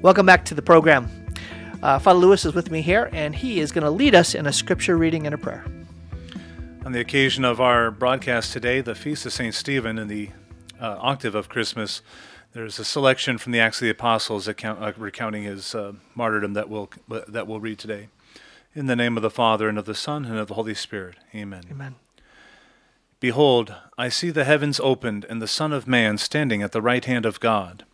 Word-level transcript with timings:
Welcome 0.00 0.26
back 0.26 0.44
to 0.44 0.54
the 0.54 0.62
program. 0.62 1.10
Uh, 1.82 1.98
Father 1.98 2.20
Lewis 2.20 2.44
is 2.44 2.54
with 2.54 2.70
me 2.70 2.82
here, 2.82 3.10
and 3.12 3.34
he 3.34 3.58
is 3.58 3.72
going 3.72 3.82
to 3.82 3.90
lead 3.90 4.14
us 4.14 4.32
in 4.32 4.46
a 4.46 4.52
scripture 4.52 4.96
reading 4.96 5.26
and 5.26 5.34
a 5.34 5.38
prayer. 5.38 5.64
On 6.86 6.92
the 6.92 7.00
occasion 7.00 7.44
of 7.44 7.60
our 7.60 7.90
broadcast 7.90 8.52
today, 8.52 8.80
the 8.80 8.94
Feast 8.94 9.26
of 9.26 9.32
St. 9.32 9.52
Stephen 9.52 9.98
in 9.98 10.06
the 10.06 10.30
uh, 10.80 10.98
octave 11.00 11.34
of 11.34 11.48
Christmas, 11.48 12.00
there's 12.52 12.78
a 12.78 12.84
selection 12.84 13.38
from 13.38 13.50
the 13.50 13.58
Acts 13.58 13.78
of 13.78 13.86
the 13.86 13.90
Apostles 13.90 14.46
account, 14.46 14.80
uh, 14.80 14.92
recounting 14.96 15.42
his 15.42 15.74
uh, 15.74 15.94
martyrdom 16.14 16.52
that 16.52 16.68
we'll, 16.68 16.90
that 17.08 17.48
we'll 17.48 17.58
read 17.58 17.80
today. 17.80 18.06
In 18.76 18.86
the 18.86 18.94
name 18.94 19.16
of 19.16 19.24
the 19.24 19.30
Father, 19.30 19.68
and 19.68 19.78
of 19.78 19.84
the 19.84 19.96
Son, 19.96 20.24
and 20.26 20.38
of 20.38 20.46
the 20.46 20.54
Holy 20.54 20.74
Spirit. 20.74 21.16
Amen. 21.34 21.64
Amen. 21.72 21.96
Behold, 23.18 23.74
I 23.98 24.10
see 24.10 24.30
the 24.30 24.44
heavens 24.44 24.78
opened, 24.78 25.26
and 25.28 25.42
the 25.42 25.48
Son 25.48 25.72
of 25.72 25.88
Man 25.88 26.18
standing 26.18 26.62
at 26.62 26.70
the 26.70 26.82
right 26.82 27.04
hand 27.04 27.26
of 27.26 27.40
God. 27.40 27.84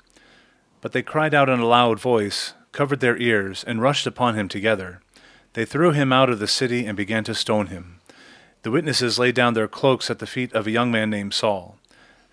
But 0.84 0.92
they 0.92 1.00
cried 1.00 1.32
out 1.32 1.48
in 1.48 1.60
a 1.60 1.66
loud 1.66 1.98
voice, 1.98 2.52
covered 2.72 3.00
their 3.00 3.16
ears, 3.16 3.64
and 3.66 3.80
rushed 3.80 4.06
upon 4.06 4.34
him 4.34 4.50
together. 4.50 5.00
They 5.54 5.64
threw 5.64 5.92
him 5.92 6.12
out 6.12 6.28
of 6.28 6.40
the 6.40 6.46
city 6.46 6.84
and 6.84 6.94
began 6.94 7.24
to 7.24 7.34
stone 7.34 7.68
him. 7.68 8.00
The 8.64 8.70
witnesses 8.70 9.18
laid 9.18 9.34
down 9.34 9.54
their 9.54 9.66
cloaks 9.66 10.10
at 10.10 10.18
the 10.18 10.26
feet 10.26 10.52
of 10.52 10.66
a 10.66 10.70
young 10.70 10.90
man 10.90 11.08
named 11.08 11.32
Saul. 11.32 11.78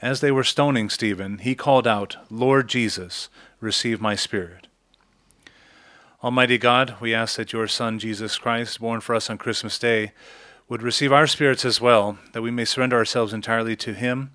As 0.02 0.20
they 0.20 0.34
were 0.34 0.44
stoning 0.44 0.90
Stephen, 0.90 1.38
he 1.38 1.56
called 1.56 1.88
out, 1.88 2.18
Lord 2.30 2.68
Jesus, 2.68 3.30
receive 3.62 4.02
my 4.02 4.16
spirit. 4.16 4.68
Almighty 6.22 6.58
God, 6.58 6.96
we 7.00 7.14
ask 7.14 7.38
that 7.38 7.54
your 7.54 7.70
Son, 7.70 8.00
Jesus 8.00 8.38
Christ, 8.38 8.82
born 8.82 9.00
for 9.00 9.16
us 9.16 9.30
on 9.30 9.38
Christmas 9.38 9.80
Day, 9.80 10.12
would 10.68 10.84
receive 10.84 11.14
our 11.14 11.26
spirits 11.26 11.64
as 11.64 11.80
well, 11.80 12.18
that 12.34 12.42
we 12.42 12.52
may 12.52 12.66
surrender 12.66 12.98
ourselves 12.98 13.32
entirely 13.32 13.78
to 13.78 13.94
him 13.94 14.32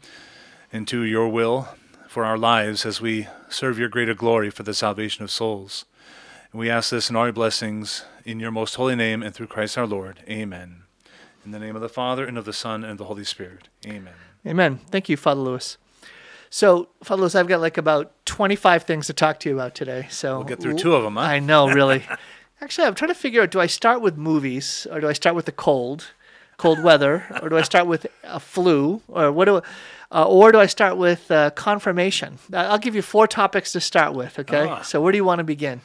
and 0.73 0.88
to 0.88 1.02
your 1.02 1.29
will 1.29 1.69
for 2.09 2.24
our 2.24 2.38
lives 2.38 2.87
as 2.87 2.98
we 2.98 3.29
serve 3.49 3.79
your 3.79 3.89
greater 3.89 4.15
glory 4.15 4.51
for 4.51 4.63
the 4.63 4.75
salvation 4.75 5.25
of 5.25 5.30
souls. 5.30 5.85
And 6.52 6.61
we 6.61 6.71
ask 6.71 6.91
this 6.91 7.11
in 7.11 7.16
all 7.16 7.27
your 7.27 7.33
blessings, 7.33 8.05
in 8.25 8.41
your 8.41 8.51
most 8.51 8.77
holy 8.77 8.97
name, 8.97 9.23
and 9.23 9.35
through 9.35 9.49
Christ 9.49 9.77
our 9.77 9.87
Lord. 9.87 10.21
Amen. 10.29 10.83
In 11.45 11.51
the 11.51 11.59
name 11.59 11.77
of 11.77 11.83
the 11.83 11.88
Father, 11.88 12.25
and 12.25 12.38
of 12.38 12.45
the 12.45 12.53
Son, 12.53 12.83
and 12.83 12.93
of 12.93 12.99
the 12.99 13.05
Holy 13.05 13.25
Spirit. 13.25 13.69
Amen. 13.87 14.15
Amen. 14.47 14.80
Thank 14.91 15.09
you, 15.09 15.16
Father 15.16 15.41
Lewis. 15.41 15.77
So, 16.51 16.88
Father 17.03 17.21
Lewis, 17.21 17.35
I've 17.35 17.49
got 17.49 17.61
like 17.61 17.77
about 17.77 18.13
25 18.27 18.85
things 18.85 19.07
to 19.09 19.13
talk 19.13 19.41
to 19.41 19.49
you 19.49 19.55
about 19.57 19.75
today. 19.75 20.07
So 20.10 20.38
We'll 20.38 20.47
get 20.47 20.60
through 20.60 20.79
two 20.79 20.95
of 20.95 21.03
them, 21.03 21.16
huh? 21.16 21.23
I 21.23 21.38
know, 21.38 21.69
really. 21.69 22.05
Actually, 22.60 22.87
I'm 22.87 22.95
trying 22.95 23.10
to 23.10 23.15
figure 23.15 23.43
out 23.43 23.51
do 23.51 23.60
I 23.60 23.66
start 23.66 24.01
with 24.01 24.16
movies 24.16 24.87
or 24.91 25.01
do 25.01 25.09
I 25.09 25.13
start 25.13 25.37
with 25.37 25.45
the 25.45 25.53
cold, 25.53 26.13
cold 26.57 26.83
weather, 26.83 27.27
or 27.43 27.49
do 27.49 27.59
I 27.59 27.63
start 27.63 27.87
with 27.87 28.07
a 28.25 28.41
flu, 28.41 29.03
or 29.09 29.31
what 29.31 29.45
do, 29.45 29.60
uh, 30.12 30.24
or 30.26 30.52
do 30.52 30.59
I 30.59 30.66
start 30.66 30.96
with 30.96 31.30
uh, 31.30 31.51
confirmation? 31.51 32.38
I- 32.52 32.66
I'll 32.66 32.79
give 32.79 32.95
you 32.95 33.02
four 33.02 33.26
topics 33.26 33.73
to 33.73 33.80
start 33.80 34.15
with. 34.15 34.38
Okay. 34.38 34.66
Ah. 34.68 34.82
So 34.82 35.01
where 35.01 35.13
do 35.13 35.18
you 35.18 35.24
want 35.24 35.38
to 35.40 35.45
begin? 35.45 35.80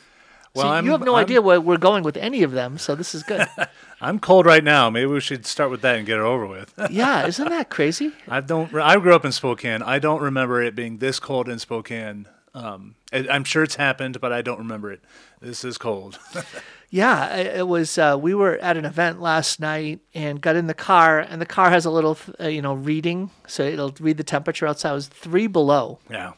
Well, 0.53 0.83
you 0.83 0.91
have 0.91 1.02
no 1.05 1.16
I'm- 1.16 1.23
idea 1.23 1.41
where 1.41 1.61
we're 1.61 1.78
going 1.78 2.03
with 2.03 2.17
any 2.17 2.44
of 2.44 2.52
them, 2.52 2.78
so 2.78 2.94
this 2.94 3.16
is 3.16 3.23
good. 3.23 3.47
I'm 4.02 4.19
cold 4.19 4.45
right 4.45 4.63
now. 4.63 4.89
Maybe 4.89 5.05
we 5.05 5.22
should 5.22 5.45
start 5.45 5.72
with 5.72 5.81
that 5.81 5.95
and 5.95 6.05
get 6.05 6.17
it 6.17 6.23
over 6.23 6.45
with. 6.45 6.73
yeah, 6.89 7.25
isn't 7.25 7.50
that 7.50 7.69
crazy? 7.69 8.11
I 8.28 8.41
don't. 8.41 8.73
I 8.75 8.97
grew 8.97 9.16
up 9.16 9.23
in 9.23 9.31
Spokane. 9.31 9.81
I 9.81 10.00
don't 10.00 10.22
remember 10.22 10.61
it 10.61 10.75
being 10.75 10.97
this 10.97 11.19
cold 11.19 11.47
in 11.47 11.58
Spokane. 11.59 12.28
Um, 12.53 12.95
I'm 13.13 13.45
sure 13.45 13.63
it's 13.63 13.75
happened, 13.75 14.19
but 14.19 14.33
I 14.33 14.41
don't 14.41 14.58
remember 14.58 14.91
it. 14.91 15.02
This 15.39 15.63
is 15.63 15.78
cold. 15.78 16.19
Yeah, 16.94 17.36
it 17.38 17.67
was. 17.67 17.97
Uh, 17.97 18.17
we 18.22 18.34
were 18.36 18.58
at 18.58 18.75
an 18.78 18.84
event 18.86 19.22
last 19.22 19.59
night 19.61 20.02
and 20.14 20.42
got 20.42 20.56
in 20.58 20.67
the 20.67 20.73
car, 20.73 21.20
and 21.22 21.42
the 21.42 21.45
car 21.45 21.70
has 21.70 21.86
a 21.86 21.89
little, 21.89 22.17
uh, 22.39 22.47
you 22.47 22.61
know, 22.61 22.73
reading, 22.73 23.31
so 23.47 23.64
it'll 23.64 23.95
read 24.02 24.17
the 24.17 24.23
temperature 24.25 24.67
outside. 24.67 24.92
It 24.92 24.95
was 24.95 25.08
three 25.08 25.47
below. 25.47 26.00
yeah. 26.09 26.34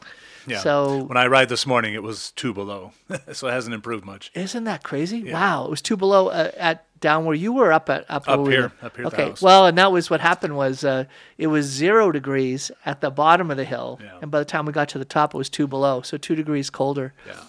Yeah. 0.46 0.58
So- 0.58 1.04
when 1.04 1.16
I 1.16 1.26
ride 1.26 1.48
this 1.48 1.66
morning, 1.66 1.94
it 1.94 2.02
was 2.02 2.30
two 2.32 2.52
below, 2.52 2.92
so 3.32 3.48
it 3.48 3.52
hasn't 3.52 3.74
improved 3.74 4.04
much. 4.04 4.30
Isn't 4.34 4.64
that 4.64 4.82
crazy? 4.84 5.32
Wow, 5.32 5.64
it 5.64 5.70
was 5.70 5.80
two 5.80 5.96
below 5.96 6.28
uh, 6.28 6.50
at 6.58 6.84
down 7.00 7.24
where 7.24 7.34
you 7.34 7.50
were 7.52 7.72
up 7.72 7.88
at 7.90 8.04
up, 8.10 8.28
Up 8.28 8.40
we 8.40 8.50
here, 8.52 8.62
were. 8.82 8.86
up 8.86 8.94
here 8.96 9.06
Okay, 9.06 9.32
well, 9.40 9.66
and 9.66 9.76
that 9.78 9.90
was 9.90 10.10
what 10.10 10.20
happened 10.20 10.54
was 10.56 10.84
uh, 10.84 11.04
it 11.38 11.46
was 11.46 11.64
zero 11.66 12.12
degrees 12.12 12.70
at 12.84 13.00
the 13.00 13.10
bottom 13.10 13.50
of 13.50 13.56
the 13.56 13.64
hill, 13.64 13.98
Yeah. 14.02 14.18
and 14.20 14.30
by 14.30 14.38
the 14.38 14.44
time 14.44 14.66
we 14.66 14.72
got 14.74 14.90
to 14.90 14.98
the 14.98 15.04
top, 15.06 15.34
it 15.34 15.38
was 15.38 15.48
two 15.48 15.66
below, 15.66 16.02
so 16.02 16.18
two 16.18 16.34
degrees 16.36 16.68
colder. 16.68 17.14
Yeah. 17.26 17.40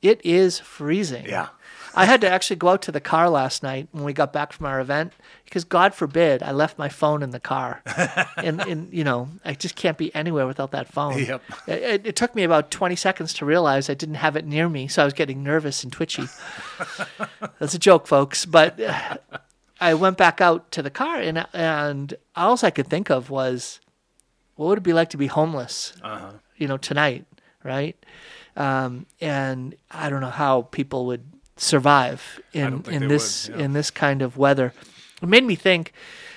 It 0.00 0.20
is 0.24 0.60
freezing. 0.60 1.24
Yeah. 1.26 1.48
I 1.96 2.04
had 2.04 2.20
to 2.20 2.28
actually 2.28 2.56
go 2.56 2.68
out 2.68 2.82
to 2.82 2.92
the 2.92 3.00
car 3.00 3.30
last 3.30 3.62
night 3.62 3.88
when 3.92 4.04
we 4.04 4.12
got 4.12 4.30
back 4.32 4.52
from 4.52 4.66
our 4.66 4.80
event 4.80 5.14
because 5.44 5.64
God 5.64 5.94
forbid 5.94 6.42
I 6.42 6.52
left 6.52 6.78
my 6.78 6.90
phone 6.90 7.22
in 7.22 7.30
the 7.30 7.40
car. 7.40 7.82
and, 8.36 8.60
and, 8.60 8.92
you 8.92 9.02
know, 9.02 9.30
I 9.46 9.54
just 9.54 9.76
can't 9.76 9.96
be 9.96 10.14
anywhere 10.14 10.46
without 10.46 10.72
that 10.72 10.88
phone. 10.88 11.18
Yep. 11.18 11.42
It, 11.66 12.06
it, 12.06 12.16
took 12.16 12.34
me 12.34 12.42
about 12.42 12.70
20 12.70 12.96
seconds 12.96 13.32
to 13.34 13.46
realize 13.46 13.88
I 13.88 13.94
didn't 13.94 14.16
have 14.16 14.36
it 14.36 14.44
near 14.44 14.68
me. 14.68 14.88
So 14.88 15.00
I 15.00 15.04
was 15.06 15.14
getting 15.14 15.42
nervous 15.42 15.82
and 15.82 15.92
twitchy. 15.92 16.24
That's 17.58 17.74
a 17.74 17.78
joke, 17.78 18.06
folks. 18.06 18.44
But 18.44 18.78
uh, 18.78 19.16
I 19.80 19.94
went 19.94 20.18
back 20.18 20.42
out 20.42 20.70
to 20.72 20.82
the 20.82 20.90
car 20.90 21.16
and, 21.16 21.46
and 21.54 22.12
all 22.34 22.58
I 22.62 22.70
could 22.70 22.88
think 22.88 23.08
of 23.08 23.30
was, 23.30 23.80
what 24.56 24.66
would 24.68 24.78
it 24.78 24.84
be 24.84 24.92
like 24.92 25.10
to 25.10 25.16
be 25.16 25.28
homeless, 25.28 25.94
Uh-huh. 26.02 26.32
you 26.56 26.68
know, 26.68 26.76
tonight, 26.76 27.24
right? 27.64 27.96
Um, 28.54 29.06
and 29.20 29.74
I 29.90 30.10
don't 30.10 30.20
know 30.20 30.30
how 30.30 30.62
people 30.62 31.06
would 31.06 31.24
survive 31.56 32.40
in 32.52 32.84
in 32.90 33.08
this 33.08 33.48
would, 33.48 33.58
yeah. 33.58 33.64
in 33.64 33.72
this 33.72 33.90
kind 33.90 34.22
of 34.22 34.36
weather. 34.36 34.72
It 35.22 35.28
made 35.28 35.44
me 35.44 35.54
think 35.54 35.92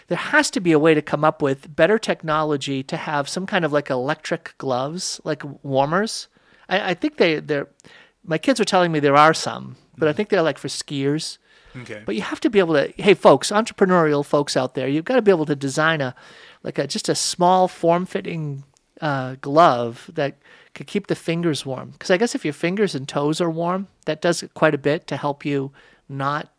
there 0.07 0.18
has 0.18 0.50
to 0.52 0.59
be 0.59 0.72
a 0.72 0.80
way 0.80 0.94
to 0.94 1.02
come 1.02 1.24
up 1.24 1.41
with 1.41 1.75
better 1.75 2.00
technology 2.00 2.84
to 2.84 2.97
have 2.97 3.30
some 3.30 3.46
kind 3.46 3.63
of 3.66 3.72
like 3.72 3.90
electric 3.90 4.56
gloves, 4.57 5.22
like 5.24 5.44
warmers. 5.63 6.28
I, 6.68 6.91
I 6.91 6.94
think 6.94 7.18
they 7.18 7.40
they're 7.40 7.68
my 8.25 8.38
kids 8.38 8.59
are 8.59 8.66
telling 8.66 8.91
me 8.91 9.00
there 9.00 9.16
are 9.16 9.34
some, 9.34 9.75
but 9.97 10.07
I 10.07 10.13
think 10.13 10.30
they're 10.30 10.41
like 10.41 10.57
for 10.57 10.68
skiers. 10.68 11.38
Okay. 11.75 12.01
But 12.06 12.16
you 12.16 12.22
have 12.22 12.40
to 12.41 12.50
be 12.50 12.59
able 12.59 12.74
to. 12.74 12.91
Hey, 12.97 13.13
folks, 13.13 13.51
entrepreneurial 13.51 14.25
folks 14.25 14.57
out 14.57 14.74
there, 14.74 14.88
you've 14.88 15.06
got 15.06 15.16
to 15.16 15.22
be 15.22 15.31
able 15.31 15.46
to 15.46 15.56
design 15.56 16.01
a 16.01 16.16
like 16.63 16.78
a 16.78 16.88
just 16.88 17.09
a 17.09 17.16
small 17.16 17.68
form-fitting 17.68 18.63
uh, 19.01 19.36
glove 19.41 20.09
that 20.13 20.38
could 20.79 20.88
keep 20.88 21.07
the 21.07 21.16
fingers 21.16 21.66
warm. 21.66 21.91
Because 21.91 22.09
I 22.09 22.17
guess 22.17 22.34
if 22.35 22.45
your 22.45 22.53
fingers 22.53 22.95
and 22.95 23.07
toes 23.07 23.41
are 23.41 23.50
warm, 23.50 23.88
that 24.06 24.22
does 24.22 24.44
quite 24.53 24.73
a 24.73 24.78
bit 24.78 25.06
to 25.07 25.17
help 25.17 25.44
you 25.45 25.72
not 26.07 26.51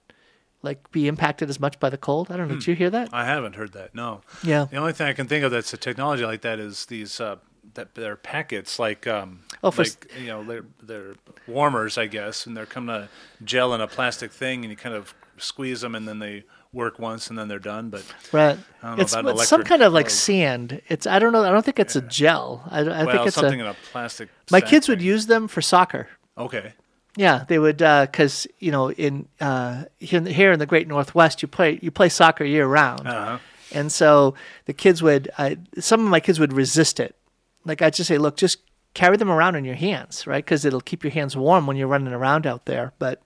like 0.63 0.91
be 0.93 1.09
impacted 1.09 1.49
as 1.49 1.59
much 1.59 1.81
by 1.81 1.89
the 1.89 1.97
cold. 1.97 2.31
I 2.31 2.37
don't 2.37 2.49
know. 2.49 2.55
Did 2.55 2.67
you 2.67 2.75
hear 2.75 2.91
that? 2.91 3.09
I 3.13 3.25
haven't 3.25 3.55
heard 3.55 3.73
that. 3.73 3.95
No. 3.95 4.21
Yeah. 4.45 4.67
The 4.71 4.77
only 4.77 4.93
thing 4.93 5.07
I 5.07 5.15
can 5.15 5.27
think 5.27 5.43
of 5.43 5.51
that's 5.51 5.73
a 5.73 5.79
technology 5.79 6.25
like 6.25 6.43
that 6.43 6.59
is 6.59 6.85
these 6.87 7.19
uh, 7.19 7.37
that 7.75 7.95
they're 7.95 8.17
packets 8.17 8.79
like 8.79 9.07
um 9.07 9.41
Oh, 9.63 9.71
for 9.71 9.85
like 9.85 10.13
you 10.21 10.27
know 10.27 10.45
they're 10.45 10.67
they're 10.83 11.15
warmers 11.47 11.97
I 11.97 12.07
guess 12.07 12.47
and 12.47 12.55
they're 12.57 12.67
coming 12.67 12.95
a 12.95 13.09
gel 13.43 13.73
in 13.75 13.81
a 13.81 13.87
plastic 13.87 14.33
thing 14.33 14.65
and 14.65 14.71
you 14.71 14.77
kind 14.77 14.95
of 14.95 15.15
squeeze 15.39 15.81
them 15.81 15.95
and 15.95 16.07
then 16.07 16.19
they 16.19 16.45
work 16.73 16.99
once 16.99 17.29
and 17.31 17.39
then 17.39 17.49
they're 17.49 17.59
done. 17.59 17.91
But 17.91 18.05
Right. 18.33 18.59
I 18.83 18.87
don't 18.89 18.97
know 18.97 19.03
It's, 19.03 19.13
about 19.15 19.35
it's 19.37 19.49
some 19.49 19.65
kind 19.65 19.83
of 19.83 19.93
like 19.93 20.07
glove. 20.07 20.13
sand. 20.13 20.81
It's 20.89 21.07
I 21.07 21.19
don't 21.19 21.33
know. 21.33 21.45
I 21.45 21.51
don't 21.51 21.65
think 21.65 21.79
it's 21.79 21.97
a 21.97 22.01
gel. 22.03 22.63
I, 22.71 22.81
I 22.81 22.83
well, 22.83 23.11
think 23.17 23.27
it's 23.27 23.37
something 23.37 23.61
a. 23.61 23.65
in 23.65 23.71
a 23.71 23.77
plastic. 23.93 24.29
My 24.51 24.61
kids 24.61 24.89
would 24.89 25.03
use 25.03 25.27
them 25.27 25.49
for 25.49 25.61
soccer. 25.63 26.09
Okay. 26.39 26.73
Yeah, 27.17 27.45
they 27.49 27.59
would 27.59 27.79
because 27.79 28.47
you 28.61 28.71
know 28.71 28.93
in 28.93 29.27
uh, 29.41 29.85
here, 29.99 30.19
in 30.19 30.25
the, 30.25 30.33
here 30.33 30.53
in 30.53 30.59
the 30.61 30.67
Great 30.67 30.87
Northwest 30.87 31.43
you 31.43 31.49
play 31.49 31.79
you 31.83 31.91
play 31.91 32.09
soccer 32.09 32.45
year 32.45 32.67
round, 32.67 33.07
Uh-huh. 33.09 33.39
and 33.73 33.91
so 33.91 34.35
the 34.67 34.73
kids 34.73 35.03
would 35.03 35.29
uh, 35.37 35.57
some 35.81 36.05
of 36.05 36.09
my 36.11 36.21
kids 36.21 36.39
would 36.39 36.53
resist 36.53 37.01
it. 37.01 37.17
Like 37.65 37.83
I'd 37.83 37.95
just 37.95 38.07
say, 38.07 38.17
look, 38.17 38.37
just 38.37 38.59
carry 38.95 39.17
them 39.17 39.29
around 39.31 39.57
in 39.57 39.65
your 39.65 39.75
hands, 39.75 40.25
right? 40.27 40.43
Because 40.45 40.65
it'll 40.65 40.81
keep 40.81 41.03
your 41.03 41.11
hands 41.13 41.37
warm 41.37 41.67
when 41.67 41.77
you're 41.77 41.89
running 41.89 42.13
around 42.15 42.47
out 42.47 42.67
there. 42.67 42.93
But 43.01 43.21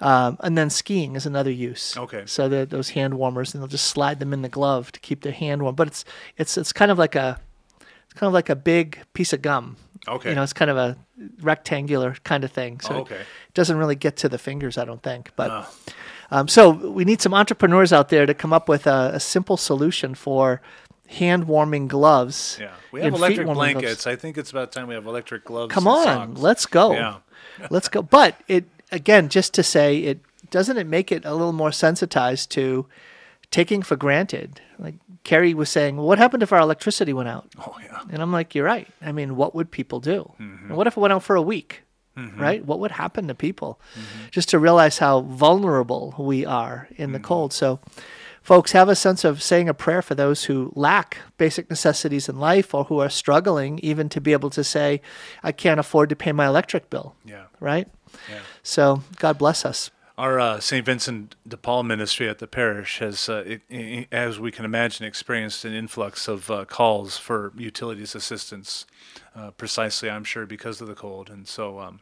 um, 0.00 0.36
and 0.40 0.56
then 0.58 0.70
skiing 0.70 1.16
is 1.16 1.26
another 1.26 1.50
use. 1.50 1.96
Okay. 1.96 2.22
So 2.26 2.48
the, 2.48 2.66
those 2.66 2.90
hand 2.90 3.14
warmers, 3.14 3.54
and 3.54 3.62
they'll 3.62 3.68
just 3.68 3.86
slide 3.86 4.20
them 4.20 4.32
in 4.32 4.42
the 4.42 4.48
glove 4.48 4.92
to 4.92 5.00
keep 5.00 5.22
their 5.22 5.32
hand 5.32 5.62
warm. 5.62 5.74
But 5.74 5.88
it's 5.88 6.04
it's 6.36 6.56
it's 6.58 6.72
kind 6.72 6.90
of 6.90 6.98
like 6.98 7.14
a 7.14 7.40
it's 8.04 8.14
kind 8.14 8.28
of 8.28 8.34
like 8.34 8.48
a 8.50 8.56
big 8.56 8.98
piece 9.14 9.32
of 9.32 9.42
gum. 9.42 9.76
Okay. 10.08 10.28
You 10.30 10.34
know, 10.34 10.42
it's 10.42 10.52
kind 10.52 10.70
of 10.70 10.76
a 10.76 10.96
rectangular 11.40 12.16
kind 12.24 12.44
of 12.44 12.52
thing. 12.52 12.80
So 12.80 12.94
Oh, 12.94 12.98
okay. 13.00 13.16
it 13.16 13.54
doesn't 13.54 13.76
really 13.76 13.96
get 13.96 14.16
to 14.18 14.28
the 14.28 14.38
fingers, 14.38 14.78
I 14.78 14.84
don't 14.84 15.02
think. 15.02 15.30
But 15.36 15.50
Ah. 15.50 15.70
um, 16.30 16.48
so 16.48 16.70
we 16.70 17.04
need 17.04 17.20
some 17.22 17.34
entrepreneurs 17.34 17.92
out 17.92 18.08
there 18.08 18.26
to 18.26 18.34
come 18.34 18.52
up 18.52 18.68
with 18.68 18.86
a, 18.86 19.10
a 19.14 19.20
simple 19.20 19.56
solution 19.56 20.14
for 20.14 20.60
hand 21.08 21.44
warming 21.44 21.88
gloves. 21.88 22.58
Yeah. 22.60 22.72
We 22.92 23.00
have 23.00 23.14
electric 23.14 23.38
feet-warming 23.46 23.72
gloves. 23.72 23.82
blankets. 23.84 24.06
I 24.06 24.16
think 24.16 24.38
it's 24.38 24.50
about 24.50 24.72
time 24.72 24.88
we 24.88 24.94
have 24.94 25.06
electric 25.06 25.44
gloves. 25.44 25.72
Come 25.72 25.88
on, 25.88 26.04
socks. 26.04 26.40
let's 26.40 26.66
go. 26.66 26.92
Yeah. 26.92 27.16
let's 27.70 27.88
go. 27.88 28.02
But 28.02 28.36
it 28.48 28.64
again, 28.90 29.28
just 29.28 29.54
to 29.54 29.62
say, 29.62 29.98
it 29.98 30.20
doesn't 30.50 30.76
it 30.76 30.86
make 30.86 31.10
it 31.10 31.24
a 31.24 31.32
little 31.32 31.52
more 31.52 31.72
sensitized 31.72 32.50
to 32.52 32.86
taking 33.50 33.82
for 33.82 33.96
granted. 33.96 34.60
Like 34.78 34.94
Carrie 35.24 35.54
was 35.54 35.70
saying, 35.70 35.96
well, 35.96 36.06
what 36.06 36.18
happened 36.18 36.42
if 36.42 36.52
our 36.52 36.60
electricity 36.60 37.12
went 37.12 37.28
out? 37.28 37.48
Oh 37.58 37.76
yeah. 37.82 38.00
And 38.10 38.22
I'm 38.22 38.32
like, 38.32 38.54
you're 38.54 38.64
right. 38.64 38.88
I 39.02 39.12
mean, 39.12 39.36
what 39.36 39.54
would 39.54 39.70
people 39.70 40.00
do? 40.00 40.32
Mm-hmm. 40.40 40.68
And 40.68 40.76
what 40.76 40.86
if 40.86 40.96
it 40.96 41.00
went 41.00 41.12
out 41.12 41.22
for 41.22 41.36
a 41.36 41.42
week? 41.42 41.82
Right? 42.38 42.64
What 42.64 42.80
would 42.80 42.92
happen 42.92 43.28
to 43.28 43.34
people? 43.34 43.78
Mm-hmm. 43.92 44.28
Just 44.30 44.48
to 44.48 44.58
realize 44.58 44.96
how 44.96 45.20
vulnerable 45.20 46.14
we 46.18 46.46
are 46.46 46.88
in 46.96 47.12
the 47.12 47.20
cold. 47.20 47.52
So, 47.52 47.78
folks, 48.40 48.72
have 48.72 48.88
a 48.88 48.96
sense 48.96 49.22
of 49.22 49.42
saying 49.42 49.68
a 49.68 49.74
prayer 49.74 50.00
for 50.00 50.14
those 50.14 50.44
who 50.44 50.72
lack 50.74 51.18
basic 51.36 51.68
necessities 51.68 52.26
in 52.26 52.38
life 52.38 52.72
or 52.72 52.84
who 52.84 53.00
are 53.00 53.10
struggling 53.10 53.78
even 53.80 54.08
to 54.08 54.20
be 54.22 54.32
able 54.32 54.48
to 54.48 54.64
say, 54.64 55.02
I 55.42 55.52
can't 55.52 55.78
afford 55.78 56.08
to 56.08 56.16
pay 56.16 56.32
my 56.32 56.46
electric 56.46 56.88
bill. 56.88 57.14
Yeah. 57.26 57.44
Right? 57.60 57.86
Yeah. 58.30 58.38
So 58.66 59.02
God 59.18 59.38
bless 59.38 59.64
us. 59.64 59.92
Our 60.18 60.40
uh, 60.40 60.58
St. 60.58 60.84
Vincent 60.84 61.36
de 61.46 61.56
Paul 61.56 61.84
ministry 61.84 62.28
at 62.28 62.40
the 62.40 62.48
parish 62.48 62.98
has, 62.98 63.28
uh, 63.28 63.44
it, 63.46 63.62
i 63.70 64.08
as 64.10 64.40
we 64.40 64.50
can 64.50 64.64
imagine, 64.64 65.06
experienced 65.06 65.64
an 65.64 65.72
influx 65.72 66.26
of 66.26 66.50
uh, 66.50 66.64
calls 66.64 67.16
for 67.16 67.52
utilities 67.56 68.16
assistance, 68.16 68.86
uh, 69.36 69.52
precisely, 69.52 70.10
I'm 70.10 70.24
sure, 70.24 70.46
because 70.46 70.80
of 70.80 70.88
the 70.88 70.94
cold. 70.94 71.30
And 71.30 71.46
so, 71.46 71.78
um, 71.78 72.00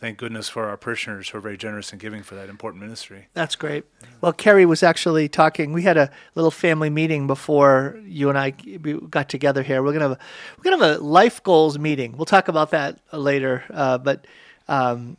thank 0.00 0.16
goodness 0.16 0.48
for 0.48 0.64
our 0.64 0.78
parishioners 0.78 1.28
who 1.28 1.38
are 1.38 1.40
very 1.42 1.58
generous 1.58 1.92
in 1.92 1.98
giving 1.98 2.22
for 2.22 2.36
that 2.36 2.48
important 2.48 2.82
ministry. 2.82 3.26
That's 3.34 3.56
great. 3.56 3.84
Well, 4.22 4.32
Kerry 4.32 4.64
was 4.64 4.82
actually 4.82 5.28
talking. 5.28 5.74
We 5.74 5.82
had 5.82 5.98
a 5.98 6.10
little 6.36 6.50
family 6.50 6.88
meeting 6.88 7.26
before 7.26 8.00
you 8.06 8.30
and 8.30 8.38
I 8.38 8.50
got 8.50 9.28
together 9.28 9.62
here. 9.62 9.82
We're 9.82 9.92
gonna 9.92 10.08
have 10.08 10.18
a, 10.18 10.18
we're 10.56 10.70
gonna 10.70 10.86
have 10.86 11.00
a 11.00 11.04
life 11.04 11.42
goals 11.42 11.78
meeting. 11.78 12.16
We'll 12.16 12.24
talk 12.24 12.48
about 12.48 12.70
that 12.70 12.98
later. 13.12 13.64
Uh, 13.70 13.98
but 13.98 14.26
um, 14.68 15.18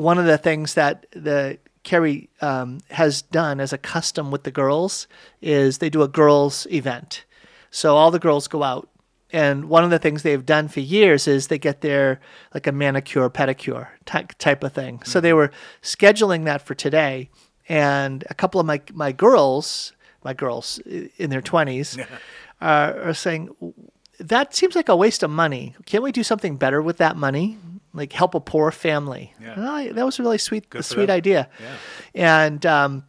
one 0.00 0.18
of 0.18 0.26
the 0.26 0.38
things 0.38 0.74
that 0.74 1.06
the 1.12 1.58
Kerry 1.82 2.30
um, 2.40 2.78
has 2.90 3.22
done 3.22 3.60
as 3.60 3.72
a 3.72 3.78
custom 3.78 4.30
with 4.30 4.44
the 4.44 4.50
girls 4.50 5.08
is 5.40 5.78
they 5.78 5.90
do 5.90 6.02
a 6.02 6.08
girls 6.08 6.66
event. 6.70 7.24
So 7.70 7.96
all 7.96 8.10
the 8.10 8.18
girls 8.18 8.46
go 8.48 8.62
out 8.62 8.88
and 9.32 9.64
one 9.64 9.82
of 9.82 9.90
the 9.90 9.98
things 9.98 10.22
they've 10.22 10.44
done 10.44 10.68
for 10.68 10.80
years 10.80 11.26
is 11.26 11.48
they 11.48 11.58
get 11.58 11.80
their 11.80 12.20
like 12.52 12.66
a 12.66 12.72
manicure 12.72 13.30
pedicure 13.30 13.88
type 14.04 14.34
type 14.38 14.62
of 14.62 14.72
thing. 14.72 15.02
So 15.04 15.20
they 15.20 15.32
were 15.32 15.50
scheduling 15.82 16.44
that 16.44 16.60
for 16.62 16.74
today, 16.74 17.30
and 17.68 18.24
a 18.28 18.34
couple 18.34 18.60
of 18.60 18.66
my 18.66 18.82
my 18.92 19.10
girls, 19.12 19.92
my 20.22 20.34
girls 20.34 20.78
in 21.16 21.30
their 21.30 21.40
twenties, 21.40 21.98
are, 22.60 23.08
are 23.08 23.14
saying 23.14 23.48
that 24.20 24.54
seems 24.54 24.76
like 24.76 24.90
a 24.90 24.96
waste 24.96 25.22
of 25.22 25.30
money. 25.30 25.74
Can't 25.86 26.04
we 26.04 26.12
do 26.12 26.22
something 26.22 26.56
better 26.56 26.82
with 26.82 26.98
that 26.98 27.16
money? 27.16 27.56
Like 27.94 28.12
help 28.12 28.34
a 28.34 28.40
poor 28.40 28.70
family. 28.70 29.34
Yeah. 29.40 29.54
I- 29.70 29.92
that 29.92 30.04
was 30.06 30.18
a 30.18 30.22
really 30.22 30.38
sweet, 30.38 30.66
a 30.74 30.82
sweet 30.82 31.06
them. 31.06 31.16
idea. 31.16 31.48
Yeah. 31.60 32.46
And 32.46 32.66
um, 32.66 33.04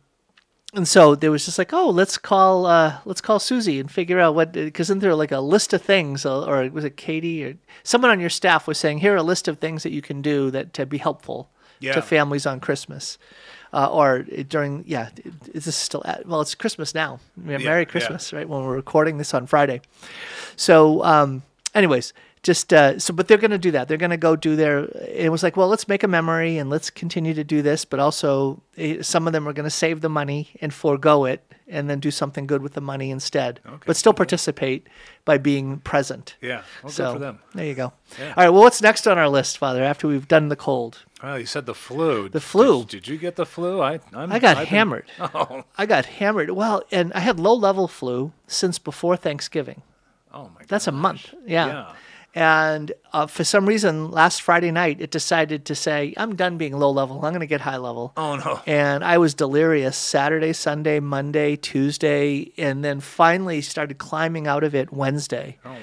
and 0.75 0.87
so 0.87 1.15
there 1.15 1.31
was 1.31 1.45
just 1.45 1.57
like, 1.57 1.71
oh, 1.71 1.89
let's 1.89 2.17
call 2.17 2.65
uh, 2.65 2.97
let's 3.05 3.21
call 3.21 3.39
Susie 3.39 3.79
and 3.79 3.89
figure 3.91 4.19
out 4.19 4.35
what 4.35 4.51
because 4.51 4.87
isn't 4.87 4.99
there 4.99 5.15
like 5.15 5.31
a 5.31 5.39
list 5.39 5.71
of 5.73 5.81
things 5.81 6.25
uh, 6.25 6.43
or 6.45 6.69
was 6.69 6.83
it 6.83 6.97
Katie 6.97 7.45
or 7.45 7.55
someone 7.83 8.11
on 8.11 8.19
your 8.19 8.29
staff 8.31 8.67
was 8.67 8.77
saying 8.77 8.97
here 8.99 9.13
are 9.13 9.17
a 9.17 9.23
list 9.23 9.47
of 9.47 9.59
things 9.59 9.83
that 9.83 9.91
you 9.91 10.01
can 10.01 10.21
do 10.21 10.51
that 10.51 10.73
to 10.73 10.85
be 10.85 10.97
helpful 10.97 11.49
Yeah. 11.79 11.93
to 11.93 12.01
families 12.01 12.45
on 12.45 12.59
Christmas. 12.59 13.17
Uh, 13.75 13.87
or 13.87 14.19
during, 14.21 14.83
yeah, 14.85 15.09
is 15.51 15.65
this 15.65 15.75
still 15.75 16.03
at, 16.05 16.27
well, 16.27 16.41
it's 16.41 16.53
Christmas 16.53 16.93
now. 16.93 17.19
Merry. 17.35 17.87
Christmas, 17.87 18.31
right? 18.31 18.47
When 18.47 18.63
we're 18.63 18.75
recording 18.75 19.17
this 19.17 19.33
on 19.33 19.47
Friday. 19.47 19.81
So, 20.55 21.03
um, 21.03 21.41
anyways, 21.73 22.13
just 22.43 22.73
uh, 22.73 22.99
so, 22.99 23.13
but 23.13 23.27
they're 23.27 23.37
going 23.37 23.51
to 23.51 23.57
do 23.57 23.71
that. 23.71 23.87
They're 23.87 23.97
going 23.97 24.11
to 24.11 24.17
go 24.17 24.35
do 24.35 24.55
their. 24.55 24.85
It 25.07 25.31
was 25.31 25.43
like, 25.43 25.55
well, 25.57 25.69
let's 25.69 25.87
make 25.87 26.03
a 26.03 26.07
memory 26.07 26.57
and 26.57 26.69
let's 26.69 26.89
continue 26.89 27.33
to 27.33 27.43
do 27.43 27.61
this, 27.61 27.85
but 27.85 27.99
also 27.99 28.61
eh, 28.77 29.01
some 29.01 29.27
of 29.27 29.33
them 29.33 29.47
are 29.47 29.53
going 29.53 29.63
to 29.63 29.69
save 29.69 30.01
the 30.01 30.09
money 30.09 30.49
and 30.61 30.73
forego 30.73 31.23
it, 31.25 31.41
and 31.69 31.89
then 31.89 31.99
do 32.01 32.11
something 32.11 32.45
good 32.45 32.61
with 32.61 32.73
the 32.73 32.81
money 32.81 33.11
instead, 33.11 33.61
okay. 33.65 33.83
but 33.85 33.95
still 33.95 34.13
participate 34.13 34.87
by 35.23 35.37
being 35.37 35.79
present. 35.79 36.35
Yeah. 36.41 36.63
Well, 36.83 36.91
so 36.91 37.05
good 37.05 37.13
for 37.13 37.19
them. 37.19 37.39
there 37.55 37.65
you 37.65 37.75
go. 37.75 37.93
Yeah. 38.19 38.27
All 38.29 38.43
right. 38.43 38.49
Well, 38.49 38.61
what's 38.61 38.81
next 38.81 39.07
on 39.07 39.17
our 39.17 39.29
list, 39.29 39.57
Father? 39.57 39.81
After 39.81 40.07
we've 40.09 40.27
done 40.27 40.49
the 40.49 40.57
cold, 40.57 41.05
Well, 41.23 41.39
you 41.39 41.45
said 41.45 41.65
the 41.65 41.73
flu. 41.73 42.27
The 42.27 42.41
flu. 42.41 42.81
Did, 42.81 42.89
did 42.89 43.07
you 43.07 43.17
get 43.17 43.37
the 43.37 43.45
flu? 43.45 43.81
I 43.81 44.01
I'm, 44.13 44.33
I 44.33 44.39
got 44.39 44.57
I've 44.57 44.63
been- 44.63 44.67
hammered. 44.67 45.05
Oh, 45.19 45.63
I 45.77 45.85
got 45.85 46.05
hammered. 46.05 46.49
Well, 46.49 46.83
and 46.91 47.13
I 47.13 47.21
had 47.21 47.39
low 47.39 47.53
level 47.53 47.87
flu 47.87 48.33
since 48.47 48.79
before 48.79 49.15
Thanksgiving. 49.15 49.81
oh 50.33 50.49
my 50.53 50.59
god. 50.59 50.67
That's 50.67 50.87
a 50.87 50.91
month. 50.91 51.33
Yeah. 51.47 51.67
Yeah. 51.67 51.93
And 52.35 52.91
uh, 53.11 53.27
for 53.27 53.43
some 53.43 53.67
reason, 53.67 54.09
last 54.09 54.41
Friday 54.41 54.71
night, 54.71 54.99
it 54.99 55.11
decided 55.11 55.65
to 55.65 55.75
say, 55.75 56.15
I'm 56.17 56.35
done 56.35 56.57
being 56.57 56.77
low 56.77 56.89
level. 56.89 57.17
I'm 57.17 57.31
going 57.31 57.41
to 57.41 57.45
get 57.45 57.61
high 57.61 57.77
level. 57.77 58.11
Oh 58.17 58.37
no. 58.37 58.61
And 58.65 59.03
I 59.03 59.19
was 59.19 59.35
delirious 59.35 59.95
Saturday, 59.95 60.53
Sunday, 60.53 60.99
Monday, 60.99 61.55
Tuesday, 61.55 62.51
and 62.57 62.83
then 62.83 62.99
finally 63.01 63.61
started 63.61 63.99
climbing 63.99 64.47
out 64.47 64.63
of 64.63 64.73
it 64.73 64.91
Wednesday. 64.91 65.57
Oh 65.63 65.77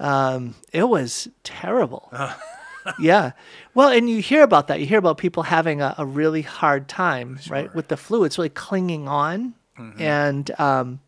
wow. 0.00 0.34
Um, 0.34 0.54
it 0.72 0.88
was 0.88 1.28
terrible. 1.44 2.12
yeah. 2.98 3.32
Well, 3.74 3.88
and 3.88 4.10
you 4.10 4.20
hear 4.20 4.42
about 4.42 4.66
that. 4.68 4.80
You 4.80 4.86
hear 4.86 4.98
about 4.98 5.18
people 5.18 5.44
having 5.44 5.80
a, 5.80 5.94
a 5.98 6.04
really 6.04 6.42
hard 6.42 6.88
time, 6.88 7.38
right, 7.48 7.72
with 7.74 7.88
the 7.88 7.96
flu. 7.96 8.24
It's 8.24 8.38
really 8.38 8.48
clinging 8.48 9.06
on. 9.06 9.54
And 9.98 10.50
um, 10.60 11.00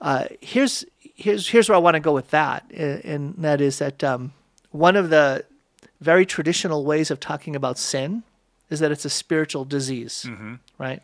uh, 0.00 0.26
here's 0.40 0.84
here's 1.18 1.48
here's 1.48 1.68
where 1.68 1.76
I 1.76 1.80
want 1.80 1.94
to 1.94 2.00
go 2.00 2.14
with 2.14 2.30
that, 2.30 2.64
uh, 2.72 2.82
and 2.82 3.34
that 3.38 3.60
is 3.60 3.78
that 3.80 4.02
um, 4.02 4.32
one 4.70 4.96
of 4.96 5.10
the 5.10 5.44
very 6.00 6.24
traditional 6.24 6.84
ways 6.84 7.10
of 7.10 7.20
talking 7.20 7.54
about 7.54 7.76
sin 7.76 8.22
is 8.70 8.80
that 8.80 8.92
it's 8.92 9.04
a 9.04 9.10
spiritual 9.10 9.64
disease, 9.64 10.24
mm-hmm. 10.28 10.54
right? 10.78 11.02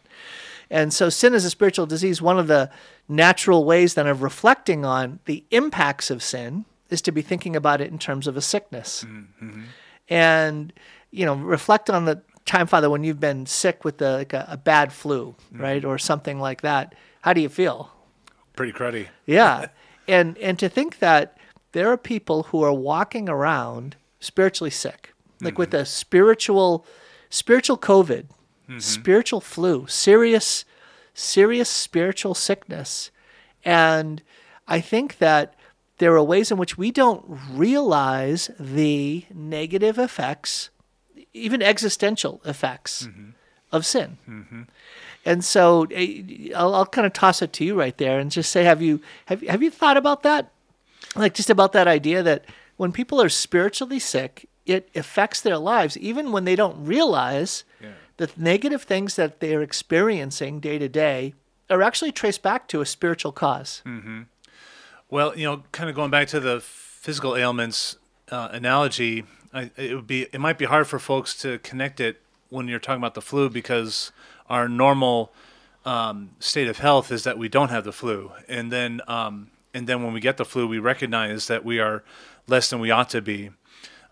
And 0.71 0.93
so 0.93 1.09
sin 1.11 1.35
is 1.35 1.45
a 1.45 1.51
spiritual 1.51 1.87
disease. 1.87 2.23
One 2.23 2.39
of 2.39 2.47
the 2.47 2.71
natural 3.09 3.65
ways 3.65 3.95
then 3.95 4.07
of 4.07 4.23
reflecting 4.23 4.85
on 4.85 5.19
the 5.25 5.45
impacts 5.51 6.11
of 6.11 6.23
sin 6.23 6.65
is 6.91 7.03
to 7.03 7.13
be 7.13 7.23
thinking 7.23 7.57
about 7.57 7.81
it 7.81 7.91
in 7.91 7.99
terms 7.99 8.27
of 8.27 8.37
a 8.37 8.41
sickness. 8.41 9.05
Mm-hmm. 9.07 9.63
And, 10.09 10.73
you 11.11 11.27
know, 11.27 11.35
reflect 11.35 11.91
on 11.91 12.05
the 12.05 12.23
time, 12.45 12.67
Father, 12.67 12.89
when 12.89 13.05
you've 13.05 13.21
been 13.21 13.47
sick 13.47 13.85
with 13.85 13.99
the, 13.99 14.13
like 14.13 14.33
a, 14.33 14.47
a 14.49 14.57
bad 14.57 14.93
flu, 14.93 15.35
mm-hmm. 15.53 15.63
right? 15.63 15.85
Or 15.85 15.99
something 15.99 16.39
like 16.39 16.61
that. 16.63 16.95
How 17.23 17.33
do 17.33 17.41
you 17.41 17.49
feel? 17.49 17.91
Pretty 18.55 18.73
cruddy. 18.73 19.09
Yeah. 19.27 19.67
and 20.09 20.39
and 20.39 20.59
to 20.59 20.69
think 20.69 20.99
that 20.99 21.37
there 21.73 21.91
are 21.91 21.97
people 21.97 22.45
who 22.45 22.63
are 22.63 22.73
walking 22.73 23.29
around 23.29 23.97
spiritually 24.21 24.71
sick, 24.71 25.13
like 25.41 25.59
with 25.59 25.71
mm-hmm. 25.71 25.83
a 25.83 25.87
spiritual 25.87 26.87
spiritual 27.31 27.79
COVID, 27.79 28.27
mm-hmm. 28.69 28.79
spiritual 28.79 29.41
flu, 29.41 29.87
serious 29.87 30.65
serious 31.15 31.69
spiritual 31.69 32.35
sickness. 32.35 33.11
And 33.65 34.23
I 34.67 34.81
think 34.81 35.19
that 35.19 35.55
there 35.99 36.15
are 36.15 36.23
ways 36.23 36.51
in 36.51 36.59
which 36.59 36.77
we 36.77 36.91
don't 36.91 37.25
realize 37.51 38.51
the 38.59 39.25
negative 39.33 39.99
effects, 39.99 40.71
even 41.33 41.63
existential 41.63 42.41
effects 42.45 43.07
mm-hmm. 43.07 43.31
of 43.71 43.87
sin. 43.87 44.19
And 45.25 45.45
so 45.45 45.87
eh, 45.91 46.51
I'll, 46.55 46.75
I'll 46.75 46.87
kind 46.87 47.07
of 47.07 47.13
toss 47.13 47.41
it 47.43 47.53
to 47.55 47.65
you 47.65 47.75
right 47.79 47.97
there 47.97 48.19
and 48.19 48.31
just 48.31 48.51
say, 48.53 48.65
have 48.65 48.83
you 48.83 49.01
have 49.27 49.41
have 49.43 49.63
you 49.63 49.71
thought 49.71 49.97
about 49.97 50.23
that? 50.23 50.51
Like 51.17 51.35
just 51.35 51.51
about 51.51 51.73
that 51.73 51.87
idea 51.89 52.23
that 52.23 52.45
when 52.77 52.93
people 52.93 53.21
are 53.23 53.29
spiritually 53.29 53.99
sick, 54.01 54.49
it 54.67 54.89
affects 54.95 55.41
their 55.41 55.59
lives, 55.59 55.97
even 55.99 56.33
when 56.33 56.45
they 56.45 56.57
don't 56.57 56.85
realize 56.85 57.65
Yeah. 57.81 57.91
that 58.17 58.37
negative 58.39 58.83
things 58.83 59.15
that 59.17 59.39
they're 59.41 59.63
experiencing 59.63 60.61
day 60.61 60.79
to 60.79 60.89
day 60.89 61.35
are 61.71 61.83
actually 61.83 62.13
traced 62.13 62.43
back 62.43 62.67
to 62.69 62.81
a 62.81 62.87
spiritual 62.87 63.33
cause. 63.33 63.83
Well, 65.11 65.37
you 65.37 65.45
know, 65.45 65.63
kind 65.73 65.89
of 65.89 65.95
going 65.97 66.11
back 66.11 66.29
to 66.29 66.41
the 66.41 66.61
physical 66.61 67.37
ailments 67.37 67.97
uh, 68.31 68.49
analogy, 68.53 69.25
I, 69.53 69.71
it 69.77 69.95
would 69.95 70.07
be 70.07 70.23
it 70.33 70.41
might 70.41 70.59
be 70.59 70.65
hard 70.65 70.87
for 70.87 70.99
folks 70.99 71.37
to 71.43 71.59
connect 71.59 72.01
it 72.01 72.21
when 72.49 72.69
you're 72.69 72.81
talking 72.81 73.01
about 73.01 73.15
the 73.15 73.23
flu 73.23 73.49
because 73.49 74.13
our 74.49 74.69
normal 74.69 75.33
um, 75.85 76.31
state 76.39 76.69
of 76.69 76.79
health 76.79 77.13
is 77.13 77.25
that 77.25 77.39
we 77.39 77.49
don't 77.49 77.71
have 77.71 77.85
the 77.85 77.93
flu, 77.93 78.33
and 78.49 78.73
then 78.73 79.01
um, 79.07 79.51
and 79.73 79.87
then 79.87 80.03
when 80.03 80.13
we 80.13 80.21
get 80.21 80.37
the 80.37 80.45
flu, 80.45 80.67
we 80.67 80.79
recognize 80.79 81.47
that 81.49 81.65
we 81.65 81.81
are 81.81 82.05
less 82.47 82.71
than 82.71 82.81
we 82.81 82.91
ought 82.91 83.11
to 83.11 83.21
be. 83.21 83.51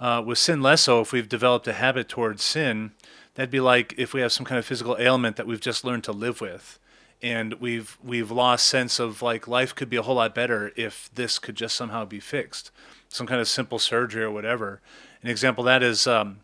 Uh, 0.00 0.20
with 0.24 0.38
sin 0.38 0.60
less 0.60 0.82
so, 0.82 1.00
if 1.00 1.12
we've 1.12 1.28
developed 1.28 1.68
a 1.68 1.72
habit 1.72 2.08
towards 2.08 2.42
sin, 2.42 2.90
that'd 3.34 3.50
be 3.50 3.60
like 3.60 3.94
if 3.96 4.12
we 4.12 4.20
have 4.20 4.32
some 4.32 4.44
kind 4.44 4.58
of 4.58 4.66
physical 4.66 4.96
ailment 4.98 5.36
that 5.36 5.46
we've 5.46 5.60
just 5.60 5.84
learned 5.84 6.04
to 6.04 6.12
live 6.12 6.40
with, 6.40 6.78
and 7.22 7.54
we've 7.54 7.96
we've 8.02 8.30
lost 8.30 8.66
sense 8.66 8.98
of 8.98 9.22
like 9.22 9.46
life 9.46 9.74
could 9.74 9.88
be 9.88 9.96
a 9.96 10.02
whole 10.02 10.16
lot 10.16 10.34
better 10.34 10.72
if 10.76 11.08
this 11.14 11.38
could 11.38 11.54
just 11.54 11.76
somehow 11.76 12.04
be 12.04 12.20
fixed, 12.20 12.70
some 13.08 13.26
kind 13.26 13.40
of 13.40 13.48
simple 13.48 13.78
surgery 13.78 14.24
or 14.24 14.30
whatever. 14.30 14.80
An 15.22 15.30
example 15.30 15.62
that 15.64 15.84
is, 15.84 16.06
um, 16.08 16.40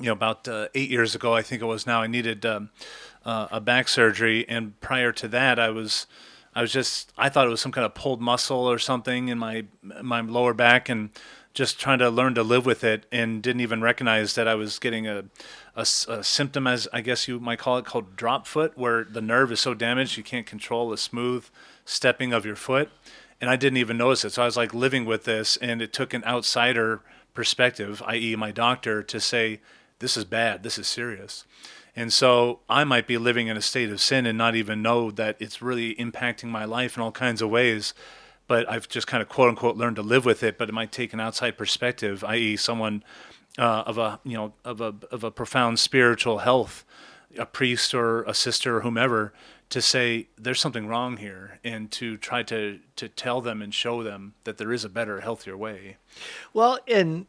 you 0.00 0.06
know, 0.06 0.12
about 0.12 0.48
uh, 0.48 0.68
eight 0.74 0.88
years 0.88 1.14
ago, 1.14 1.34
I 1.34 1.42
think 1.42 1.60
it 1.60 1.66
was 1.66 1.86
now, 1.86 2.00
I 2.00 2.06
needed 2.06 2.46
um, 2.46 2.70
uh, 3.26 3.48
a 3.50 3.60
back 3.60 3.88
surgery, 3.88 4.48
and 4.48 4.80
prior 4.80 5.12
to 5.12 5.28
that, 5.28 5.58
I 5.58 5.68
was. 5.68 6.06
I 6.54 6.62
was 6.62 6.72
just 6.72 7.12
I 7.18 7.28
thought 7.28 7.46
it 7.46 7.50
was 7.50 7.60
some 7.60 7.70
kind 7.70 7.84
of 7.84 7.94
pulled 7.94 8.22
muscle 8.22 8.56
or 8.56 8.78
something 8.78 9.28
in 9.28 9.36
my 9.36 9.66
my 9.82 10.22
lower 10.22 10.54
back 10.54 10.88
and 10.88 11.10
just 11.56 11.80
trying 11.80 11.98
to 11.98 12.10
learn 12.10 12.34
to 12.34 12.42
live 12.42 12.66
with 12.66 12.84
it 12.84 13.06
and 13.10 13.42
didn't 13.42 13.60
even 13.60 13.80
recognize 13.80 14.34
that 14.34 14.46
I 14.46 14.54
was 14.54 14.78
getting 14.78 15.06
a, 15.06 15.24
a 15.74 15.84
symptom 15.84 16.66
as 16.66 16.86
I 16.92 17.00
guess 17.00 17.26
you 17.26 17.40
might 17.40 17.58
call 17.58 17.78
it 17.78 17.86
called 17.86 18.14
drop 18.14 18.46
foot 18.46 18.76
where 18.76 19.04
the 19.04 19.22
nerve 19.22 19.50
is 19.52 19.60
so 19.60 19.72
damaged 19.72 20.16
you 20.16 20.22
can't 20.22 20.46
control 20.46 20.90
the 20.90 20.98
smooth 20.98 21.46
stepping 21.86 22.34
of 22.34 22.44
your 22.44 22.56
foot 22.56 22.90
and 23.40 23.48
I 23.50 23.56
didn't 23.56 23.78
even 23.78 23.96
notice 23.96 24.24
it 24.24 24.32
so 24.32 24.42
I 24.42 24.44
was 24.46 24.56
like 24.56 24.74
living 24.74 25.06
with 25.06 25.24
this 25.24 25.56
and 25.56 25.80
it 25.80 25.92
took 25.94 26.12
an 26.12 26.24
outsider 26.24 27.00
perspective 27.32 28.02
i.e. 28.06 28.36
my 28.36 28.50
doctor 28.50 29.02
to 29.02 29.18
say 29.18 29.60
this 29.98 30.16
is 30.16 30.24
bad 30.24 30.62
this 30.62 30.78
is 30.78 30.86
serious 30.86 31.44
and 31.96 32.12
so 32.12 32.60
I 32.68 32.84
might 32.84 33.06
be 33.06 33.16
living 33.16 33.46
in 33.46 33.56
a 33.56 33.62
state 33.62 33.90
of 33.90 34.02
sin 34.02 34.26
and 34.26 34.36
not 34.36 34.54
even 34.54 34.82
know 34.82 35.10
that 35.12 35.36
it's 35.40 35.62
really 35.62 35.94
impacting 35.94 36.50
my 36.50 36.66
life 36.66 36.96
in 36.96 37.02
all 37.02 37.10
kinds 37.10 37.40
of 37.40 37.48
ways. 37.48 37.94
But 38.46 38.70
I've 38.70 38.86
just 38.86 39.06
kind 39.06 39.22
of 39.22 39.30
quote 39.30 39.48
unquote 39.48 39.76
learned 39.76 39.96
to 39.96 40.02
live 40.02 40.26
with 40.26 40.42
it. 40.42 40.58
But 40.58 40.68
it 40.68 40.72
might 40.72 40.92
take 40.92 41.14
an 41.14 41.20
outside 41.20 41.56
perspective, 41.56 42.22
i.e., 42.22 42.56
someone 42.56 43.02
uh, 43.58 43.84
of 43.86 43.96
a 43.96 44.20
you 44.24 44.36
know 44.36 44.52
of 44.64 44.82
a 44.82 44.94
of 45.10 45.24
a 45.24 45.30
profound 45.30 45.78
spiritual 45.78 46.38
health, 46.38 46.84
a 47.38 47.46
priest 47.46 47.94
or 47.94 48.22
a 48.24 48.34
sister 48.34 48.76
or 48.76 48.80
whomever, 48.82 49.32
to 49.70 49.80
say 49.80 50.28
there's 50.36 50.60
something 50.60 50.86
wrong 50.86 51.16
here 51.16 51.58
and 51.64 51.90
to 51.92 52.18
try 52.18 52.42
to 52.44 52.78
to 52.96 53.08
tell 53.08 53.40
them 53.40 53.62
and 53.62 53.74
show 53.74 54.02
them 54.02 54.34
that 54.44 54.58
there 54.58 54.72
is 54.72 54.84
a 54.84 54.90
better, 54.90 55.20
healthier 55.20 55.56
way. 55.56 55.96
Well, 56.52 56.78
and 56.86 57.26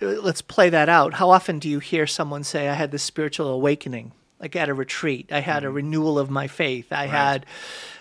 let's 0.00 0.42
play 0.42 0.70
that 0.70 0.88
out. 0.88 1.14
How 1.14 1.30
often 1.30 1.58
do 1.58 1.68
you 1.68 1.78
hear 1.78 2.06
someone 2.06 2.44
say, 2.44 2.68
"I 2.68 2.74
had 2.74 2.90
this 2.90 3.02
spiritual 3.02 3.48
awakening"? 3.48 4.12
Like 4.40 4.56
at 4.56 4.70
a 4.70 4.74
retreat, 4.74 5.30
I 5.30 5.40
had 5.40 5.64
a 5.64 5.66
mm-hmm. 5.66 5.76
renewal 5.76 6.18
of 6.18 6.30
my 6.30 6.46
faith. 6.46 6.90
I 6.90 7.06
had, 7.06 7.44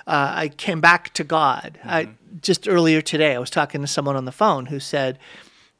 uh, 0.07 0.31
I 0.35 0.47
came 0.47 0.79
back 0.79 1.13
to 1.15 1.25
God. 1.25 1.77
I, 1.83 2.05
mm-hmm. 2.05 2.13
just 2.41 2.65
earlier 2.65 3.01
today, 3.01 3.35
I 3.35 3.39
was 3.39 3.49
talking 3.49 3.81
to 3.81 3.87
someone 3.87 4.15
on 4.15 4.23
the 4.23 4.31
phone 4.31 4.67
who 4.67 4.79
said, 4.79 5.19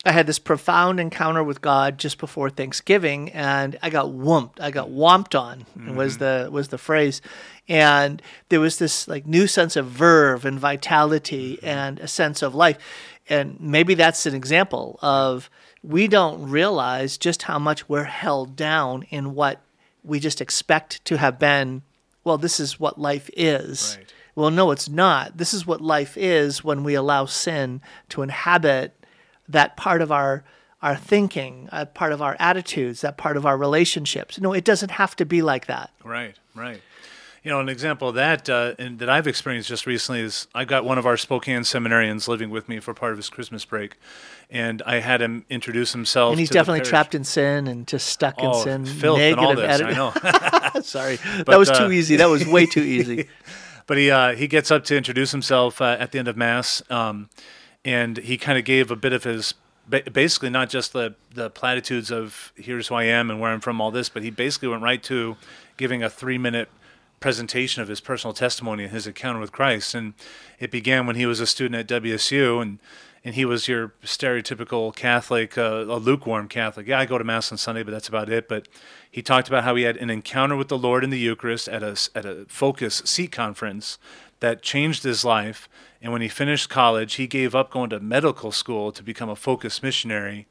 I 0.06 0.14
had 0.14 0.28
this 0.28 0.40
profound 0.40 1.00
encounter 1.00 1.44
with 1.44 1.62
God 1.62 1.98
just 1.98 2.20
before 2.20 2.50
Thanksgiving, 2.50 3.32
and 3.32 3.78
I 3.82 3.90
got 3.90 4.08
whumped. 4.08 4.60
I 4.60 4.72
got 4.72 4.90
whomped 4.90 5.38
on. 5.38 5.66
Was 5.94 6.18
mm-hmm. 6.18 6.46
the 6.46 6.52
was 6.52 6.70
the 6.70 6.78
phrase, 6.78 7.22
and 7.68 8.22
there 8.48 8.62
was 8.62 8.80
this 8.80 9.10
like 9.10 9.28
new 9.28 9.46
sense 9.46 9.76
of 9.76 9.88
verve 9.88 10.46
and 10.46 10.58
vitality 10.58 11.60
and 11.62 12.00
a 12.00 12.08
sense 12.08 12.42
of 12.42 12.56
life, 12.56 12.78
and 13.28 13.60
maybe 13.60 13.94
that's 13.94 14.26
an 14.26 14.36
example 14.36 15.00
of 15.02 15.50
we 15.84 16.08
don't 16.08 16.50
realize 16.50 17.18
just 17.18 17.44
how 17.44 17.60
much 17.60 17.88
we're 17.88 18.04
held 18.04 18.56
down 18.56 19.04
in 19.10 19.34
what 19.36 19.62
we 20.04 20.20
just 20.20 20.42
expect 20.42 21.04
to 21.06 21.18
have 21.18 21.40
been. 21.40 21.82
Well, 22.24 22.38
this 22.38 22.60
is 22.60 22.80
what 22.80 23.00
life 23.00 23.30
is. 23.36 23.98
Right. 23.98 24.14
Well, 24.36 24.52
no, 24.52 24.72
it's 24.72 24.90
not. 24.90 25.38
This 25.38 25.54
is 25.54 25.66
what 25.66 25.82
life 25.82 26.16
is 26.18 26.64
when 26.64 26.84
we 26.84 26.94
allow 26.94 27.26
sin 27.26 27.82
to 28.10 28.22
inhabit 28.22 28.94
that 29.48 29.76
part 29.76 30.02
of 30.02 30.12
our 30.12 30.44
our 30.82 30.96
thinking, 30.96 31.68
a 31.74 31.86
part 31.86 32.14
of 32.14 32.22
our 32.22 32.38
attitudes, 32.40 33.02
that 33.02 33.18
part 33.18 33.36
of 33.36 33.46
our 33.46 33.58
relationships. 33.58 34.40
No, 34.40 34.54
it 34.54 34.64
doesn't 34.64 34.92
have 34.92 35.14
to 35.18 35.26
be 35.26 35.42
like 35.42 35.66
that. 35.66 35.92
Right, 36.06 36.36
right. 36.56 36.82
You 37.44 37.52
know, 37.52 37.60
an 37.60 37.70
example 37.70 38.10
of 38.10 38.16
that 38.16 38.50
uh, 38.50 38.76
and 38.78 39.00
that 39.00 39.10
I've 39.10 39.28
experienced 39.28 39.70
just 39.70 39.86
recently 39.86 40.22
is 40.22 40.48
I 40.54 40.66
got 40.66 40.84
one 40.84 40.98
of 40.98 41.06
our 41.06 41.16
Spokane 41.16 41.62
seminarians 41.62 42.28
living 42.28 42.50
with 42.50 42.68
me 42.68 42.80
for 42.80 42.94
part 42.94 43.14
of 43.14 43.18
his 43.18 43.30
Christmas 43.30 43.64
break, 43.64 43.96
and 44.50 44.82
I 44.86 45.00
had 45.00 45.22
him 45.22 45.46
introduce 45.50 45.94
himself. 45.94 46.32
And 46.32 46.40
he's 46.40 46.50
definitely 46.50 46.82
trapped 46.82 47.16
in 47.16 47.24
sin 47.24 47.68
and 47.68 47.88
just 47.88 48.08
stuck 48.08 48.36
oh, 48.40 48.64
in 48.68 48.86
sin. 48.86 48.86
filth 48.86 49.20
and 49.20 49.40
all 49.40 49.56
this. 49.56 49.82
I 49.82 49.94
know. 49.94 50.82
Sorry, 50.82 51.18
But, 51.38 51.48
that 51.48 51.60
was 51.60 51.70
uh, 51.70 51.86
too 51.86 51.92
easy. 51.94 52.18
That 52.18 52.30
was 52.30 52.46
way 52.46 52.66
too 52.66 52.82
easy. 52.84 53.28
But 53.88 53.98
he 53.98 54.12
uh, 54.12 54.36
he 54.36 54.48
gets 54.48 54.70
up 54.70 54.84
to 54.86 54.98
introduce 54.98 55.32
himself 55.32 55.82
uh, 55.82 55.96
at 56.00 56.12
the 56.12 56.20
end 56.20 56.28
of 56.28 56.36
mass, 56.36 56.84
um, 56.90 57.30
and 57.86 58.18
he 58.18 58.38
kind 58.38 58.58
of 58.58 58.66
gave 58.66 58.92
a 58.92 58.96
bit 58.96 59.14
of 59.14 59.24
his 59.24 59.54
basically 59.90 60.50
not 60.50 60.70
just 60.70 60.94
the 60.94 61.16
the 61.34 61.50
platitudes 61.50 62.12
of 62.12 62.52
here's 62.56 62.90
who 62.90 62.96
I 62.96 63.04
am 63.04 63.30
and 63.30 63.40
where 63.40 63.52
I'm 63.52 63.62
from, 63.62 63.80
all 63.82 63.92
this, 63.92 64.10
but 64.10 64.24
he 64.24 64.30
basically 64.30 64.68
went 64.68 64.84
right 64.84 65.02
to 65.04 65.38
giving 65.78 66.04
a 66.04 66.10
three 66.10 66.38
minute 66.38 66.70
presentation 67.20 67.82
of 67.82 67.88
his 67.88 68.02
personal 68.02 68.34
testimony 68.34 68.84
and 68.84 68.94
his 68.94 69.08
encounter 69.08 69.40
with 69.40 69.52
Christ, 69.52 69.94
and 69.94 70.14
it 70.60 70.72
began 70.72 71.06
when 71.06 71.16
he 71.16 71.26
was 71.26 71.40
a 71.40 71.48
student 71.48 71.92
at 71.92 72.02
WSU 72.02 72.62
and. 72.62 72.80
And 73.24 73.36
he 73.36 73.44
was 73.44 73.68
your 73.68 73.94
stereotypical 74.04 74.96
Catholic, 74.96 75.58
uh, 75.58 75.86
a 75.88 75.98
lukewarm 75.98 76.48
Catholic. 76.48 76.88
Yeah, 76.88 77.00
I 77.00 77.06
go 77.06 77.18
to 77.18 77.24
Mass 77.24 77.52
on 77.52 77.58
Sunday, 77.58 77.84
but 77.84 77.92
that's 77.92 78.08
about 78.08 78.30
it. 78.30 78.48
But 78.48 78.68
he 79.12 79.22
talked 79.22 79.48
about 79.48 79.66
how 79.66 79.76
he 79.76 79.84
had 79.84 79.98
an 79.98 80.10
encounter 80.10 80.56
with 80.56 80.70
the 80.70 80.78
Lord 80.78 81.04
in 81.04 81.10
the 81.10 81.20
Eucharist 81.20 81.68
at 81.68 81.84
a, 81.84 81.98
at 82.16 82.26
a 82.26 82.46
Focus 82.48 83.02
SEEK 83.06 83.32
conference 83.32 83.98
that 84.40 84.62
changed 84.62 85.04
his 85.04 85.26
life. 85.26 85.68
And 86.02 86.14
when 86.14 86.22
he 86.22 86.30
finished 86.30 86.70
college, 86.70 87.16
he 87.16 87.28
gave 87.28 87.54
up 87.54 87.72
going 87.72 87.90
to 87.90 88.00
medical 88.00 88.54
school 88.54 88.94
to 88.94 89.04
become 89.04 89.30
a 89.30 89.36
Focus 89.36 89.84
missionary. 89.84 90.48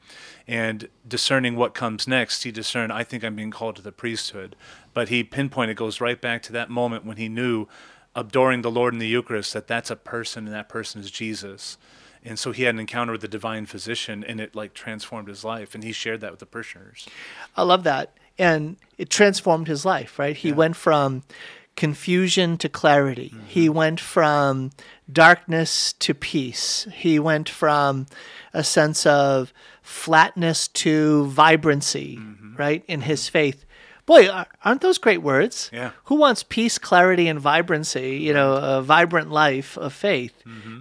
And 0.47 0.89
discerning 1.07 1.57
what 1.57 1.73
comes 1.73 2.07
next, 2.07 2.43
he 2.43 2.51
discerned, 2.51 2.93
I 2.93 3.03
think 3.03 3.25
I'm 3.25 3.37
being 3.37 3.51
called 3.51 3.77
to 3.77 3.83
the 3.83 3.93
priesthood. 3.93 4.57
But 4.93 5.09
he 5.09 5.25
pinpointed, 5.25 5.77
goes 5.77 6.03
right 6.03 6.21
back 6.21 6.43
to 6.45 6.53
that 6.53 6.69
moment 6.69 7.07
when 7.07 7.17
he 7.17 7.31
knew, 7.31 7.67
adoring 8.15 8.63
the 8.63 8.71
Lord 8.71 8.93
in 8.93 8.99
the 8.99 9.07
Eucharist, 9.07 9.55
that 9.55 9.69
that's 9.69 9.91
a 9.91 9.97
person 9.97 10.47
and 10.47 10.55
that 10.55 10.69
person 10.69 11.01
is 11.01 11.11
Jesus. 11.11 11.79
And 12.29 12.39
so 12.39 12.53
he 12.53 12.65
had 12.65 12.75
an 12.75 12.81
encounter 12.81 13.13
with 13.13 13.23
the 13.23 13.29
divine 13.29 13.67
physician 13.67 14.23
and 14.23 14.41
it 14.41 14.55
like 14.55 14.75
transformed 14.75 15.29
his 15.29 15.45
life. 15.45 15.75
And 15.75 15.83
he 15.83 15.93
shared 15.93 16.21
that 16.21 16.31
with 16.31 16.41
the 16.41 16.47
parishioners. 16.47 17.07
I 17.57 17.63
love 17.63 17.85
that. 17.85 18.15
And 18.39 18.77
it 18.99 19.11
transformed 19.11 19.67
his 19.67 19.85
life, 19.85 20.19
right? 20.19 20.37
He 20.37 20.53
went 20.53 20.77
from 20.77 21.25
confusion 21.75 22.59
to 22.59 22.69
clarity. 22.69 23.31
Mm-hmm. 23.35 23.47
He 23.47 23.69
went 23.69 24.01
from 24.01 24.71
darkness 25.11 25.93
to 25.95 26.13
peace. 26.15 26.87
He 26.93 27.19
went 27.19 27.49
from 27.49 28.07
a 28.53 28.63
sense 28.63 29.07
of 29.07 29.53
flatness 29.81 30.69
to 30.69 31.27
vibrancy, 31.27 32.17
mm-hmm. 32.17 32.57
right, 32.57 32.85
in 32.87 33.03
his 33.03 33.23
mm-hmm. 33.23 33.33
faith. 33.33 33.65
Boy, 34.07 34.29
aren't 34.65 34.81
those 34.81 34.99
great 34.99 35.23
words? 35.23 35.71
Yeah. 35.73 35.91
Who 36.05 36.17
wants 36.17 36.43
peace, 36.43 36.79
clarity, 36.79 37.29
and 37.29 37.39
vibrancy, 37.39 38.17
you 38.17 38.33
know, 38.33 38.55
a 38.55 38.83
vibrant 38.83 39.31
life 39.31 39.77
of 39.77 39.93
faith? 39.93 40.33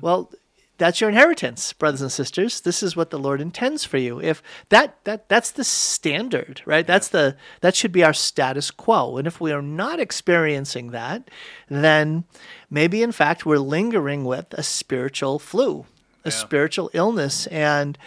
Well, 0.02 0.32
that's 0.78 1.02
your 1.02 1.10
inheritance, 1.10 1.74
brothers 1.74 2.02
and 2.02 2.12
sisters. 2.12 2.62
This 2.62 2.84
is 2.84 2.96
what 2.96 3.10
the 3.10 3.20
Lord 3.20 3.42
intends 3.42 3.84
for 3.84 3.98
you. 3.98 4.22
If 4.22 4.44
that 4.70 5.04
that 5.06 5.28
that's 5.30 5.52
the 5.52 5.64
standard, 5.64 6.62
right? 6.66 6.86
That's 6.86 7.08
the 7.08 7.36
that 7.62 7.76
should 7.76 7.92
be 7.92 8.04
our 8.04 8.14
status 8.14 8.72
quo. 8.72 9.18
And 9.18 9.28
if 9.28 9.42
we 9.42 9.52
are 9.52 9.62
not 9.62 10.00
experiencing 10.00 10.92
that, 10.92 11.30
then 11.70 12.26
maybe 12.70 13.02
in 13.02 13.12
fact 13.12 13.46
we're 13.46 13.58
lingering 13.58 14.24
with 14.24 14.54
a 14.54 14.64
spiritual 14.64 15.40
flu, 15.40 15.86
a 16.24 16.32
spiritual 16.32 16.90
illness 16.94 17.48
and 17.48 17.98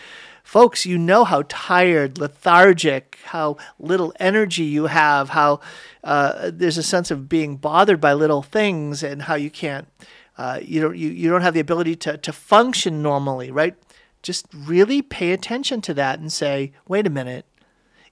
folks, 0.51 0.85
you 0.85 0.99
know 0.99 1.23
how 1.23 1.45
tired, 1.49 2.19
lethargic, 2.19 3.19
how 3.27 3.57
little 3.79 4.13
energy 4.19 4.65
you 4.65 4.87
have, 4.87 5.29
how 5.29 5.61
uh, 6.03 6.51
there's 6.53 6.77
a 6.77 6.83
sense 6.83 7.13
of 7.13 7.29
being 7.29 7.57
bothered 7.57 8.01
by 8.01 8.13
little 8.13 8.43
things, 8.43 9.05
and 9.05 9.23
how 9.23 9.37
you 9.37 9.49
can't, 9.49 9.87
uh, 10.39 10.61
you 10.63 10.81
don't, 10.81 10.97
you, 10.97 11.11
you 11.11 11.29
don't 11.29 11.43
have 11.43 11.55
the 11.55 11.61
ability 11.61 11.97
to 11.97 12.17
to 12.19 12.33
function 12.33 13.03
normally, 13.03 13.51
right? 13.51 13.75
Just 14.23 14.47
really 14.55 15.03
pay 15.03 15.33
attention 15.33 15.81
to 15.83 15.95
that 15.95 16.19
and 16.19 16.33
say, 16.33 16.73
wait 16.87 17.07
a 17.07 17.11
minute, 17.11 17.47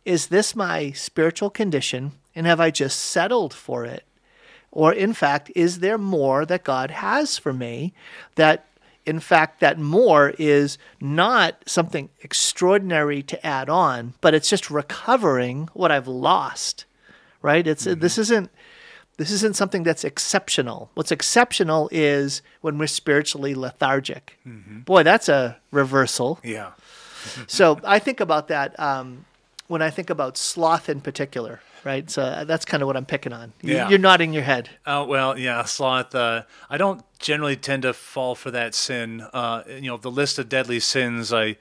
is 0.04 0.28
this 0.28 0.56
my 0.56 0.90
spiritual 0.92 1.50
condition, 1.50 2.12
and 2.34 2.46
have 2.46 2.60
I 2.60 2.70
just 2.70 2.98
settled 2.98 3.52
for 3.52 3.84
it? 3.84 4.04
Or, 4.70 4.92
in 4.92 5.12
fact, 5.12 5.50
is 5.54 5.80
there 5.80 5.98
more 5.98 6.44
that 6.46 6.64
God 6.64 6.90
has 6.90 7.38
for 7.38 7.52
me 7.52 7.94
that, 8.34 8.66
in 9.06 9.20
fact, 9.20 9.60
that 9.60 9.78
more 9.78 10.34
is 10.38 10.78
not 11.00 11.62
something 11.66 12.10
extraordinary 12.20 13.22
to 13.22 13.46
add 13.46 13.68
on, 13.68 14.14
but 14.20 14.34
it's 14.34 14.50
just 14.50 14.70
recovering 14.70 15.68
what 15.72 15.90
I've 15.90 16.08
lost, 16.08 16.84
right? 17.42 17.66
It's 17.66 17.84
this 17.84 18.18
isn't 18.18 18.50
this 19.18 19.30
isn't 19.30 19.54
something 19.56 19.82
that's 19.82 20.04
exceptional. 20.04 20.90
What's 20.94 21.12
exceptional 21.12 21.88
is 21.92 22.40
when 22.62 22.78
we're 22.78 22.86
spiritually 22.86 23.54
lethargic. 23.54 24.38
Boy, 24.46 25.02
that's 25.02 25.28
a 25.28 25.58
reversal. 25.70 26.38
Yeah. 26.42 26.70
So 27.48 27.78
I 27.84 27.98
think 27.98 28.20
about 28.20 28.48
that 28.48 28.78
um, 28.80 29.24
when 29.66 29.82
I 29.82 29.90
think 29.90 30.08
about 30.08 30.38
sloth 30.38 30.88
in 30.88 31.00
particular, 31.00 31.60
right? 31.84 32.08
So 32.08 32.22
uh, 32.22 32.44
that's 32.44 32.64
kind 32.64 32.82
of 32.82 32.86
what 32.86 32.96
I'm 32.96 33.04
picking 33.04 33.32
on. 33.32 33.52
You- 33.60 33.74
Yeah. 33.74 33.88
You're 33.90 33.98
nodding 33.98 34.32
your 34.32 34.44
head. 34.44 34.70
Oh 34.86 35.04
well, 35.04 35.36
yeah, 35.36 35.64
sloth. 35.64 36.14
Uh, 36.14 36.42
I 36.70 36.78
don't 36.78 37.02
generally 37.18 37.56
tend 37.56 37.82
to 37.82 37.92
fall 37.92 38.34
for 38.36 38.50
that 38.52 38.74
sin. 38.74 39.26
Uh, 39.34 39.62
you 39.68 39.90
know, 39.90 39.96
the 39.98 40.10
list 40.12 40.38
of 40.38 40.48
deadly 40.48 40.80
sins, 40.80 41.32
I, 41.32 41.56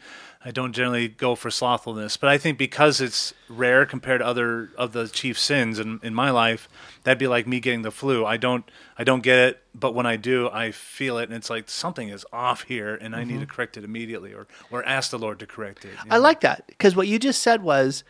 I 0.46 0.52
don't 0.52 0.74
generally 0.74 1.08
go 1.08 1.36
for 1.36 1.50
slothfulness. 1.50 2.18
But 2.18 2.30
I 2.30 2.38
think 2.38 2.58
because 2.58 3.02
it's 3.02 3.34
rare 3.50 3.86
compared 3.86 4.22
to 4.22 4.26
other 4.26 4.70
of 4.78 4.94
the 4.94 5.08
chief 5.08 5.38
sins 5.38 5.80
in, 5.80 6.00
in 6.04 6.14
my 6.14 6.30
life, 6.30 6.70
that'd 7.04 7.18
be 7.18 7.28
like 7.28 7.48
me 7.48 7.60
getting 7.60 7.82
the 7.82 7.92
flu. 7.92 8.26
I 8.26 8.38
don't, 8.38 8.70
I 8.98 9.04
don't 9.04 9.24
get 9.24 9.40
it, 9.40 9.64
but 9.74 9.94
when 9.94 10.06
I 10.06 10.16
do, 10.16 10.50
I 10.50 10.72
feel 10.72 11.18
it, 11.18 11.24
and 11.24 11.34
it's 11.34 11.50
like 11.50 11.70
something 11.70 12.10
is 12.10 12.26
off 12.32 12.64
here, 12.64 12.96
and 12.96 13.16
I 13.16 13.24
need 13.24 13.34
to 13.34 13.40
mm-hmm. 13.40 13.56
correct 13.56 13.78
it 13.78 13.84
immediately, 13.84 14.34
or 14.34 14.48
or 14.72 14.84
ask 14.86 15.12
the 15.12 15.20
Lord 15.20 15.40
to 15.40 15.48
correct 15.48 15.86
it. 15.86 15.92
I 16.10 16.16
know? 16.16 16.22
like 16.22 16.42
that 16.42 16.66
because 16.68 16.96
what 16.96 17.08
you 17.08 17.20
just 17.20 17.42
said 17.42 17.64
was 17.64 18.04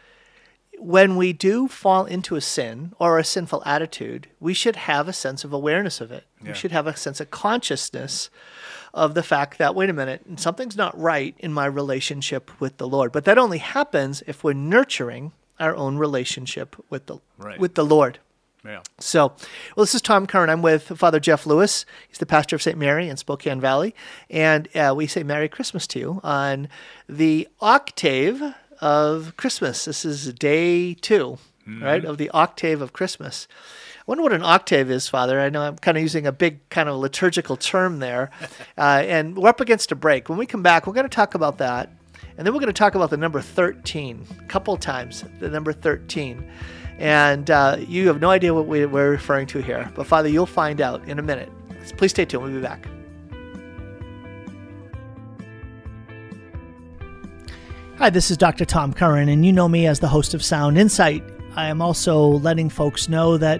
when 0.80 1.16
we 1.16 1.34
do 1.34 1.68
fall 1.68 2.06
into 2.06 2.36
a 2.36 2.42
sin 2.42 2.94
or 3.00 3.18
a 3.18 3.24
sinful 3.24 3.64
attitude, 3.66 4.30
we 4.40 4.54
should 4.54 4.76
have 4.76 5.08
a 5.08 5.14
sense 5.14 5.44
of 5.44 5.52
awareness 5.52 6.00
of 6.00 6.12
it. 6.12 6.26
Yeah. 6.42 6.50
We 6.50 6.54
should 6.54 6.72
have 6.72 6.88
a 6.88 6.96
sense 6.96 7.20
of 7.20 7.32
consciousness 7.32 8.30
of 8.98 9.14
the 9.14 9.24
fact 9.24 9.58
that, 9.60 9.76
wait 9.76 9.90
a 9.90 9.94
minute, 9.94 10.26
something's 10.38 10.76
not 10.76 11.00
right 11.00 11.36
in 11.40 11.54
my 11.54 11.66
relationship 11.66 12.52
with 12.60 12.78
the 12.78 12.88
Lord. 12.88 13.12
But 13.12 13.26
that 13.26 13.38
only 13.38 13.60
happens 13.60 14.24
if 14.28 14.44
we're 14.44 14.54
nurturing 14.54 15.32
our 15.60 15.76
own 15.76 15.98
relationship 15.98 16.76
with 16.90 17.06
the, 17.06 17.18
Right. 17.38 17.60
with 17.60 17.76
the 17.76 17.86
Lord. 17.86 18.20
Yeah. 18.66 18.82
So, 19.00 19.28
well, 19.76 19.84
this 19.86 19.96
is 19.96 20.02
Tom 20.02 20.28
Curran. 20.28 20.50
I'm 20.50 20.62
with 20.62 20.84
Father 20.98 21.20
Jeff 21.20 21.46
Lewis. 21.46 21.86
He's 22.08 22.18
the 22.18 22.26
pastor 22.26 22.56
of 22.56 22.62
St. 22.62 22.78
Mary 22.78 23.08
in 23.08 23.16
Spokane 23.16 23.62
Valley. 23.62 23.96
And 24.30 24.68
uh, 24.76 24.94
we 24.96 25.08
say 25.08 25.24
Merry 25.24 25.48
Christmas 25.48 25.88
to 25.88 26.00
you 26.00 26.22
on 26.24 26.68
the 27.08 27.48
octave 27.62 28.42
of 28.82 29.34
Christmas. 29.38 29.86
This 29.86 30.04
is 30.04 30.34
day 30.34 30.94
2 30.96 31.38
right, 31.82 32.04
of 32.04 32.18
the 32.18 32.30
octave 32.32 32.82
of 32.82 32.94
Christmas. 32.94 33.48
I 34.08 34.12
wonder 34.12 34.24
what 34.24 34.32
an 34.32 34.42
octave 34.42 34.90
is, 34.90 35.10
Father. 35.10 35.38
I 35.38 35.50
know 35.50 35.62
I'm 35.62 35.76
kind 35.76 35.98
of 35.98 36.02
using 36.02 36.26
a 36.26 36.32
big 36.32 36.70
kind 36.70 36.88
of 36.88 36.96
liturgical 36.96 37.58
term 37.58 38.00
there. 38.00 38.32
Uh, 38.78 39.04
and 39.08 39.36
we're 39.36 39.50
up 39.50 39.60
against 39.60 39.92
a 39.92 39.96
break. 39.96 40.30
When 40.30 40.38
we 40.38 40.46
come 40.46 40.62
back, 40.62 40.86
we're 40.86 40.94
going 40.94 41.10
to 41.10 41.10
talk 41.10 41.34
about 41.34 41.58
that. 41.58 41.90
And 42.38 42.46
then 42.46 42.54
we're 42.54 42.60
going 42.60 42.72
to 42.72 42.78
talk 42.78 42.94
about 42.94 43.10
the 43.10 43.18
number 43.18 43.42
13 43.42 44.24
a 44.40 44.44
couple 44.44 44.78
times, 44.78 45.26
the 45.40 45.50
number 45.50 45.74
13. 45.74 46.48
And 47.00 47.50
uh, 47.50 47.78
you 47.80 48.08
have 48.08 48.22
no 48.22 48.30
idea 48.30 48.54
what 48.54 48.68
we, 48.68 48.86
we're 48.86 49.10
referring 49.10 49.48
to 49.48 49.60
here. 49.64 49.92
But 49.96 50.06
Father, 50.06 50.30
you'll 50.30 50.46
find 50.46 50.80
out 50.80 51.04
in 51.08 51.18
a 51.18 51.24
minute. 51.24 51.50
Please 51.98 52.12
stay 52.12 52.24
tuned. 52.24 52.44
We'll 52.44 52.54
be 52.54 52.62
back. 52.62 52.88
Hi, 57.98 58.12
this 58.12 58.30
is 58.30 58.38
Dr. 58.38 58.64
Tom 58.64 58.94
Curran, 58.94 59.28
and 59.28 59.44
you 59.44 59.52
know 59.52 59.68
me 59.68 59.88
as 59.88 60.00
the 60.02 60.08
host 60.08 60.36
of 60.36 60.46
Sound 60.46 60.78
Insight. 60.78 61.24
I 61.56 61.66
am 61.66 61.82
also 61.82 62.28
letting 62.28 62.70
folks 62.70 63.10
know 63.10 63.40
that 63.40 63.60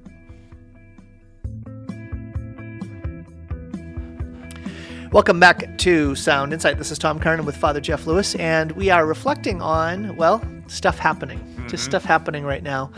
Welcome 5.11 5.41
back 5.41 5.77
to 5.79 6.15
Sound 6.15 6.53
Insight. 6.53 6.77
This 6.77 6.89
is 6.89 6.97
Tom 6.97 7.19
Curran 7.19 7.43
with 7.43 7.57
Father 7.57 7.81
Jeff 7.81 8.07
Lewis, 8.07 8.33
and 8.35 8.71
we 8.71 8.89
are 8.89 9.05
reflecting 9.05 9.61
on, 9.61 10.15
well, 10.15 10.41
stuff 10.67 10.97
happening, 10.97 11.39
mm-hmm. 11.39 11.67
just 11.67 11.83
stuff 11.83 12.05
happening 12.05 12.45
right 12.45 12.63
now. 12.63 12.93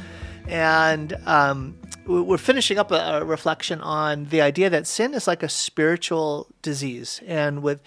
And 0.47 1.17
um, 1.25 1.75
we're 2.05 2.37
finishing 2.37 2.77
up 2.77 2.91
a, 2.91 3.21
a, 3.21 3.25
reflection 3.25 3.81
on 3.81 4.25
the 4.25 4.43
idea 4.43 4.69
that 4.69 4.85
sin 4.85 5.15
is 5.15 5.25
like 5.25 5.41
a 5.41 5.49
spiritual 5.49 6.49
disease. 6.61 7.19
And 7.25 7.63
with 7.63 7.79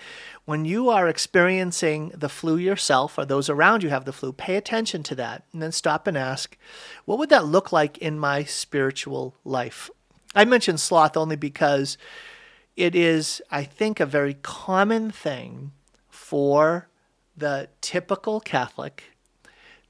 when 0.45 0.64
you 0.64 0.90
are 0.90 1.06
experiencing 1.06 2.11
the 2.12 2.28
flu 2.28 2.56
yourself 2.56 3.18
or 3.18 3.26
those 3.26 3.49
around 3.49 3.85
you 3.85 3.90
have 3.90 4.06
the 4.06 4.12
flu, 4.12 4.33
pay 4.33 4.56
attention 4.56 5.04
to 5.04 5.14
that 5.14 5.45
and 5.52 5.62
then 5.62 5.71
stop 5.71 6.09
and 6.09 6.18
ask, 6.18 6.59
what 7.04 7.21
would 7.21 7.30
that 7.30 7.47
look 7.47 7.71
like 7.71 7.97
in 7.99 8.18
my 8.18 8.42
spiritual 8.42 9.37
life? 9.45 9.88
I 10.35 10.45
mention 10.45 10.78
sloth 10.78 11.16
only 11.16 11.37
because 11.37 11.97
it 12.76 12.95
is, 12.95 13.42
I 13.50 13.64
think, 13.64 14.00
a 14.00 14.06
very 14.06 14.35
common 14.35 15.11
thing 15.11 15.73
for 16.09 16.88
the 17.37 17.68
typical 17.80 18.40
Catholic 18.40 19.04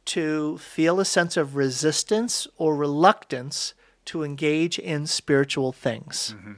to 0.06 0.58
feel 0.58 1.00
a 1.00 1.04
sense 1.04 1.36
of 1.36 1.56
resistance 1.56 2.46
or 2.56 2.76
reluctance 2.76 3.74
to 4.06 4.22
engage 4.22 4.78
in 4.78 5.06
spiritual 5.06 5.72
things. 5.72 6.34
Mm-hmm 6.36 6.52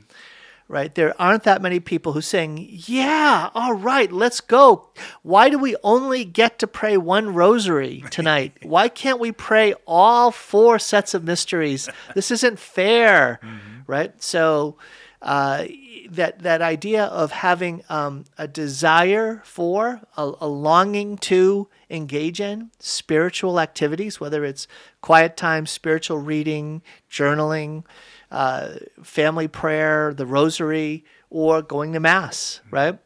right? 0.68 0.94
There 0.94 1.20
aren't 1.20 1.44
that 1.44 1.62
many 1.62 1.80
people 1.80 2.12
who 2.12 2.20
saying, 2.20 2.68
"Yeah, 2.70 3.50
all 3.54 3.72
right, 3.72 4.12
let's 4.12 4.40
go." 4.40 4.90
Why 5.22 5.48
do 5.48 5.58
we 5.58 5.74
only 5.82 6.24
get 6.24 6.58
to 6.58 6.66
pray 6.66 6.96
one 6.96 7.34
rosary 7.34 8.04
tonight? 8.10 8.58
Why 8.62 8.88
can't 8.88 9.18
we 9.18 9.32
pray 9.32 9.74
all 9.86 10.30
four 10.30 10.78
sets 10.78 11.14
of 11.14 11.24
mysteries? 11.24 11.88
This 12.14 12.30
isn't 12.30 12.58
fair, 12.58 13.40
mm-hmm. 13.42 13.80
right? 13.86 14.22
So 14.22 14.76
uh, 15.20 15.64
that 16.10 16.40
that 16.40 16.62
idea 16.62 17.04
of 17.04 17.32
having 17.32 17.82
um, 17.88 18.24
a 18.36 18.46
desire 18.46 19.42
for, 19.44 20.00
a, 20.16 20.32
a 20.40 20.48
longing 20.48 21.16
to 21.18 21.68
engage 21.90 22.40
in 22.40 22.70
spiritual 22.78 23.58
activities, 23.58 24.20
whether 24.20 24.44
it's 24.44 24.68
quiet 25.00 25.36
time, 25.36 25.66
spiritual 25.66 26.18
reading, 26.18 26.82
journaling 27.10 27.84
uh, 28.30 28.74
family 29.02 29.48
prayer, 29.48 30.14
the 30.14 30.26
rosary, 30.26 31.04
or 31.30 31.62
going 31.62 31.92
to 31.92 32.00
mass, 32.00 32.60
right? 32.70 32.98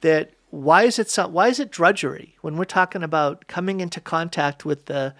That 0.00 0.32
why 0.50 0.84
is 0.84 0.98
it 0.98 1.10
so, 1.10 1.28
why 1.28 1.48
is 1.48 1.60
it 1.60 1.70
drudgery 1.70 2.36
when 2.40 2.56
we're 2.56 2.64
talking 2.64 3.02
about 3.02 3.46
coming 3.46 3.80
into 3.80 4.00
contact 4.00 4.64
with 4.64 4.86
the 4.86 5.14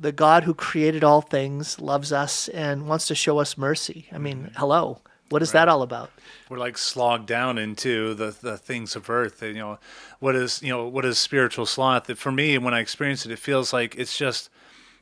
the 0.00 0.12
God 0.12 0.44
who 0.44 0.54
created 0.54 1.02
all 1.02 1.20
things, 1.20 1.80
loves 1.80 2.12
us, 2.12 2.48
and 2.48 2.86
wants 2.86 3.06
to 3.08 3.14
show 3.14 3.38
us 3.38 3.58
mercy? 3.58 4.08
I 4.12 4.18
mean, 4.18 4.44
mm-hmm. 4.44 4.58
hello. 4.58 5.02
What 5.28 5.42
is 5.42 5.48
right. 5.48 5.60
that 5.60 5.68
all 5.68 5.82
about? 5.82 6.10
We're 6.48 6.58
like 6.58 6.78
slogged 6.78 7.26
down 7.26 7.58
into 7.58 8.14
the, 8.14 8.34
the 8.40 8.56
things 8.56 8.96
of 8.96 9.10
earth. 9.10 9.42
And, 9.42 9.54
You 9.54 9.62
know, 9.62 9.78
what 10.20 10.34
is 10.34 10.62
you 10.62 10.70
know 10.70 10.86
what 10.86 11.04
is 11.04 11.18
spiritual 11.18 11.66
sloth? 11.66 12.04
That 12.04 12.18
For 12.18 12.32
me, 12.32 12.56
when 12.58 12.74
I 12.74 12.80
experience 12.80 13.26
it, 13.26 13.32
it 13.32 13.38
feels 13.38 13.72
like 13.72 13.94
it's 13.96 14.16
just 14.16 14.50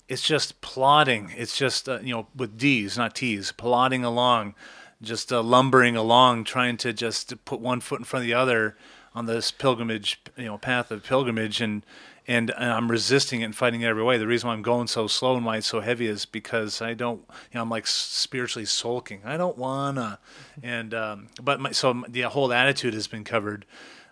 it's 0.08 0.22
just 0.22 0.60
plodding. 0.60 1.32
It's 1.36 1.56
just 1.56 1.88
uh, 1.88 2.00
you 2.02 2.14
know 2.14 2.26
with 2.34 2.58
D's, 2.58 2.96
not 2.96 3.14
T's, 3.14 3.52
plodding 3.52 4.04
along, 4.04 4.54
just 5.02 5.32
uh, 5.32 5.42
lumbering 5.42 5.96
along, 5.96 6.44
trying 6.44 6.76
to 6.78 6.92
just 6.92 7.44
put 7.44 7.60
one 7.60 7.80
foot 7.80 8.00
in 8.00 8.04
front 8.04 8.22
of 8.22 8.26
the 8.26 8.34
other 8.34 8.76
on 9.14 9.26
this 9.26 9.50
pilgrimage, 9.50 10.20
you 10.36 10.44
know, 10.44 10.58
path 10.58 10.90
of 10.90 11.02
pilgrimage, 11.02 11.60
and 11.60 11.84
and, 12.28 12.50
and 12.50 12.72
I'm 12.72 12.90
resisting 12.90 13.40
it 13.40 13.44
and 13.44 13.54
fighting 13.54 13.82
it 13.82 13.86
every 13.86 14.02
way. 14.02 14.18
The 14.18 14.26
reason 14.26 14.48
why 14.48 14.54
I'm 14.54 14.62
going 14.62 14.88
so 14.88 15.06
slow 15.06 15.36
and 15.36 15.46
why 15.46 15.58
it's 15.58 15.66
so 15.66 15.80
heavy 15.80 16.06
is 16.06 16.26
because 16.26 16.82
I 16.82 16.94
don't, 16.94 17.20
you 17.28 17.54
know, 17.54 17.62
I'm 17.62 17.70
like 17.70 17.86
spiritually 17.86 18.66
sulking. 18.66 19.20
I 19.24 19.36
don't 19.36 19.56
wanna, 19.56 20.18
and 20.62 20.92
um, 20.92 21.28
but 21.42 21.60
my, 21.60 21.72
so 21.72 22.04
the 22.08 22.22
whole 22.22 22.52
attitude 22.52 22.94
has 22.94 23.06
been 23.06 23.24
covered. 23.24 23.64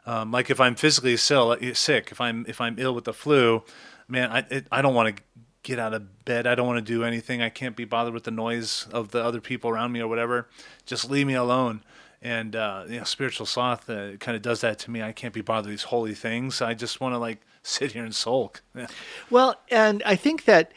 Um, 0.06 0.30
like 0.30 0.50
if 0.50 0.60
I'm 0.60 0.74
physically 0.74 1.16
sick, 1.16 2.08
if 2.10 2.20
I'm 2.20 2.44
if 2.48 2.60
I'm 2.60 2.76
ill 2.78 2.94
with 2.94 3.04
the 3.04 3.14
flu, 3.14 3.62
man, 4.06 4.30
I 4.30 4.44
it, 4.50 4.66
I 4.70 4.82
don't 4.82 4.94
want 4.94 5.16
to 5.16 5.22
get 5.62 5.78
out 5.78 5.94
of 5.94 6.24
bed. 6.24 6.46
I 6.46 6.54
don't 6.54 6.66
want 6.66 6.84
to 6.84 6.92
do 6.92 7.02
anything. 7.04 7.42
I 7.42 7.48
can't 7.48 7.74
be 7.74 7.84
bothered 7.84 8.14
with 8.14 8.24
the 8.24 8.30
noise 8.30 8.86
of 8.92 9.10
the 9.10 9.24
other 9.24 9.40
people 9.40 9.70
around 9.70 9.92
me 9.92 10.00
or 10.00 10.06
whatever. 10.06 10.48
Just 10.86 11.10
leave 11.10 11.26
me 11.26 11.34
alone. 11.34 11.82
And 12.22 12.54
uh, 12.54 12.84
you 12.88 12.98
know, 12.98 13.04
spiritual 13.04 13.46
sloth 13.46 13.90
uh, 13.90 14.16
kind 14.18 14.36
of 14.36 14.42
does 14.42 14.60
that 14.60 14.78
to 14.80 14.90
me. 14.90 15.02
I 15.02 15.12
can't 15.12 15.34
be 15.34 15.40
bothered 15.40 15.66
with 15.66 15.80
these 15.80 15.84
holy 15.84 16.14
things. 16.14 16.62
I 16.62 16.74
just 16.74 17.00
want 17.00 17.14
to 17.14 17.18
like 17.18 17.40
sit 17.64 17.92
here 17.92 18.04
and 18.04 18.14
sulk. 18.14 18.62
Yeah. 18.74 18.86
Well, 19.30 19.56
and 19.70 20.02
I 20.06 20.14
think 20.14 20.44
that 20.44 20.70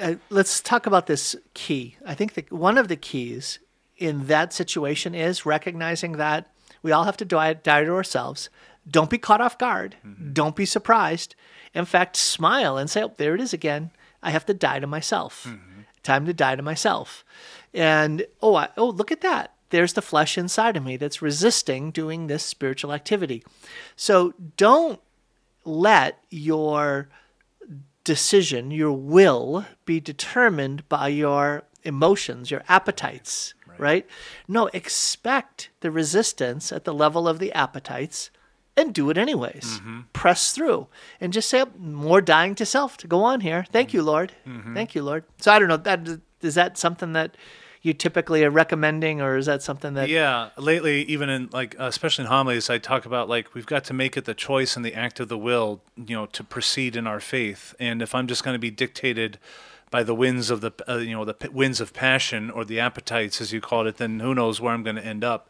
uh, 0.00 0.14
let's 0.30 0.60
talk 0.60 0.86
about 0.86 1.06
this 1.06 1.34
key. 1.54 1.96
I 2.06 2.14
think 2.14 2.34
that 2.34 2.52
one 2.52 2.78
of 2.78 2.86
the 2.86 2.96
keys 2.96 3.58
in 3.96 4.26
that 4.26 4.52
situation 4.52 5.14
is 5.14 5.44
recognizing 5.44 6.12
that 6.12 6.52
we 6.82 6.92
all 6.92 7.04
have 7.04 7.16
to 7.16 7.24
die, 7.24 7.54
die 7.54 7.82
to 7.82 7.90
ourselves. 7.90 8.48
Don't 8.88 9.10
be 9.10 9.18
caught 9.18 9.40
off 9.40 9.58
guard. 9.58 9.96
Mm-hmm. 10.06 10.32
Don't 10.32 10.54
be 10.54 10.64
surprised 10.64 11.34
in 11.74 11.84
fact, 11.84 12.16
smile 12.16 12.76
and 12.76 12.88
say, 12.90 13.02
oh, 13.02 13.12
there 13.16 13.34
it 13.34 13.40
is 13.40 13.52
again. 13.52 13.90
I 14.22 14.30
have 14.30 14.46
to 14.46 14.54
die 14.54 14.80
to 14.80 14.86
myself. 14.86 15.44
Mm-hmm. 15.48 15.82
Time 16.02 16.26
to 16.26 16.34
die 16.34 16.56
to 16.56 16.62
myself. 16.62 17.24
And 17.74 18.26
oh, 18.40 18.54
I, 18.54 18.68
oh, 18.76 18.88
look 18.88 19.12
at 19.12 19.20
that. 19.20 19.54
There's 19.70 19.92
the 19.92 20.02
flesh 20.02 20.38
inside 20.38 20.76
of 20.76 20.84
me 20.84 20.96
that's 20.96 21.20
resisting 21.20 21.90
doing 21.90 22.26
this 22.26 22.42
spiritual 22.42 22.92
activity. 22.92 23.44
So 23.96 24.32
don't 24.56 25.00
let 25.68 26.22
your 26.30 27.08
decision, 28.04 28.70
your 28.70 28.92
will, 28.92 29.66
be 29.84 30.00
determined 30.00 30.88
by 30.88 31.08
your 31.08 31.64
emotions, 31.84 32.50
your 32.50 32.62
appetites, 32.68 33.54
right? 33.66 33.80
right? 33.80 34.06
No, 34.48 34.66
expect 34.68 35.70
the 35.80 35.90
resistance 35.90 36.72
at 36.72 36.84
the 36.84 36.94
level 36.94 37.28
of 37.28 37.38
the 37.38 37.52
appetites 37.52 38.30
and 38.76 38.94
do 38.94 39.10
it 39.10 39.18
anyways. 39.18 39.80
Mm-hmm. 39.80 40.00
Press 40.12 40.52
through 40.52 40.86
and 41.20 41.32
just 41.32 41.48
say 41.48 41.64
more 41.76 42.20
dying 42.20 42.54
to 42.54 42.64
self 42.64 42.96
to 42.98 43.06
go 43.06 43.22
on 43.24 43.40
here. 43.40 43.64
Thank 43.70 43.92
you, 43.92 44.02
Lord. 44.02 44.32
Mm-hmm. 44.46 44.74
Thank 44.74 44.94
you, 44.94 45.02
Lord. 45.02 45.24
So 45.38 45.52
I 45.52 45.58
don't 45.58 45.68
know 45.68 45.76
that 45.76 46.08
is 46.40 46.54
that 46.54 46.78
something 46.78 47.12
that 47.12 47.36
you 47.88 47.94
typically 47.94 48.44
are 48.44 48.50
recommending, 48.50 49.20
or 49.20 49.36
is 49.36 49.46
that 49.46 49.62
something 49.62 49.94
that? 49.94 50.08
Yeah, 50.08 50.50
lately, 50.56 51.02
even 51.02 51.28
in 51.28 51.50
like 51.52 51.74
especially 51.78 52.26
in 52.26 52.30
homilies, 52.30 52.70
I 52.70 52.78
talk 52.78 53.04
about 53.04 53.28
like 53.28 53.54
we've 53.54 53.66
got 53.66 53.84
to 53.84 53.94
make 53.94 54.16
it 54.16 54.24
the 54.24 54.34
choice 54.34 54.76
and 54.76 54.84
the 54.84 54.94
act 54.94 55.18
of 55.18 55.28
the 55.28 55.38
will, 55.38 55.80
you 55.96 56.14
know, 56.14 56.26
to 56.26 56.44
proceed 56.44 56.94
in 56.94 57.06
our 57.06 57.20
faith. 57.20 57.74
And 57.80 58.00
if 58.00 58.14
I'm 58.14 58.28
just 58.28 58.44
going 58.44 58.54
to 58.54 58.60
be 58.60 58.70
dictated 58.70 59.38
by 59.90 60.02
the 60.02 60.14
winds 60.14 60.50
of 60.50 60.60
the 60.60 60.72
uh, 60.88 60.98
you 60.98 61.14
know 61.14 61.24
the 61.24 61.50
winds 61.50 61.80
of 61.80 61.92
passion 61.92 62.50
or 62.50 62.64
the 62.64 62.78
appetites, 62.78 63.40
as 63.40 63.52
you 63.52 63.60
called 63.60 63.88
it, 63.88 63.96
then 63.96 64.20
who 64.20 64.34
knows 64.34 64.60
where 64.60 64.72
I'm 64.72 64.84
going 64.84 64.96
to 64.96 65.04
end 65.04 65.24
up 65.24 65.48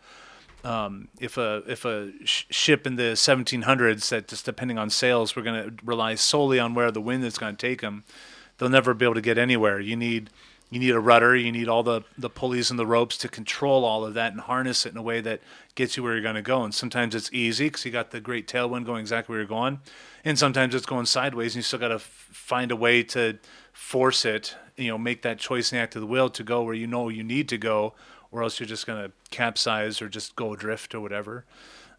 um, 0.64 1.09
if 1.20 1.37
a 1.37 1.62
if 1.66 1.85
a 1.85 2.12
sh- 2.24 2.44
ship 2.51 2.87
in 2.87 2.96
the 2.96 3.14
1700s 3.14 4.09
that 4.11 4.29
just 4.29 4.44
depending 4.44 4.79
on 4.79 4.90
sails, 4.90 5.37
we're 5.37 5.42
going 5.42 5.70
to 5.70 5.85
rely 5.85 6.14
solely 6.14 6.59
on 6.59 6.74
where 6.74 6.90
the 6.90 7.01
wind 7.01 7.24
is 7.24 7.38
going 7.38 7.57
to 7.57 7.66
take 7.66 7.81
them, 7.81 8.05
they'll 8.59 8.68
never 8.68 8.94
be 8.94 9.05
able 9.05 9.14
to 9.14 9.20
get 9.20 9.38
anywhere. 9.38 9.79
You 9.81 9.96
need 9.96 10.31
you 10.70 10.78
need 10.78 10.90
a 10.90 11.00
rudder, 11.00 11.35
you 11.35 11.50
need 11.50 11.68
all 11.68 11.83
the 11.83 12.02
the 12.16 12.31
pulleys 12.31 12.70
and 12.70 12.78
the 12.78 12.87
ropes 12.87 13.16
to 13.18 13.28
control 13.28 13.85
all 13.85 14.04
of 14.04 14.14
that 14.14 14.33
and 14.33 14.42
harness 14.42 14.85
it 14.85 14.92
in 14.92 14.98
a 14.98 15.02
way 15.02 15.20
that 15.20 15.40
gets 15.74 15.96
you 15.96 16.02
where 16.02 16.12
you're 16.12 16.22
going 16.22 16.35
to 16.35 16.42
go. 16.42 16.62
And 16.62 16.74
sometimes 16.74 17.14
it's 17.14 17.33
easy 17.33 17.66
because 17.66 17.85
you 17.85 17.90
got 17.90 18.11
the 18.11 18.20
great 18.20 18.46
tailwind 18.46 18.85
going 18.85 19.00
exactly 19.00 19.33
where 19.33 19.40
you're 19.40 19.48
going, 19.48 19.81
and 20.24 20.38
sometimes 20.38 20.74
it's 20.74 20.87
going 20.87 21.07
sideways, 21.07 21.54
and 21.54 21.57
you 21.57 21.62
still 21.62 21.78
got 21.78 21.88
to 21.88 21.94
f- 21.94 22.02
find 22.02 22.70
a 22.70 22.76
way 22.76 23.02
to 23.04 23.38
force 23.72 24.24
it. 24.24 24.57
You 24.76 24.88
know, 24.88 24.98
make 24.98 25.22
that 25.22 25.38
choice 25.38 25.72
and 25.72 25.81
act 25.81 25.96
of 25.96 26.02
the 26.02 26.07
will 26.07 26.31
to 26.31 26.44
go 26.44 26.62
where 26.62 26.74
you 26.74 26.87
know 26.87 27.09
you 27.09 27.24
need 27.24 27.48
to 27.48 27.59
go 27.59 27.94
or 28.31 28.42
else 28.42 28.61
you're 28.61 28.66
just 28.66 28.87
going 28.87 29.02
to 29.02 29.12
capsize 29.31 30.02
or 30.02 30.09
just 30.09 30.37
go 30.37 30.52
adrift 30.52 30.94
or 30.94 31.00
whatever. 31.00 31.44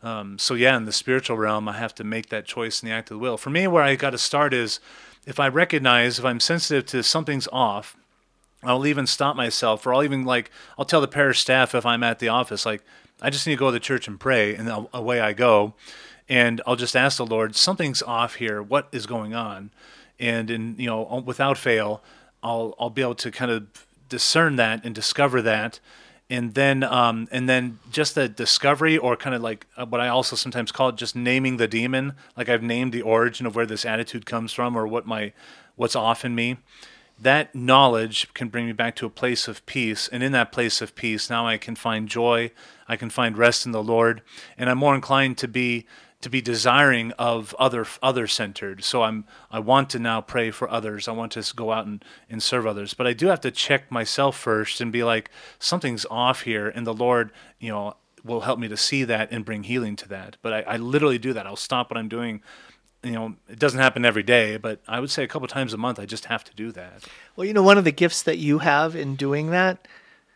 Um, 0.02 0.38
so 0.38 0.54
yeah, 0.54 0.78
in 0.78 0.86
the 0.86 0.92
spiritual 0.92 1.38
realm, 1.38 1.68
I 1.68 1.74
have 1.74 1.94
to 1.96 2.04
make 2.04 2.30
that 2.30 2.46
choice 2.46 2.82
in 2.82 2.88
the 2.88 2.96
act 2.96 3.10
of 3.12 3.16
the 3.16 3.20
will. 3.20 3.38
For 3.38 3.50
me, 3.50 3.68
where 3.68 3.84
I 3.84 3.96
got 3.96 4.12
to 4.12 4.18
start 4.18 4.54
is 4.54 4.80
if 5.26 5.40
I 5.40 5.48
recognize 5.48 6.20
if 6.20 6.26
I'm 6.26 6.40
sensitive 6.40 6.86
to 6.88 7.04
something's 7.04 7.48
off, 7.52 7.98
I'll 8.64 8.86
even 8.86 9.08
stop 9.08 9.36
myself, 9.36 9.86
or 9.86 9.94
I'll 9.94 10.04
even 10.04 10.26
like 10.26 10.52
I'll 10.78 10.86
tell 10.86 11.02
the 11.02 11.08
parish 11.08 11.40
staff 11.40 11.74
if 11.74 11.86
I'm 11.86 12.04
at 12.04 12.20
the 12.20 12.30
office, 12.30 12.66
like 12.66 12.84
I 13.22 13.30
just 13.30 13.48
need 13.48 13.54
to 13.54 13.60
go 13.60 13.68
to 13.68 13.72
the 13.72 13.80
church 13.80 14.08
and 14.08 14.20
pray, 14.20 14.56
and 14.56 14.88
away 14.94 15.20
I 15.20 15.34
go, 15.34 15.74
and 16.28 16.62
I'll 16.68 16.76
just 16.76 16.96
ask 16.96 17.18
the 17.18 17.26
Lord, 17.26 17.56
something's 17.56 18.02
off 18.02 18.36
here. 18.36 18.62
What 18.62 18.88
is 18.92 19.06
going 19.06 19.34
on? 19.34 19.72
And 20.20 20.52
in 20.52 20.76
you 20.78 20.88
know, 20.88 21.24
without 21.26 21.58
fail, 21.58 22.04
I'll 22.44 22.76
I'll 22.80 22.90
be 22.90 23.02
able 23.02 23.16
to 23.16 23.32
kind 23.32 23.52
of 23.52 23.68
discern 24.10 24.56
that 24.58 24.84
and 24.84 24.94
discover 24.96 25.42
that 25.44 25.80
and 26.30 26.54
then 26.54 26.84
um, 26.84 27.28
and 27.32 27.50
then 27.50 27.80
just 27.92 28.16
the 28.16 28.30
discovery 28.30 28.98
or 28.98 29.16
kind 29.16 29.36
of 29.36 29.42
like 29.42 29.66
uh, 29.78 29.86
what 29.86 30.00
I 30.00 30.10
also 30.10 30.36
sometimes 30.36 30.72
call 30.72 30.90
it 30.90 30.96
just 30.96 31.16
naming 31.16 31.58
the 31.58 31.68
demon 31.68 32.14
like 32.38 32.50
I've 32.50 32.64
named 32.64 32.94
the 32.94 33.02
origin 33.02 33.46
of 33.46 33.56
where 33.56 33.66
this 33.66 33.86
attitude 33.86 34.26
comes 34.26 34.54
from 34.54 34.76
or 34.76 34.88
what 34.88 35.06
my 35.06 35.34
what's 35.76 35.96
off 35.96 36.24
in 36.24 36.36
me 36.36 36.58
that 37.22 37.54
knowledge 37.54 38.34
can 38.34 38.48
bring 38.48 38.66
me 38.66 38.72
back 38.72 38.96
to 38.96 39.06
a 39.06 39.10
place 39.10 39.48
of 39.48 39.66
peace 39.66 40.08
and 40.08 40.24
in 40.24 40.32
that 40.32 40.52
place 40.52 40.82
of 40.82 40.96
peace 40.96 41.30
now 41.30 41.46
I 41.48 41.58
can 41.58 41.76
find 41.76 42.08
joy 42.08 42.52
I 42.88 42.96
can 42.96 43.10
find 43.10 43.38
rest 43.38 43.66
in 43.66 43.72
the 43.72 43.84
Lord 43.84 44.22
and 44.58 44.70
I'm 44.70 44.78
more 44.78 44.96
inclined 44.96 45.38
to 45.40 45.48
be 45.48 45.86
to 46.22 46.30
be 46.30 46.42
desiring 46.42 47.12
of 47.14 47.56
other 47.58 47.86
other 48.04 48.28
centered. 48.28 48.84
So 48.84 49.04
I'm 49.04 49.26
I 49.50 49.60
want 49.60 49.90
to 49.92 50.00
now 50.00 50.22
pray 50.22 50.52
for 50.52 50.70
others. 50.70 51.08
I 51.08 51.12
want 51.12 51.32
to 51.34 51.56
go 51.56 51.72
out 51.72 51.86
and, 51.86 52.04
and 52.30 52.44
serve 52.44 52.68
others. 52.68 52.94
But 52.94 53.08
I 53.08 53.14
do 53.14 53.28
have 53.28 53.42
to 53.42 53.52
check 53.52 53.92
myself 53.92 54.38
first 54.38 54.82
and 54.82 54.92
be 54.92 55.04
like, 55.04 55.30
something's 55.60 56.06
off 56.10 56.42
here 56.42 56.68
and 56.68 56.86
the 56.86 56.94
Lord, 56.94 57.32
you 57.60 57.72
know, 57.72 57.96
will 58.24 58.42
help 58.42 58.60
me 58.60 58.68
to 58.68 58.78
see 58.78 59.06
that 59.06 59.30
and 59.32 59.46
bring 59.46 59.64
healing 59.64 59.96
to 59.96 60.10
that. 60.10 60.36
But 60.42 60.54
I, 60.54 60.62
I 60.62 60.78
literally 60.78 61.18
do 61.18 61.32
that. 61.34 61.48
I'll 61.48 61.56
stop 61.56 61.90
what 61.90 61.98
I'm 61.98 62.10
doing. 62.10 62.42
You 63.04 63.12
know, 63.12 63.36
it 63.48 63.60
doesn't 63.60 63.80
happen 63.80 64.04
every 64.04 64.24
day, 64.24 64.58
but 64.58 64.82
I 64.88 65.00
would 65.00 65.10
say 65.10 65.24
a 65.24 65.28
couple 65.28 65.48
times 65.48 65.74
a 65.74 65.78
month 65.78 66.00
I 66.00 66.06
just 66.06 66.26
have 66.26 66.44
to 66.46 66.54
do 66.54 66.72
that. 66.74 67.06
Well, 67.36 67.48
you 67.48 67.54
know, 67.54 67.64
one 67.64 67.78
of 67.78 67.86
the 67.86 67.92
gifts 67.92 68.24
that 68.24 68.38
you 68.38 68.60
have 68.60 68.96
in 68.96 69.16
doing 69.16 69.52
that 69.52 69.88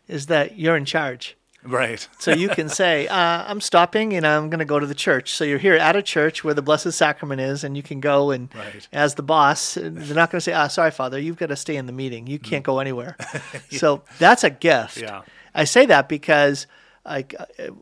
is 0.08 0.28
that 0.28 0.58
you're 0.58 0.78
in 0.78 0.86
charge. 0.86 1.36
Right. 1.65 2.08
so 2.19 2.32
you 2.32 2.49
can 2.49 2.69
say, 2.69 3.08
uh, 3.08 3.15
I'm 3.47 3.62
stopping 3.62 4.13
and 4.13 4.26
I'm 4.26 4.49
going 4.49 4.60
to 4.60 4.65
go 4.65 4.80
to 4.80 4.86
the 4.86 4.95
church. 4.95 5.34
So 5.34 5.43
you're 5.43 5.60
here 5.60 5.76
at 5.76 5.95
a 5.95 6.02
church 6.02 6.43
where 6.43 6.54
the 6.54 6.62
Blessed 6.62 6.91
Sacrament 6.91 7.41
is, 7.41 7.63
and 7.63 7.76
you 7.76 7.84
can 7.84 7.99
go 7.99 8.32
and, 8.32 8.54
right. 8.56 8.88
as 8.91 9.15
the 9.15 9.23
boss, 9.23 9.76
they're 9.76 9.91
not 9.91 10.32
going 10.32 10.38
to 10.38 10.41
say, 10.41 10.54
ah, 10.54 10.67
sorry, 10.67 10.91
Father, 10.91 11.19
you've 11.19 11.38
got 11.38 11.47
to 11.47 11.56
stay 11.56 11.76
in 11.76 11.86
the 11.86 11.93
meeting. 11.93 12.28
You 12.28 12.39
can't 12.39 12.63
go 12.63 12.80
anywhere. 12.80 13.15
yeah. 13.69 13.80
So 13.80 14.04
that's 14.19 14.43
a 14.43 14.49
gift. 14.49 14.97
Yeah. 14.97 15.21
I 15.56 15.65
say 15.65 15.86
that 15.86 16.10
because 16.10 16.67
like 17.06 17.36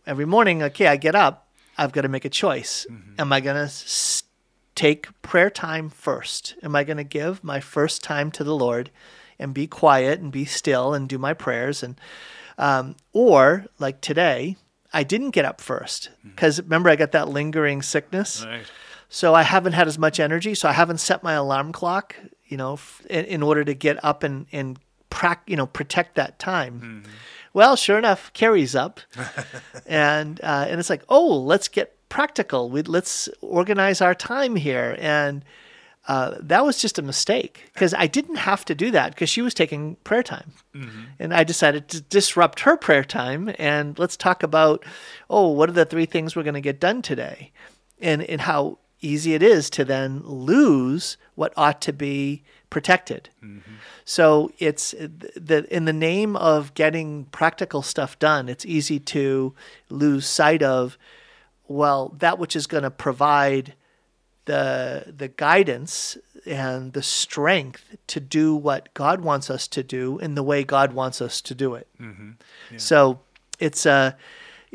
every 0.05 0.25
morning, 0.25 0.63
okay, 0.63 0.87
I 0.87 0.97
get 0.97 1.15
up, 1.15 1.47
I've 1.77 1.91
got 1.91 2.01
to 2.01 2.09
make 2.09 2.25
a 2.25 2.29
choice. 2.29 2.85
Mm-hmm. 2.89 3.13
Am 3.19 3.33
I 3.33 3.39
going 3.39 3.55
to 3.55 3.73
take 4.75 5.09
prayer 5.21 5.49
time 5.49 5.89
first? 5.89 6.55
Am 6.63 6.75
I 6.75 6.83
going 6.83 6.97
to 6.97 7.03
give 7.03 7.43
my 7.43 7.59
first 7.59 8.03
time 8.03 8.31
to 8.31 8.43
the 8.43 8.55
Lord 8.55 8.89
and 9.39 9.53
be 9.53 9.67
quiet 9.67 10.19
and 10.19 10.31
be 10.31 10.45
still 10.45 10.93
and 10.93 11.09
do 11.09 11.17
my 11.17 11.33
prayers 11.33 11.83
and 11.83 11.99
um, 12.57 12.95
or 13.11 13.65
like 13.79 14.01
today, 14.01 14.55
I 14.93 15.03
didn't 15.03 15.31
get 15.31 15.45
up 15.45 15.61
first 15.61 16.09
because 16.23 16.57
mm-hmm. 16.57 16.67
remember 16.67 16.89
I 16.89 16.95
got 16.95 17.11
that 17.13 17.27
lingering 17.27 17.81
sickness. 17.81 18.45
Right. 18.45 18.65
So 19.09 19.33
I 19.33 19.41
haven't 19.41 19.73
had 19.73 19.87
as 19.87 19.97
much 19.97 20.19
energy. 20.19 20.53
So 20.53 20.69
I 20.69 20.73
haven't 20.73 20.99
set 20.99 21.23
my 21.23 21.33
alarm 21.33 21.71
clock, 21.71 22.15
you 22.45 22.57
know, 22.57 22.79
in, 23.09 23.25
in 23.25 23.43
order 23.43 23.63
to 23.63 23.73
get 23.73 24.03
up 24.03 24.23
and 24.23 24.45
and 24.51 24.79
prac, 25.09 25.43
you 25.47 25.55
know, 25.55 25.65
protect 25.65 26.15
that 26.15 26.39
time. 26.39 26.81
Mm-hmm. 26.81 27.11
Well, 27.53 27.75
sure 27.75 27.97
enough, 27.97 28.31
Carrie's 28.33 28.75
up, 28.75 29.01
and 29.85 30.39
uh, 30.41 30.65
and 30.69 30.79
it's 30.79 30.89
like, 30.89 31.03
oh, 31.09 31.35
let's 31.41 31.67
get 31.67 31.97
practical. 32.11 32.69
We 32.69 32.83
let's 32.83 33.29
organize 33.41 34.01
our 34.01 34.13
time 34.13 34.55
here 34.57 34.97
and 34.99 35.43
uh, 36.07 36.35
that 36.39 36.65
was 36.65 36.81
just 36.81 36.99
a 36.99 37.01
mistake 37.01 37.69
because 37.73 37.93
I 37.93 38.07
didn't 38.07 38.37
have 38.37 38.65
to 38.65 38.75
do 38.75 38.91
that 38.91 39.13
because 39.13 39.29
she 39.29 39.41
was 39.41 39.53
taking 39.53 39.95
prayer 40.03 40.23
time. 40.23 40.51
Mm-hmm. 40.75 41.01
And 41.19 41.33
I 41.33 41.43
decided 41.43 41.87
to 41.89 42.01
disrupt 42.01 42.61
her 42.61 42.75
prayer 42.75 43.03
time 43.03 43.53
and 43.57 43.97
let's 43.99 44.17
talk 44.17 44.43
about, 44.43 44.83
oh, 45.29 45.49
what 45.49 45.69
are 45.69 45.73
the 45.73 45.85
three 45.85 46.07
things 46.07 46.35
we're 46.35 46.43
going 46.43 46.55
to 46.55 46.61
get 46.61 46.79
done 46.79 47.01
today? 47.01 47.51
And, 48.01 48.23
and 48.23 48.41
how 48.41 48.79
easy 48.99 49.33
it 49.35 49.43
is 49.43 49.69
to 49.69 49.85
then 49.85 50.21
lose 50.25 51.17
what 51.35 51.53
ought 51.55 51.81
to 51.81 51.93
be 51.93 52.43
protected. 52.69 53.29
Mm-hmm. 53.43 53.73
So 54.03 54.51
it's 54.57 54.95
that 54.99 55.65
in 55.67 55.85
the 55.85 55.93
name 55.93 56.35
of 56.35 56.73
getting 56.73 57.25
practical 57.25 57.83
stuff 57.83 58.17
done, 58.17 58.49
it's 58.49 58.65
easy 58.65 58.99
to 58.99 59.53
lose 59.89 60.25
sight 60.25 60.63
of, 60.63 60.97
well, 61.71 62.13
that 62.19 62.39
which 62.39 62.55
is 62.55 62.67
going 62.67 62.83
to 62.83 62.91
provide 62.91 63.75
the 64.45 65.13
the 65.15 65.27
guidance 65.27 66.17
and 66.45 66.93
the 66.93 67.03
strength 67.03 67.95
to 68.07 68.19
do 68.19 68.55
what 68.55 68.93
God 68.93 69.21
wants 69.21 69.49
us 69.49 69.67
to 69.69 69.83
do 69.83 70.17
in 70.19 70.35
the 70.35 70.43
way 70.43 70.63
God 70.63 70.93
wants 70.93 71.21
us 71.21 71.41
to 71.41 71.55
do 71.55 71.75
it. 71.75 71.87
Mm-hmm. 71.99 72.31
Yeah. 72.71 72.77
So 72.77 73.19
it's 73.59 73.85
uh, 73.85 74.13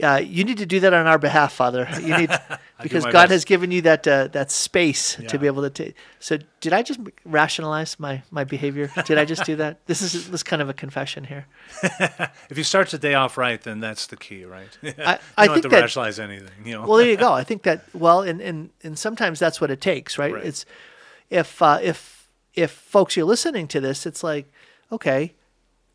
uh, 0.03 0.17
you 0.17 0.45
need 0.45 0.59
to 0.59 0.67
do 0.67 0.81
that 0.81 0.93
on 0.93 1.07
our 1.07 1.19
behalf, 1.19 1.55
Father. 1.55 1.89
You 2.01 2.19
need 2.19 2.31
because 2.83 3.05
God 3.05 3.13
best. 3.13 3.31
has 3.31 3.45
given 3.47 3.71
you 3.71 3.81
that 3.83 4.07
uh, 4.07 4.29
that 4.29 4.51
space 4.51 5.19
yeah. 5.19 5.29
to 5.29 5.39
be 5.39 5.47
able 5.47 5.63
to 5.63 5.71
take. 5.71 5.97
So 6.19 6.39
did 6.61 6.75
I 6.75 6.83
just 6.83 7.01
rationalize 7.25 7.99
my 7.99 8.23
my 8.31 8.45
behavior? 8.45 8.91
Did 9.07 9.17
I 9.17 9.25
just 9.25 9.45
do 9.45 9.57
that? 9.57 9.87
This 9.87 10.03
is 10.03 10.31
this 10.31 10.43
kind 10.43 10.61
of 10.61 10.69
a 10.69 10.75
confession 10.75 11.25
here. 11.25 11.47
if 12.51 12.59
you 12.59 12.65
start 12.65 12.91
the 12.91 12.99
day 12.99 13.15
off 13.15 13.39
right, 13.39 13.61
then 13.61 13.81
that's 13.81 14.07
the 14.07 14.17
key, 14.17 14.45
right? 14.45 14.69
I, 14.83 15.19
I 15.39 15.47
don't 15.47 15.55
think 15.55 15.55
have 15.55 15.63
to 15.63 15.69
that, 15.69 15.81
rationalize 15.81 16.21
anything. 16.21 16.67
You 16.67 16.73
know. 16.75 16.87
well, 16.87 16.99
there 16.99 17.09
you 17.09 17.17
go. 17.17 17.33
I 17.33 17.45
think 17.45 17.63
that 17.63 17.85
well, 17.95 18.21
and 18.21 18.43
and 18.43 18.71
and 18.83 18.99
sometimes 18.99 19.39
that's 19.39 19.61
what 19.63 19.71
it 19.71 19.81
takes, 19.81 20.19
right? 20.19 20.35
right. 20.35 20.45
It's 20.45 20.67
if 21.31 21.63
uh, 21.63 21.79
if 21.83 22.29
if 22.53 22.71
folks 22.71 23.17
you're 23.17 23.27
listening 23.27 23.67
to 23.69 23.81
this, 23.81 24.05
it's 24.05 24.23
like 24.23 24.53
okay 24.93 25.33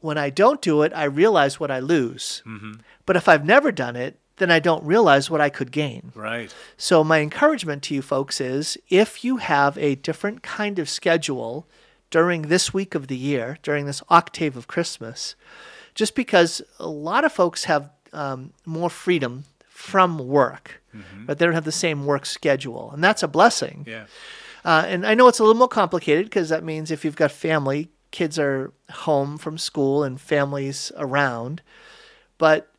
when 0.01 0.17
I 0.17 0.29
don't 0.29 0.61
do 0.61 0.81
it, 0.81 0.91
I 0.95 1.05
realize 1.05 1.59
what 1.59 1.71
I 1.71 1.79
lose. 1.79 2.43
Mm-hmm. 2.45 2.73
But 3.05 3.15
if 3.15 3.29
I've 3.29 3.45
never 3.45 3.71
done 3.71 3.95
it, 3.95 4.19
then 4.37 4.51
I 4.51 4.59
don't 4.59 4.83
realize 4.83 5.29
what 5.29 5.41
I 5.41 5.49
could 5.49 5.71
gain. 5.71 6.11
Right. 6.15 6.53
So, 6.75 7.03
my 7.03 7.19
encouragement 7.19 7.83
to 7.83 7.93
you 7.93 8.01
folks 8.01 8.41
is 8.41 8.77
if 8.89 9.23
you 9.23 9.37
have 9.37 9.77
a 9.77 9.95
different 9.95 10.41
kind 10.41 10.79
of 10.79 10.89
schedule 10.89 11.67
during 12.09 12.43
this 12.43 12.73
week 12.73 12.95
of 12.95 13.07
the 13.07 13.15
year, 13.15 13.57
during 13.61 13.85
this 13.85 14.01
octave 14.09 14.57
of 14.57 14.67
Christmas, 14.67 15.35
just 15.93 16.15
because 16.15 16.61
a 16.79 16.87
lot 16.87 17.23
of 17.23 17.31
folks 17.31 17.65
have 17.65 17.89
um, 18.13 18.53
more 18.65 18.89
freedom 18.89 19.45
from 19.69 20.17
work, 20.17 20.81
mm-hmm. 20.95 21.25
but 21.25 21.37
they 21.37 21.45
don't 21.45 21.53
have 21.53 21.63
the 21.63 21.71
same 21.71 22.05
work 22.05 22.25
schedule. 22.25 22.91
And 22.91 23.03
that's 23.03 23.23
a 23.23 23.27
blessing. 23.27 23.85
Yeah. 23.87 24.05
Uh, 24.63 24.83
and 24.87 25.05
I 25.05 25.15
know 25.15 25.27
it's 25.27 25.39
a 25.39 25.43
little 25.43 25.57
more 25.57 25.67
complicated 25.67 26.25
because 26.25 26.49
that 26.49 26.63
means 26.63 26.91
if 26.91 27.03
you've 27.03 27.15
got 27.15 27.31
family, 27.31 27.89
kids 28.11 28.37
are 28.37 28.71
home 28.91 29.37
from 29.37 29.57
school 29.57 30.03
and 30.03 30.19
families 30.19 30.91
around, 30.97 31.61
but 32.37 32.71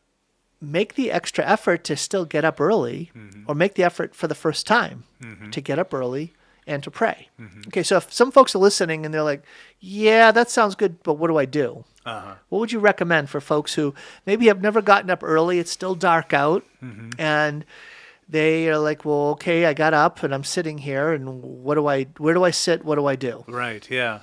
make 0.60 0.94
the 0.94 1.10
extra 1.10 1.44
effort 1.44 1.82
to 1.84 1.96
still 1.96 2.24
get 2.24 2.44
up 2.44 2.60
early 2.60 3.10
mm-hmm. 3.16 3.42
or 3.48 3.54
make 3.54 3.74
the 3.74 3.82
effort 3.82 4.14
for 4.14 4.28
the 4.28 4.34
first 4.34 4.66
time 4.66 5.04
mm-hmm. 5.20 5.50
to 5.50 5.60
get 5.60 5.78
up 5.78 5.92
early 5.92 6.32
and 6.66 6.82
to 6.84 6.90
pray. 6.90 7.28
Mm-hmm. 7.40 7.62
Okay, 7.68 7.82
so 7.82 7.96
if 7.96 8.12
some 8.12 8.30
folks 8.30 8.54
are 8.54 8.60
listening 8.60 9.04
and 9.04 9.12
they're 9.12 9.24
like, 9.24 9.42
yeah, 9.80 10.30
that 10.30 10.50
sounds 10.50 10.76
good, 10.76 11.02
but 11.02 11.14
what 11.14 11.28
do 11.28 11.36
I 11.36 11.44
do? 11.44 11.84
Uh-huh. 12.06 12.34
What 12.48 12.58
would 12.60 12.72
you 12.72 12.78
recommend 12.78 13.30
for 13.30 13.40
folks 13.40 13.74
who 13.74 13.94
maybe 14.24 14.46
have 14.46 14.62
never 14.62 14.80
gotten 14.80 15.10
up 15.10 15.22
early? 15.22 15.58
It's 15.58 15.70
still 15.70 15.96
dark 15.96 16.32
out 16.32 16.64
mm-hmm. 16.82 17.10
and 17.18 17.64
they 18.28 18.68
are 18.68 18.78
like, 18.78 19.04
well, 19.04 19.30
okay, 19.30 19.66
I 19.66 19.74
got 19.74 19.94
up 19.94 20.22
and 20.22 20.32
I'm 20.32 20.44
sitting 20.44 20.78
here 20.78 21.12
and 21.12 21.42
what 21.42 21.74
do 21.74 21.88
I, 21.88 22.04
where 22.18 22.34
do 22.34 22.44
I 22.44 22.50
sit? 22.50 22.84
What 22.84 22.94
do 22.94 23.06
I 23.06 23.16
do? 23.16 23.44
Right, 23.48 23.88
yeah. 23.90 24.20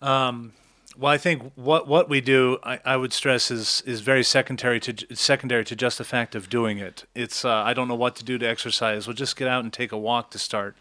Um, 0.00 0.52
well, 0.96 1.12
I 1.12 1.18
think 1.18 1.52
what 1.54 1.86
what 1.86 2.08
we 2.08 2.20
do, 2.20 2.58
I, 2.64 2.80
I 2.84 2.96
would 2.96 3.12
stress, 3.12 3.50
is 3.50 3.82
is 3.86 4.00
very 4.00 4.24
secondary 4.24 4.80
to 4.80 5.16
secondary 5.16 5.64
to 5.64 5.76
just 5.76 5.98
the 5.98 6.04
fact 6.04 6.34
of 6.34 6.50
doing 6.50 6.78
it. 6.78 7.04
It's 7.14 7.44
uh, 7.44 7.52
I 7.52 7.72
don't 7.72 7.86
know 7.88 7.94
what 7.94 8.16
to 8.16 8.24
do 8.24 8.36
to 8.38 8.46
exercise. 8.46 9.06
We'll 9.06 9.14
just 9.14 9.36
get 9.36 9.46
out 9.46 9.62
and 9.62 9.72
take 9.72 9.92
a 9.92 9.98
walk 9.98 10.30
to 10.32 10.38
start. 10.38 10.76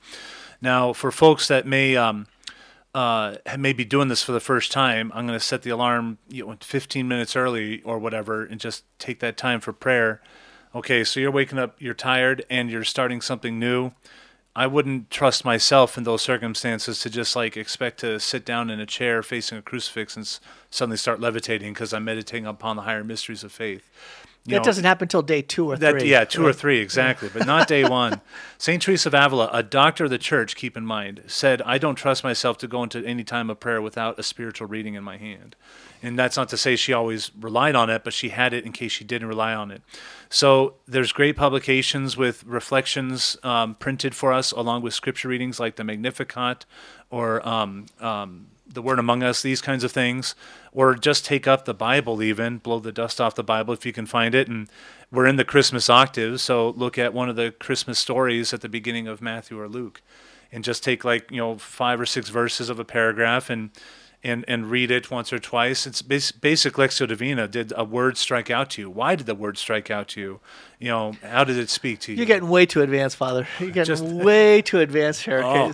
Now, 0.59 0.91
for 0.91 1.11
folks 1.11 1.47
that 1.49 1.67
may 1.67 1.95
um, 1.95 2.25
uh, 2.95 3.35
may 3.59 3.73
be 3.73 3.85
doing 3.85 4.07
this 4.07 4.23
for 4.23 4.31
the 4.31 4.39
first 4.39 4.71
time, 4.71 5.11
I'm 5.13 5.27
going 5.27 5.37
to 5.37 5.45
set 5.45 5.61
the 5.61 5.69
alarm 5.69 6.17
you 6.29 6.47
know, 6.47 6.57
15 6.59 7.07
minutes 7.07 7.35
early 7.35 7.83
or 7.83 7.99
whatever, 7.99 8.43
and 8.43 8.59
just 8.59 8.85
take 8.97 9.19
that 9.19 9.37
time 9.37 9.59
for 9.59 9.71
prayer. 9.71 10.19
Okay, 10.73 11.03
so 11.03 11.19
you're 11.19 11.31
waking 11.31 11.59
up, 11.59 11.75
you're 11.79 11.93
tired, 11.93 12.43
and 12.49 12.71
you're 12.71 12.83
starting 12.83 13.21
something 13.21 13.59
new. 13.59 13.91
I 14.57 14.65
wouldn't 14.65 15.11
trust 15.11 15.45
myself 15.45 15.99
in 15.99 16.03
those 16.03 16.23
circumstances 16.23 16.99
to 17.01 17.11
just 17.11 17.35
like 17.35 17.55
expect 17.55 17.99
to 17.99 18.19
sit 18.19 18.43
down 18.43 18.71
in 18.71 18.79
a 18.79 18.87
chair 18.87 19.21
facing 19.21 19.59
a 19.59 19.61
crucifix 19.61 20.15
and 20.15 20.23
s- 20.23 20.39
suddenly 20.71 20.97
start 20.97 21.19
levitating 21.19 21.73
because 21.73 21.93
I'm 21.93 22.05
meditating 22.05 22.47
upon 22.47 22.75
the 22.75 22.81
higher 22.81 23.03
mysteries 23.03 23.43
of 23.43 23.51
faith. 23.51 23.87
That 24.47 24.57
know, 24.57 24.63
doesn't 24.63 24.83
happen 24.85 25.05
until 25.05 25.21
day 25.21 25.41
two 25.41 25.69
or 25.69 25.77
that 25.77 25.99
three. 25.99 26.09
yeah, 26.09 26.23
two 26.23 26.45
or 26.45 26.53
three 26.53 26.79
exactly, 26.79 27.29
but 27.31 27.45
not 27.45 27.67
day 27.67 27.83
one. 27.83 28.21
Saint 28.57 28.81
Teresa 28.81 29.09
of 29.09 29.13
Avila, 29.13 29.49
a 29.51 29.61
doctor 29.61 30.05
of 30.05 30.09
the 30.09 30.17
church, 30.17 30.55
keep 30.55 30.77
in 30.77 30.85
mind, 30.85 31.23
said, 31.27 31.61
"I 31.63 31.77
don't 31.77 31.95
trust 31.95 32.23
myself 32.23 32.57
to 32.59 32.67
go 32.67 32.81
into 32.83 33.05
any 33.05 33.23
time 33.23 33.49
of 33.49 33.59
prayer 33.59 33.81
without 33.81 34.17
a 34.17 34.23
spiritual 34.23 34.67
reading 34.67 34.93
in 34.93 35.03
my 35.03 35.17
hand." 35.17 35.55
And 36.01 36.17
that's 36.17 36.37
not 36.37 36.49
to 36.49 36.57
say 36.57 36.75
she 36.75 36.93
always 36.93 37.31
relied 37.39 37.75
on 37.75 37.89
it, 37.89 38.03
but 38.03 38.13
she 38.13 38.29
had 38.29 38.53
it 38.53 38.65
in 38.65 38.71
case 38.71 38.91
she 38.91 39.03
didn't 39.03 39.27
rely 39.27 39.53
on 39.53 39.71
it. 39.71 39.81
So 40.29 40.75
there's 40.87 41.11
great 41.11 41.35
publications 41.35 42.15
with 42.15 42.43
reflections 42.43 43.35
um, 43.43 43.75
printed 43.75 44.15
for 44.15 44.31
us, 44.31 44.51
along 44.51 44.83
with 44.83 44.93
scripture 44.93 45.27
readings 45.27 45.59
like 45.59 45.75
the 45.75 45.83
Magnificat 45.83 46.65
or 47.09 47.47
um, 47.47 47.87
um, 47.99 48.47
the 48.69 48.81
Word 48.81 48.99
Among 48.99 49.23
Us, 49.23 49.41
these 49.41 49.61
kinds 49.61 49.83
of 49.83 49.91
things, 49.91 50.35
or 50.71 50.95
just 50.95 51.25
take 51.25 51.47
up 51.47 51.65
the 51.65 51.73
Bible, 51.73 52.21
even 52.21 52.57
blow 52.57 52.79
the 52.79 52.91
dust 52.91 53.19
off 53.21 53.35
the 53.35 53.43
Bible 53.43 53.73
if 53.73 53.85
you 53.85 53.93
can 53.93 54.05
find 54.05 54.35
it. 54.35 54.47
And 54.47 54.69
we're 55.11 55.25
in 55.25 55.37
the 55.37 55.45
Christmas 55.45 55.89
octave, 55.89 56.41
so 56.41 56.69
look 56.71 56.97
at 56.97 57.13
one 57.13 57.29
of 57.29 57.35
the 57.35 57.51
Christmas 57.51 57.97
stories 57.99 58.53
at 58.53 58.61
the 58.61 58.69
beginning 58.69 59.07
of 59.07 59.21
Matthew 59.21 59.59
or 59.59 59.67
Luke, 59.67 60.01
and 60.51 60.63
just 60.63 60.83
take 60.83 61.05
like 61.05 61.31
you 61.31 61.37
know 61.37 61.57
five 61.57 61.99
or 61.99 62.05
six 62.05 62.29
verses 62.29 62.69
of 62.69 62.79
a 62.79 62.85
paragraph 62.85 63.49
and 63.49 63.69
and 64.23 64.43
and 64.47 64.69
read 64.69 64.91
it 64.91 65.09
once 65.09 65.31
or 65.31 65.39
twice. 65.39 65.87
It's 65.87 66.01
bas- 66.01 66.31
basic 66.31 66.73
Lectio 66.73 67.07
Divina. 67.07 67.47
Did 67.47 67.71
a 67.75 67.83
word 67.83 68.17
strike 68.17 68.49
out 68.49 68.71
to 68.71 68.81
you? 68.81 68.89
Why 68.89 69.15
did 69.15 69.27
the 69.27 69.35
word 69.35 69.57
strike 69.57 69.89
out 69.89 70.09
to 70.09 70.21
you? 70.21 70.39
You 70.79 70.89
know, 70.89 71.13
how 71.23 71.43
did 71.43 71.57
it 71.57 71.69
speak 71.69 71.99
to 72.01 72.11
you? 72.11 72.17
You're 72.17 72.25
getting 72.25 72.49
way 72.49 72.65
too 72.65 72.81
advanced, 72.81 73.15
Father. 73.15 73.47
You're 73.59 73.71
getting 73.71 73.95
Just- 73.95 74.03
way 74.03 74.61
too 74.61 74.79
advanced 74.79 75.23
here. 75.23 75.41
Oh? 75.43 75.71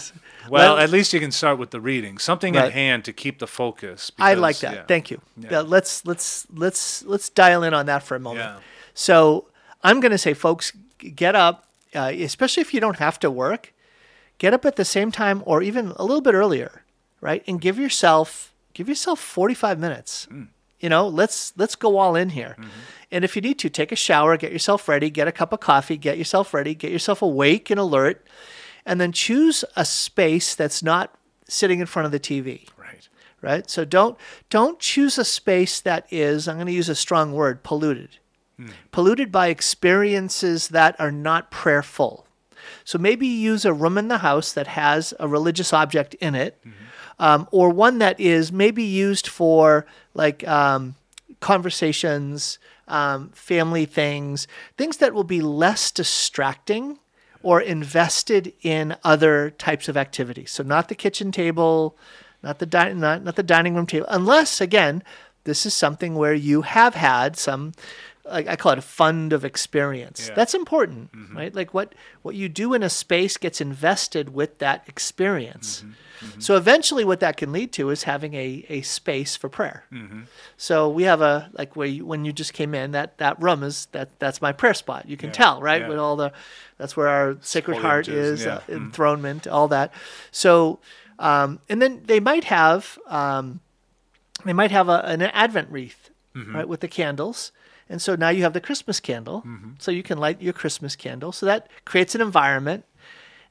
Well, 0.49 0.75
Let- 0.75 0.83
at 0.83 0.89
least 0.89 1.13
you 1.13 1.19
can 1.19 1.31
start 1.31 1.57
with 1.57 1.71
the 1.71 1.79
reading, 1.81 2.17
something 2.17 2.53
Right. 2.55 2.65
at 2.65 2.71
hand 2.73 3.05
to 3.05 3.13
keep 3.13 3.39
the 3.39 3.47
focus. 3.47 4.11
I 4.19 4.33
like 4.33 4.59
that. 4.59 4.73
yeah. 4.73 4.83
Thank 4.87 5.11
you. 5.11 5.21
Yeah. 5.37 5.49
Yeah, 5.51 5.59
let's 5.61 6.05
let's 6.05 6.47
let's 6.53 7.03
let's 7.05 7.29
dial 7.29 7.63
in 7.63 7.73
on 7.73 7.85
that 7.87 8.03
for 8.03 8.15
a 8.15 8.19
moment. 8.19 8.45
Yeah. 8.45 8.59
So 8.93 9.47
I'm 9.83 9.99
going 9.99 10.11
to 10.11 10.17
say, 10.17 10.33
folks, 10.33 10.71
get 10.97 11.35
up, 11.35 11.67
uh, 11.95 12.11
especially 12.13 12.61
if 12.61 12.73
you 12.73 12.79
don't 12.79 12.97
have 12.99 13.19
to 13.19 13.31
work. 13.31 13.73
Get 14.37 14.53
up 14.53 14.65
at 14.65 14.75
the 14.75 14.85
same 14.85 15.11
time, 15.11 15.41
or 15.45 15.61
even 15.61 15.93
a 15.95 16.03
little 16.03 16.21
bit 16.21 16.33
earlier, 16.33 16.83
right? 17.21 17.43
And 17.47 17.61
give 17.61 17.77
yourself 17.79 18.51
give 18.73 18.89
yourself 18.89 19.19
45 19.19 19.79
minutes. 19.79 20.27
Mm. 20.31 20.47
You 20.79 20.89
know, 20.89 21.07
let's 21.07 21.53
let's 21.55 21.75
go 21.75 21.97
all 21.97 22.15
in 22.15 22.29
here. 22.29 22.55
Mm-hmm. 22.59 22.69
And 23.11 23.23
if 23.23 23.35
you 23.35 23.41
need 23.41 23.59
to, 23.59 23.69
take 23.69 23.91
a 23.91 23.95
shower, 23.95 24.35
get 24.37 24.51
yourself 24.51 24.87
ready, 24.89 25.09
get 25.09 25.27
a 25.27 25.31
cup 25.31 25.53
of 25.53 25.59
coffee, 25.59 25.97
get 25.97 26.17
yourself 26.17 26.53
ready, 26.53 26.73
get 26.73 26.91
yourself 26.91 27.21
awake 27.21 27.69
and 27.69 27.79
alert, 27.79 28.25
and 28.85 28.99
then 28.99 29.11
choose 29.11 29.63
a 29.75 29.85
space 29.85 30.55
that's 30.55 30.83
not 30.83 31.13
sitting 31.47 31.79
in 31.79 31.85
front 31.85 32.05
of 32.05 32.11
the 32.11 32.19
TV 32.19 32.67
Right. 32.77 33.07
right? 33.41 33.69
So 33.69 33.85
don't 33.85 34.17
don't 34.49 34.79
choose 34.79 35.17
a 35.17 35.25
space 35.25 35.79
that 35.81 36.05
is 36.11 36.47
i'm 36.47 36.55
going 36.55 36.67
to 36.67 36.73
use 36.73 36.89
a 36.89 36.95
strong 36.95 37.33
word 37.33 37.63
polluted. 37.63 38.17
Polluted 38.91 39.31
by 39.31 39.47
experiences 39.47 40.69
that 40.69 40.95
are 40.99 41.11
not 41.11 41.51
prayerful. 41.51 42.25
So 42.85 42.97
maybe 42.97 43.27
use 43.27 43.65
a 43.65 43.73
room 43.73 43.97
in 43.97 44.07
the 44.07 44.19
house 44.19 44.53
that 44.53 44.67
has 44.67 45.13
a 45.19 45.27
religious 45.27 45.73
object 45.73 46.13
in 46.15 46.33
it 46.35 46.63
um, 47.19 47.47
or 47.51 47.69
one 47.71 47.97
that 47.99 48.19
is 48.19 48.51
maybe 48.51 48.83
used 48.83 49.27
for 49.27 49.85
like 50.13 50.47
um, 50.47 50.95
conversations 51.41 52.59
um, 52.87 53.29
family 53.33 53.85
things 53.85 54.47
things 54.77 54.97
that 54.97 55.13
will 55.13 55.23
be 55.23 55.41
less 55.41 55.91
distracting 55.91 56.99
or 57.43 57.61
invested 57.61 58.53
in 58.61 58.95
other 59.03 59.51
types 59.51 59.87
of 59.87 59.95
activities. 59.95 60.49
So 60.51 60.63
not 60.63 60.87
the 60.87 60.95
kitchen 60.95 61.31
table, 61.31 61.95
not 62.41 62.59
the 62.59 62.65
di- 62.65 62.93
not, 62.93 63.23
not 63.23 63.35
the 63.35 63.43
dining 63.43 63.75
room 63.75 63.85
table, 63.85 64.07
unless 64.09 64.59
again 64.59 65.03
this 65.43 65.65
is 65.65 65.73
something 65.73 66.15
where 66.15 66.33
you 66.33 66.61
have 66.61 66.95
had 66.95 67.37
some 67.37 67.73
like 68.25 68.47
I 68.47 68.55
call 68.55 68.71
it 68.71 68.77
a 68.77 68.81
fund 68.81 69.33
of 69.33 69.43
experience. 69.43 70.29
Yeah. 70.29 70.35
That's 70.35 70.53
important, 70.53 71.11
mm-hmm. 71.11 71.37
right? 71.37 71.53
Like 71.53 71.73
what 71.73 71.93
what 72.21 72.35
you 72.35 72.49
do 72.49 72.73
in 72.73 72.81
a 72.81 72.89
space 72.89 73.37
gets 73.37 73.61
invested 73.61 74.33
with 74.33 74.59
that 74.59 74.83
experience. 74.87 75.81
Mm-hmm. 75.81 75.91
So 76.39 76.55
eventually, 76.55 77.03
what 77.05 77.19
that 77.19 77.37
can 77.37 77.51
lead 77.51 77.71
to 77.73 77.89
is 77.89 78.03
having 78.03 78.33
a, 78.33 78.65
a 78.69 78.81
space 78.81 79.35
for 79.35 79.49
prayer. 79.49 79.85
So 80.57 80.89
we 80.89 81.03
have 81.03 81.21
a 81.21 81.49
like 81.53 81.75
where 81.75 81.87
you, 81.87 82.05
when 82.05 82.25
you 82.25 82.31
just 82.33 82.53
came 82.53 82.73
in, 82.75 82.91
that 82.91 83.17
that 83.17 83.41
room 83.41 83.63
is 83.63 83.87
that 83.91 84.09
that's 84.19 84.41
my 84.41 84.51
prayer 84.51 84.73
spot. 84.73 85.07
You 85.07 85.17
can 85.17 85.29
Yeah, 85.29 85.33
tell, 85.35 85.61
right? 85.61 85.81
yeah. 85.81 85.87
With 85.87 85.97
all 85.97 86.15
the 86.15 86.31
that's 86.77 86.95
where 86.97 87.07
our 87.07 87.37
Sacred 87.41 87.75
Holy 87.75 87.81
Heart 87.83 88.07
is, 88.07 88.45
yeah. 88.45 88.55
uh, 88.55 88.61
enthronement, 88.69 89.47
all 89.47 89.67
that. 89.69 89.91
So, 90.31 90.79
um, 91.19 91.59
and 91.69 91.81
then 91.81 92.01
they 92.05 92.19
might 92.19 92.45
have 92.45 92.97
um, 93.07 93.59
they 94.45 94.53
might 94.53 94.71
have 94.71 94.89
a, 94.89 95.03
an 95.05 95.21
Advent 95.21 95.69
wreath, 95.69 96.09
Mm-hmm. 96.35 96.55
right, 96.55 96.67
with 96.67 96.79
the 96.79 96.87
candles. 96.87 97.51
And 97.89 98.01
so 98.01 98.15
now 98.15 98.29
you 98.29 98.41
have 98.43 98.53
the 98.53 98.61
Christmas 98.61 98.99
candle, 98.99 99.41
Mm-hmm. 99.45 99.71
so 99.77 99.91
you 99.91 100.03
can 100.03 100.17
light 100.17 100.41
your 100.41 100.53
Christmas 100.53 100.95
candle. 100.95 101.31
So 101.31 101.45
that 101.45 101.67
creates 101.85 102.15
an 102.15 102.21
environment. 102.21 102.85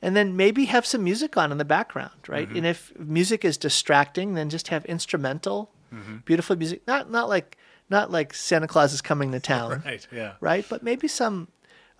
And 0.05 0.17
then 0.17 0.37
maybe 0.37 0.65
have 0.65 0.85
some 0.85 1.05
music 1.05 1.37
on 1.37 1.53
in 1.53 1.59
the 1.59 1.65
background, 1.65 2.11
right? 2.29 2.49
Mm-hmm. 2.49 2.57
And 2.57 2.67
if 2.67 2.93
music 2.99 3.45
is 3.45 3.57
distracting, 3.57 4.35
then 4.35 4.51
just 4.51 4.69
have 4.69 4.85
instrumental, 4.87 5.71
Mm-hmm. 5.95 6.17
beautiful 6.25 6.57
music. 6.57 6.81
Not 6.87 7.11
not 7.11 7.29
like 7.29 7.57
not 7.91 8.11
like 8.11 8.33
Santa 8.35 8.67
Claus 8.67 8.93
is 8.95 9.03
coming 9.03 9.31
to 9.33 9.41
town, 9.41 9.83
Right. 9.85 10.07
Yeah. 10.11 10.33
right? 10.41 10.65
But 10.69 10.83
maybe 10.83 11.07
some 11.07 11.49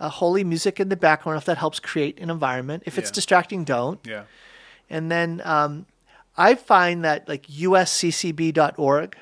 uh, 0.01 0.09
holy 0.09 0.43
music 0.45 0.81
in 0.81 0.89
the 0.89 0.97
background 0.97 1.37
if 1.37 1.45
that 1.45 1.59
helps 1.59 1.79
create 1.79 2.19
an 2.19 2.31
environment. 2.31 2.83
If 2.87 2.97
it's 2.99 3.11
Yeah. 3.11 3.15
distracting, 3.15 3.65
don't. 3.65 4.01
Yeah. 4.07 4.23
And 4.89 5.11
then 5.13 5.43
um, 5.45 5.85
I 6.39 6.55
find 6.55 7.05
that 7.05 7.29
like 7.29 7.47
usccb.org 7.49 9.17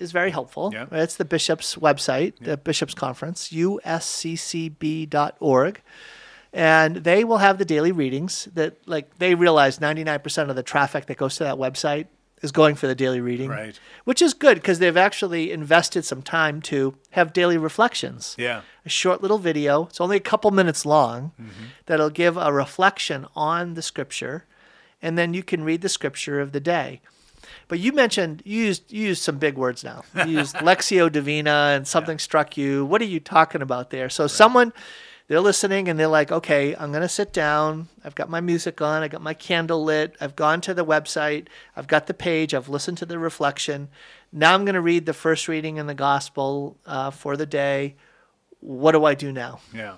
is 0.00 0.10
very 0.12 0.30
helpful. 0.32 0.70
Yeah. 0.72 0.86
Right? 0.90 1.02
It's 1.02 1.14
the 1.16 1.24
bishop's 1.24 1.76
website, 1.76 2.34
the 2.40 2.56
bishop's 2.56 2.94
conference, 2.94 3.50
usccb.org. 4.58 5.82
And 6.52 6.96
they 6.96 7.24
will 7.24 7.38
have 7.38 7.58
the 7.58 7.64
daily 7.64 7.92
readings 7.92 8.48
that 8.54 8.76
like 8.86 9.18
they 9.18 9.34
realize 9.34 9.78
99% 9.78 10.50
of 10.50 10.56
the 10.56 10.62
traffic 10.62 11.06
that 11.06 11.16
goes 11.16 11.36
to 11.36 11.44
that 11.44 11.56
website 11.56 12.06
is 12.42 12.52
going 12.52 12.74
for 12.74 12.86
the 12.86 12.94
daily 12.94 13.20
reading. 13.20 13.50
Right. 13.50 13.78
Which 14.04 14.22
is 14.22 14.34
good 14.34 14.56
because 14.56 14.78
they've 14.78 14.96
actually 14.96 15.50
invested 15.52 16.04
some 16.04 16.22
time 16.22 16.60
to 16.62 16.94
have 17.10 17.32
daily 17.32 17.58
reflections 17.58 18.34
Yeah. 18.38 18.62
a 18.84 18.88
short 18.88 19.22
little 19.22 19.38
video. 19.38 19.86
It's 19.86 20.00
only 20.00 20.16
a 20.16 20.20
couple 20.20 20.50
minutes 20.50 20.86
long 20.86 21.32
mm-hmm. 21.40 21.64
that'll 21.86 22.10
give 22.10 22.36
a 22.36 22.52
reflection 22.52 23.26
on 23.34 23.74
the 23.74 23.82
scripture, 23.82 24.44
and 25.02 25.18
then 25.18 25.34
you 25.34 25.42
can 25.42 25.64
read 25.64 25.82
the 25.82 25.88
scripture 25.88 26.40
of 26.40 26.52
the 26.52 26.60
day. 26.60 27.00
But 27.66 27.78
you 27.80 27.92
mentioned 27.92 28.42
you 28.44 28.64
used 28.64 28.90
you 28.92 29.08
used 29.08 29.22
some 29.22 29.38
big 29.38 29.56
words 29.56 29.82
now. 29.84 30.02
You 30.14 30.38
used 30.38 30.56
Lectio 30.68 31.10
Divina 31.10 31.72
and 31.74 31.86
something 31.86 32.18
struck 32.18 32.56
you. 32.56 32.84
What 32.84 33.00
are 33.00 33.06
you 33.06 33.20
talking 33.20 33.62
about 33.62 33.90
there? 33.90 34.08
So 34.08 34.26
someone 34.26 34.72
they're 35.28 35.40
listening 35.40 35.88
and 35.88 36.00
they're 36.00 36.08
like, 36.08 36.32
okay, 36.32 36.74
I'm 36.74 36.90
gonna 36.90 37.08
sit 37.08 37.32
down. 37.32 37.88
I've 38.02 38.14
got 38.14 38.30
my 38.30 38.40
music 38.40 38.80
on. 38.80 39.02
I 39.02 39.08
got 39.08 39.22
my 39.22 39.34
candle 39.34 39.84
lit. 39.84 40.16
I've 40.20 40.34
gone 40.34 40.60
to 40.62 40.74
the 40.74 40.84
website. 40.84 41.48
I've 41.76 41.86
got 41.86 42.06
the 42.06 42.14
page. 42.14 42.54
I've 42.54 42.68
listened 42.68 42.98
to 42.98 43.06
the 43.06 43.18
reflection. 43.18 43.88
Now 44.32 44.54
I'm 44.54 44.64
gonna 44.64 44.80
read 44.80 45.04
the 45.06 45.12
first 45.12 45.46
reading 45.46 45.76
in 45.76 45.86
the 45.86 45.94
gospel 45.94 46.78
uh, 46.86 47.10
for 47.10 47.36
the 47.36 47.46
day. 47.46 47.96
What 48.60 48.92
do 48.92 49.04
I 49.04 49.14
do 49.14 49.30
now? 49.30 49.60
Yeah. 49.72 49.96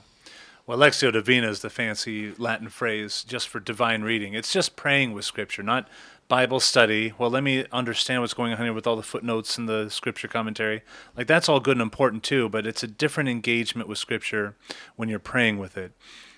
Well, 0.66 0.78
Lectio 0.78 1.12
Divina 1.12 1.48
is 1.48 1.62
the 1.62 1.70
fancy 1.70 2.32
Latin 2.36 2.68
phrase 2.68 3.24
just 3.24 3.48
for 3.48 3.58
divine 3.58 4.02
reading. 4.02 4.34
It's 4.34 4.52
just 4.52 4.76
praying 4.76 5.12
with 5.12 5.24
Scripture, 5.24 5.62
not 5.62 5.88
Bible 6.30 6.60
study. 6.60 7.12
Well, 7.18 7.28
let 7.28 7.42
me 7.42 7.66
understand 7.72 8.20
what's 8.20 8.34
going 8.34 8.52
on 8.52 8.58
here 8.62 8.72
with 8.72 8.86
all 8.86 8.94
the 8.94 9.02
footnotes 9.02 9.58
and 9.58 9.68
the 9.68 9.88
Scripture 9.90 10.28
commentary. 10.28 10.82
Like, 11.16 11.26
that's 11.26 11.48
all 11.48 11.58
good 11.58 11.76
and 11.76 11.82
important 11.82 12.22
too, 12.22 12.48
but 12.48 12.68
it's 12.68 12.84
a 12.84 12.86
different 12.86 13.28
engagement 13.28 13.88
with 13.88 13.98
Scripture 13.98 14.54
when 14.94 15.08
you're 15.08 15.18
praying 15.18 15.58
with 15.58 15.76
it. 15.76 15.90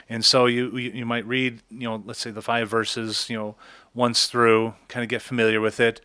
And 0.09 0.25
so 0.25 0.47
you, 0.47 0.75
you 0.79 1.05
might 1.05 1.27
read, 1.27 1.61
you 1.69 1.87
know, 1.87 2.03
let's 2.07 2.21
say 2.21 2.31
the 2.31 2.41
five 2.41 2.71
verses, 2.71 3.29
you 3.29 3.37
know, 3.37 3.55
once 3.93 4.29
through, 4.29 4.73
kind 4.89 5.05
of 5.05 5.11
get 5.11 5.21
familiar 5.21 5.61
with 5.61 5.79
it, 5.79 6.01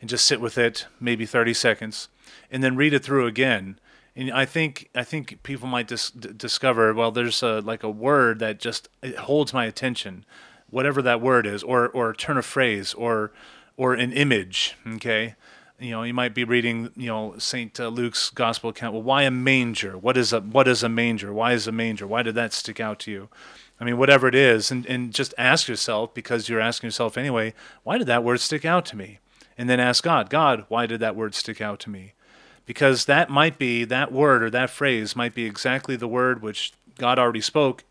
and 0.00 0.08
just 0.08 0.24
sit 0.24 0.40
with 0.40 0.56
it, 0.56 0.86
maybe 1.00 1.26
30 1.26 1.52
seconds, 1.52 2.08
and 2.48 2.62
then 2.62 2.76
read 2.76 2.94
it 2.94 3.02
through 3.02 3.26
again. 3.26 3.76
And 4.14 4.30
I 4.30 4.44
think 4.44 4.88
I 4.94 5.02
think 5.02 5.42
people 5.42 5.66
might 5.66 5.88
dis- 5.88 6.10
discover 6.10 6.94
well, 6.94 7.10
there's 7.10 7.42
a, 7.42 7.60
like 7.60 7.82
a 7.82 7.90
word 7.90 8.38
that 8.38 8.60
just 8.60 8.88
holds 9.18 9.52
my 9.52 9.64
attention, 9.64 10.24
whatever 10.72 11.00
that 11.02 11.20
word 11.20 11.46
is, 11.46 11.62
or 11.62 11.88
or 11.90 12.12
turn 12.12 12.36
of 12.36 12.44
phrase, 12.44 12.92
or 12.94 13.30
or 13.76 13.94
an 13.94 14.12
image. 14.12 14.74
Okay, 14.94 15.36
you 15.78 15.90
know, 15.90 16.02
you 16.04 16.14
might 16.14 16.34
be 16.34 16.44
reading, 16.44 16.90
you 16.96 17.08
know, 17.08 17.34
Saint 17.38 17.78
uh, 17.80 17.88
Luke's 17.88 18.30
gospel 18.30 18.70
account. 18.70 18.94
Well, 18.94 19.02
why 19.02 19.22
a 19.22 19.30
manger? 19.30 19.98
What 19.98 20.16
is 20.16 20.32
a 20.32 20.40
what 20.40 20.68
is 20.68 20.82
a 20.82 20.88
manger? 20.88 21.32
Why 21.32 21.52
is 21.52 21.66
a 21.66 21.72
manger? 21.72 22.06
Why 22.06 22.22
did 22.22 22.34
that 22.36 22.52
stick 22.52 22.80
out 22.80 22.98
to 23.00 23.10
you? 23.10 23.28
I 23.80 23.84
mean, 23.84 23.98
whatever 23.98 24.28
it 24.28 24.34
is, 24.34 24.70
and, 24.70 24.86
and 24.86 25.12
just 25.12 25.34
ask 25.36 25.66
yourself 25.66 26.14
because 26.14 26.48
you're 26.48 26.60
asking 26.60 26.86
yourself 26.86 27.18
anyway. 27.18 27.52
Why 27.82 27.98
did 27.98 28.06
that 28.06 28.22
word 28.22 28.38
stick 28.38 28.64
out 28.64 28.84
to 28.86 28.96
me? 28.96 29.18
And 29.58 29.68
then 29.68 29.80
ask 29.80 30.04
God, 30.04 30.30
God, 30.30 30.64
why 30.68 30.86
did 30.86 31.00
that 31.00 31.16
word 31.16 31.34
stick 31.34 31.60
out 31.60 31.80
to 31.80 31.90
me? 31.90 32.12
Because 32.64 33.06
that 33.06 33.28
might 33.28 33.58
be 33.58 33.84
that 33.84 34.12
word 34.12 34.42
or 34.42 34.50
that 34.50 34.70
phrase 34.70 35.16
might 35.16 35.34
be 35.34 35.44
exactly 35.44 35.96
the 35.96 36.06
word 36.06 36.42
which 36.42 36.72
God 36.96 37.18
already 37.18 37.40
spoke, 37.40 37.82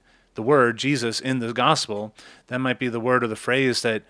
the 0.42 0.48
word 0.48 0.78
Jesus 0.78 1.20
in 1.20 1.38
the 1.38 1.54
gospel. 1.54 2.16
That 2.48 2.60
might 2.60 2.80
be 2.80 2.88
the 2.90 3.00
word 3.00 3.24
or 3.24 3.28
the 3.28 3.36
phrase 3.36 3.84
that 3.84 4.02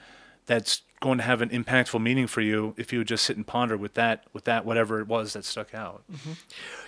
that's 0.46 0.82
going 1.02 1.18
to 1.18 1.24
have 1.24 1.42
an 1.42 1.50
impactful 1.50 2.02
meaning 2.02 2.28
for 2.28 2.42
you 2.42 2.74
if 2.78 2.94
you 2.94 3.00
would 3.00 3.08
just 3.08 3.26
sit 3.26 3.36
and 3.36 3.46
ponder 3.46 3.76
with 3.76 3.96
that 3.96 4.24
with 4.34 4.46
that 4.46 4.66
whatever 4.66 5.02
it 5.02 5.08
was 5.08 5.34
that 5.34 5.44
stuck 5.44 5.74
out. 5.76 6.04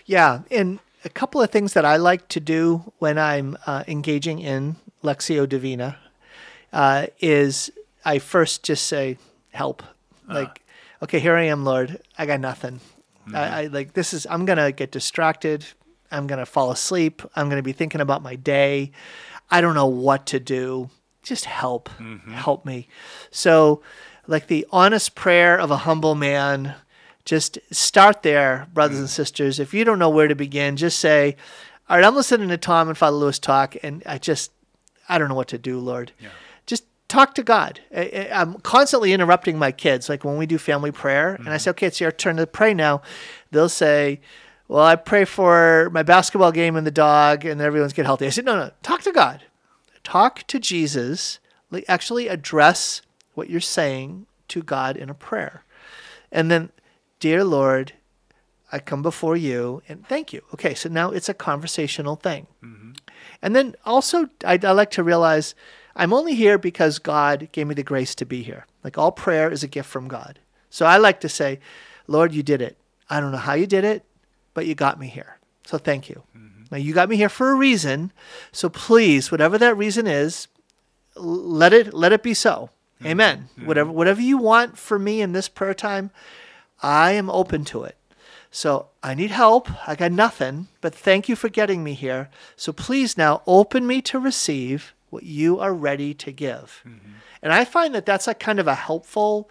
Yeah, 0.05 0.41
and 0.49 0.79
a 1.03 1.09
couple 1.09 1.41
of 1.41 1.49
things 1.49 1.73
that 1.73 1.83
I 1.83 1.97
like 1.97 2.29
to 2.29 2.39
do 2.39 2.93
when 2.99 3.17
I'm 3.17 3.57
uh, 3.67 3.83
engaging 3.87 4.39
in 4.39 4.77
Lectio 5.03 5.47
Divina 5.49 5.97
uh, 6.71 7.07
is 7.19 7.69
I 8.05 8.19
first 8.19 8.63
just 8.63 8.85
say, 8.87 9.17
"Help!" 9.51 9.83
Like, 10.29 10.61
okay, 11.01 11.19
here 11.19 11.35
I 11.35 11.43
am, 11.43 11.65
Lord. 11.65 11.99
I 12.17 12.25
got 12.25 12.39
nothing. 12.39 12.79
I, 13.33 13.63
I 13.63 13.65
like 13.67 13.93
this 13.93 14.13
is. 14.13 14.25
I'm 14.29 14.45
gonna 14.45 14.71
get 14.71 14.91
distracted. 14.91 15.65
I'm 16.11 16.27
gonna 16.27 16.45
fall 16.45 16.71
asleep. 16.71 17.21
I'm 17.35 17.49
gonna 17.49 17.63
be 17.63 17.73
thinking 17.73 17.99
about 18.01 18.21
my 18.21 18.35
day. 18.35 18.91
I 19.53 19.61
don't 19.61 19.75
know 19.75 19.85
what 19.85 20.25
to 20.27 20.39
do. 20.39 20.89
Just 21.21 21.45
help, 21.45 21.87
mm-hmm. 21.99 22.31
help 22.31 22.65
me. 22.65 22.87
So, 23.29 23.83
like 24.25 24.47
the 24.47 24.65
honest 24.71 25.13
prayer 25.13 25.59
of 25.59 25.69
a 25.69 25.77
humble 25.77 26.15
man. 26.15 26.73
Just 27.23 27.59
start 27.71 28.23
there, 28.23 28.67
brothers 28.73 28.97
and 28.97 29.07
mm. 29.07 29.11
sisters. 29.11 29.57
If 29.57 29.73
you 29.73 29.85
don't 29.85 29.99
know 29.99 30.09
where 30.09 30.27
to 30.27 30.35
begin, 30.35 30.75
just 30.75 30.99
say, 30.99 31.37
"All 31.87 31.95
right, 31.95 32.05
I'm 32.05 32.15
listening 32.15 32.49
to 32.49 32.57
Tom 32.57 32.89
and 32.89 32.97
Father 32.97 33.15
Lewis 33.15 33.39
talk, 33.39 33.77
and 33.81 34.03
I 34.05 34.17
just, 34.17 34.51
I 35.07 35.17
don't 35.17 35.29
know 35.29 35.35
what 35.35 35.47
to 35.49 35.57
do, 35.57 35.79
Lord." 35.79 36.11
Just 36.65 36.83
talk 37.07 37.33
to 37.35 37.43
God. 37.43 37.79
I, 37.95 38.27
I'm 38.33 38.55
constantly 38.55 39.13
interrupting 39.13 39.57
my 39.57 39.71
kids. 39.71 40.09
Like 40.09 40.25
when 40.25 40.35
we 40.35 40.45
do 40.45 40.57
family 40.57 40.91
prayer, 40.91 41.35
and 41.35 41.47
I 41.47 41.51
mm-hmm. 41.51 41.57
say, 41.59 41.69
"Okay, 41.69 41.87
it's 41.87 42.01
your 42.01 42.11
turn 42.11 42.35
to 42.37 42.47
pray 42.47 42.73
now," 42.73 43.01
they'll 43.51 43.69
say, 43.69 44.19
"Well, 44.67 44.83
I 44.83 44.95
pray 44.95 45.25
for 45.25 45.89
my 45.91 46.03
basketball 46.03 46.51
game 46.51 46.75
and 46.75 46.85
the 46.85 46.91
dog, 46.91 47.45
and 47.45 47.61
everyone's 47.61 47.93
get 47.93 48.05
healthy." 48.05 48.25
I 48.25 48.29
said, 48.29 48.45
"No, 48.45 48.55
no, 48.55 48.71
talk 48.81 49.01
to 49.03 49.11
God. 49.11 49.43
Talk 50.03 50.45
to 50.47 50.59
Jesus. 50.59 51.39
Like, 51.71 51.85
actually 51.87 52.27
address 52.27 53.01
what 53.33 53.49
you're 53.49 53.61
saying 53.61 54.27
to 54.49 54.61
God 54.61 54.95
in 54.95 55.09
a 55.09 55.15
prayer, 55.15 55.63
and 56.31 56.49
then, 56.49 56.71
dear 57.19 57.43
Lord." 57.43 57.93
I 58.71 58.79
come 58.79 59.03
before 59.03 59.37
you 59.37 59.83
and 59.87 60.03
thank 60.07 60.33
you. 60.33 60.41
Okay, 60.51 60.73
so 60.73 60.89
now 60.89 61.11
it's 61.11 61.29
a 61.29 61.35
conversational 61.35 62.15
thing. 62.15 62.47
Mm-hmm. 62.63 62.93
And 63.39 63.55
then 63.55 63.75
also, 63.85 64.29
I, 64.43 64.57
I 64.63 64.71
like 64.71 64.89
to 64.91 65.03
realize 65.03 65.53
I'm 65.95 66.11
only 66.11 66.33
here 66.33 66.57
because 66.57 66.97
God 66.97 67.49
gave 67.51 67.67
me 67.67 67.75
the 67.75 67.83
grace 67.83 68.15
to 68.15 68.25
be 68.25 68.41
here. 68.41 68.65
Like 68.83 68.97
all 68.97 69.11
prayer 69.11 69.51
is 69.51 69.63
a 69.63 69.67
gift 69.67 69.89
from 69.89 70.07
God. 70.07 70.39
So 70.71 70.87
I 70.87 70.97
like 70.97 71.19
to 71.19 71.29
say, 71.29 71.59
Lord, 72.07 72.33
you 72.33 72.41
did 72.41 72.63
it. 72.63 72.77
I 73.11 73.19
don't 73.19 73.31
know 73.31 73.37
how 73.37 73.53
you 73.53 73.67
did 73.67 73.83
it, 73.83 74.03
but 74.53 74.65
you 74.65 74.75
got 74.75 74.99
me 74.99 75.07
here. 75.07 75.37
So 75.65 75.77
thank 75.77 76.09
you. 76.09 76.23
Now, 76.73 76.79
you 76.79 76.91
got 76.91 77.07
me 77.07 77.17
here 77.17 77.29
for 77.29 77.51
a 77.51 77.55
reason. 77.55 78.11
So 78.51 78.67
please, 78.67 79.31
whatever 79.31 79.59
that 79.59 79.77
reason 79.77 80.07
is, 80.07 80.47
let 81.15 81.71
it 81.71 81.93
let 81.93 82.11
it 82.11 82.23
be 82.23 82.33
so. 82.33 82.71
Mm-hmm. 82.95 83.07
Amen. 83.07 83.49
Mm-hmm. 83.51 83.67
Whatever 83.67 83.91
whatever 83.91 84.21
you 84.21 84.39
want 84.39 84.75
for 84.75 84.97
me 84.97 85.21
in 85.21 85.33
this 85.33 85.47
prayer 85.47 85.75
time, 85.75 86.09
I 86.81 87.11
am 87.11 87.29
open 87.29 87.63
to 87.65 87.83
it. 87.83 87.95
So 88.49 88.87
I 89.03 89.13
need 89.13 89.29
help. 89.29 89.69
I 89.87 89.95
got 89.95 90.11
nothing, 90.11 90.67
but 90.81 90.95
thank 90.95 91.29
you 91.29 91.35
for 91.35 91.47
getting 91.47 91.83
me 91.83 91.93
here. 91.93 92.29
So 92.55 92.73
please 92.73 93.19
now 93.19 93.43
open 93.45 93.85
me 93.85 94.01
to 94.03 94.17
receive 94.17 94.95
what 95.11 95.21
you 95.21 95.59
are 95.59 95.75
ready 95.75 96.15
to 96.15 96.31
give. 96.31 96.81
Mm-hmm. 96.87 97.11
And 97.43 97.53
I 97.53 97.65
find 97.65 97.93
that 97.93 98.07
that's 98.07 98.27
a 98.27 98.33
kind 98.33 98.59
of 98.59 98.67
a 98.67 98.73
helpful 98.73 99.47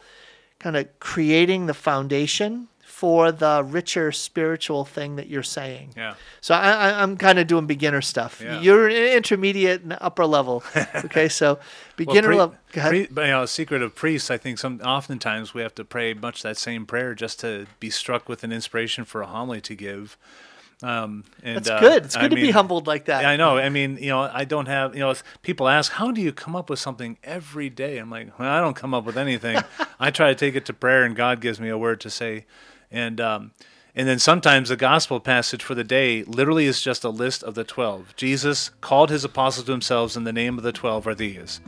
kind 0.59 0.77
of 0.77 0.89
creating 0.99 1.67
the 1.67 1.75
foundation 1.75 2.67
for 3.03 3.33
the 3.33 3.65
richer 3.67 4.13
spiritual 4.13 4.85
thing 4.85 5.17
that 5.17 5.27
you're 5.27 5.43
saying. 5.43 5.93
Yeah. 5.97 6.15
So 6.41 6.55
I, 6.55 6.71
I, 6.71 7.03
I'm 7.03 7.17
kind 7.17 7.41
of 7.41 7.49
doing 7.49 7.67
beginner 7.67 8.01
stuff. 8.01 8.41
Yeah. 8.41 8.61
You're 8.61 8.87
an 8.87 9.17
intermediate 9.17 9.83
and 9.83 9.99
upper 10.01 10.25
level. 10.25 10.63
Okay, 11.05 11.29
so 11.29 11.59
beginner 11.97 12.29
pre- 12.29 12.37
level. 12.37 12.55
Go 12.71 12.81
ahead. 12.81 12.91
pre- 12.91 13.07
but, 13.07 13.23
you 13.23 13.33
know, 13.33 13.45
secret 13.47 13.83
of 13.83 13.97
priests. 13.97 14.31
I 14.31 14.37
think 14.37 14.59
some 14.59 14.81
oftentimes 14.83 15.53
we 15.53 15.63
have 15.63 15.75
to 15.75 15.85
pray 15.85 16.15
much 16.15 16.45
that 16.45 16.57
same 16.57 16.87
prayer 16.87 17.13
just 17.17 17.41
to 17.41 17.67
be 17.81 17.91
struck 17.91 18.29
with 18.29 18.45
an 18.45 18.53
inspiration 18.53 19.05
for 19.05 19.21
a 19.21 19.27
homily 19.27 19.61
to 19.63 19.75
give. 19.75 20.17
Um, 20.81 21.25
and, 21.43 21.57
That's 21.57 21.71
uh, 21.71 21.81
good. 21.81 22.05
It's 22.05 22.15
I 22.15 22.23
good 22.23 22.31
to 22.31 22.37
be 22.37 22.53
humbled 22.53 22.87
like 22.87 23.07
that. 23.07 23.23
Yeah, 23.23 23.31
I 23.31 23.37
know. 23.37 23.59
I 23.59 23.69
mean, 23.69 23.99
you 24.01 24.11
know, 24.11 24.21
I 24.21 24.45
don't 24.45 24.67
have, 24.67 24.95
you 24.95 25.01
know, 25.01 25.13
people 25.43 25.67
ask, 25.69 25.91
how 25.91 26.13
do 26.13 26.21
you 26.21 26.33
come 26.33 26.55
up 26.55 26.71
with 26.71 26.79
something 26.79 27.19
every 27.25 27.69
day? 27.69 27.99
I'm 27.99 28.11
like, 28.11 28.39
well, 28.39 28.49
I 28.49 28.61
don't 28.61 28.77
come 28.77 28.95
up 28.95 29.05
with 29.05 29.17
anything. 29.17 29.59
I 30.01 30.13
try 30.13 30.29
to 30.29 30.37
take 30.37 30.55
it 30.55 30.67
to 30.67 30.73
prayer 30.73 31.03
and 31.03 31.17
God 31.17 31.41
gives 31.41 31.59
me 31.59 31.69
a 31.69 31.77
word 31.77 32.01
to 32.03 32.11
say. 32.11 32.45
And, 32.93 33.21
um, 33.21 33.53
and 33.95 34.07
then 34.07 34.19
sometimes 34.19 34.69
the 34.69 34.77
gospel 34.77 35.19
passage 35.19 35.63
for 35.63 35.75
the 35.75 35.85
day 35.85 36.23
literally 36.25 36.67
is 36.67 36.81
just 36.81 37.05
a 37.05 37.09
list 37.09 37.43
of 37.43 37.55
the 37.55 37.65
12. 37.65 38.15
Jesus 38.17 38.71
called 38.81 39.11
his 39.11 39.25
apostles 39.25 39.67
to 39.67 39.73
themselves, 39.73 40.17
and 40.17 40.27
the 40.27 40.33
name 40.33 40.57
of 40.59 40.65
the 40.65 40.73
12 40.73 41.07
are 41.07 41.15
these 41.15 41.61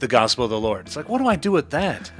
the 0.00 0.08
gospel 0.08 0.44
of 0.44 0.50
the 0.50 0.60
Lord. 0.60 0.86
It's 0.86 0.96
like, 0.96 1.08
what 1.08 1.18
do 1.18 1.28
I 1.28 1.36
do 1.36 1.52
with 1.52 1.70
that? 1.70 2.10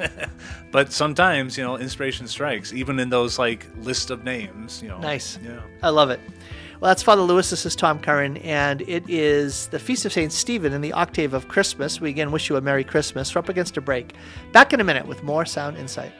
but 0.71 0.93
sometimes, 0.93 1.59
you 1.59 1.65
know, 1.65 1.77
inspiration 1.77 2.29
strikes, 2.29 2.73
even 2.73 3.01
in 3.01 3.09
those 3.09 3.39
like 3.39 3.67
list 3.79 4.11
of 4.11 4.23
names, 4.23 4.83
you 4.83 4.89
know. 4.89 4.99
Nice. 4.99 5.39
Yeah. 5.43 5.61
I 5.83 5.89
love 5.89 6.11
it. 6.11 6.21
Well, 6.81 6.91
that's 6.91 7.03
Father 7.03 7.23
Lewis. 7.23 7.51
This 7.51 7.67
is 7.67 7.77
Tom 7.77 7.99
Curran, 7.99 8.39
and 8.39 8.81
it 8.83 9.05
is 9.09 9.67
the 9.69 9.79
Feast 9.79 10.07
of 10.07 10.13
St. 10.13 10.33
Stephen 10.33 10.73
in 10.73 10.81
the 10.81 10.93
octave 10.93 11.35
of 11.35 11.49
Christmas. 11.49 12.01
We 12.01 12.09
again 12.09 12.31
wish 12.33 12.49
you 12.49 12.57
a 12.57 12.61
Merry 12.61 12.85
Christmas. 12.85 13.35
We're 13.35 13.41
up 13.41 13.51
against 13.51 13.77
a 13.77 13.83
break. 13.83 14.15
Back 14.53 14.73
in 14.73 14.81
a 14.81 14.85
minute 14.85 15.07
with 15.07 15.23
more 15.23 15.45
sound 15.45 15.77
insight. 15.77 16.13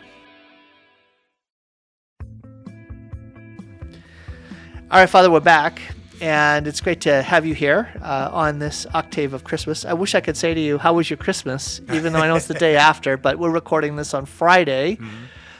All 4.91 4.99
right, 4.99 5.09
Father, 5.09 5.31
we're 5.31 5.39
back, 5.39 5.81
and 6.21 6.67
it's 6.67 6.81
great 6.81 7.03
to 7.03 7.23
have 7.23 7.47
you 7.47 7.55
here 7.55 7.93
uh, 8.03 8.29
on 8.33 8.59
this 8.59 8.89
octave 8.93 9.35
of 9.35 9.45
Christmas. 9.45 9.85
I 9.85 9.93
wish 9.93 10.17
I 10.17 10.21
could 10.21 10.37
say 10.37 10.53
to 10.53 10.61
you, 10.61 10.79
How 10.79 10.95
was 10.95 11.09
your 11.09 11.17
Christmas? 11.17 11.81
even 11.93 12.13
though 12.13 12.19
I 12.19 12.27
know 12.27 12.35
it's 12.35 12.49
the 12.49 12.55
day 12.55 12.75
after, 12.91 13.17
but 13.17 13.39
we're 13.39 13.53
recording 13.53 13.95
this 13.95 14.15
on 14.15 14.27
Friday, 14.27 14.99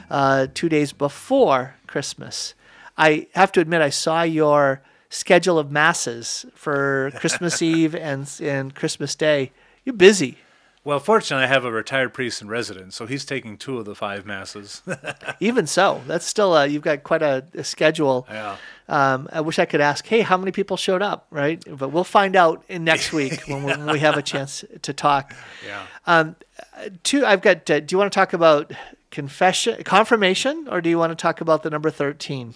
uh, 0.09 0.47
two 0.53 0.67
days 0.67 0.91
before 0.91 1.75
Christmas. 1.87 2.55
I 2.97 3.27
have 3.33 3.53
to 3.53 3.61
admit, 3.61 3.81
I 3.81 3.89
saw 3.89 4.23
your 4.23 4.81
schedule 5.09 5.57
of 5.57 5.71
masses 5.71 6.45
for 6.53 7.11
Christmas 7.15 7.61
Eve 7.61 7.95
and, 7.95 8.29
and 8.41 8.75
Christmas 8.75 9.15
Day. 9.15 9.53
You're 9.85 9.95
busy. 9.95 10.39
Well, 10.83 10.99
fortunately, 10.99 11.43
I 11.43 11.47
have 11.47 11.63
a 11.63 11.71
retired 11.71 12.11
priest 12.11 12.41
in 12.41 12.47
residence, 12.47 12.95
so 12.95 13.05
he's 13.05 13.23
taking 13.23 13.55
two 13.55 13.77
of 13.77 13.85
the 13.85 13.93
five 13.93 14.25
masses. 14.25 14.81
Even 15.39 15.67
so, 15.67 16.01
that's 16.07 16.25
still 16.25 16.55
a, 16.57 16.65
you've 16.65 16.81
got 16.81 17.03
quite 17.03 17.21
a, 17.21 17.45
a 17.53 17.63
schedule. 17.63 18.25
yeah. 18.29 18.57
Um, 18.89 19.29
I 19.31 19.41
wish 19.41 19.57
I 19.59 19.65
could 19.65 19.79
ask, 19.79 20.05
hey, 20.07 20.21
how 20.21 20.37
many 20.37 20.51
people 20.51 20.75
showed 20.77 21.01
up, 21.03 21.27
right? 21.29 21.63
But 21.77 21.89
we'll 21.89 22.03
find 22.03 22.35
out 22.35 22.63
in 22.67 22.83
next 22.83 23.13
week 23.19 23.41
when, 23.47 23.63
we- 23.63 23.71
when 23.73 23.91
we 23.91 23.99
have 23.99 24.17
a 24.17 24.21
chance 24.23 24.65
to 24.81 24.91
talk. 24.93 25.33
Yeah. 25.65 26.33
Two, 27.03 27.25
I've 27.25 27.41
got. 27.41 27.69
Uh, 27.69 27.79
do 27.79 27.93
you 27.93 27.97
want 27.99 28.11
to 28.11 28.15
talk 28.15 28.33
about 28.33 28.71
confession, 29.11 29.83
confirmation, 29.83 30.67
or 30.69 30.81
do 30.81 30.89
you 30.89 30.97
want 30.97 31.11
to 31.11 31.15
talk 31.15 31.41
about 31.41 31.61
the 31.63 31.69
number 31.69 31.89
thirteen? 31.91 32.53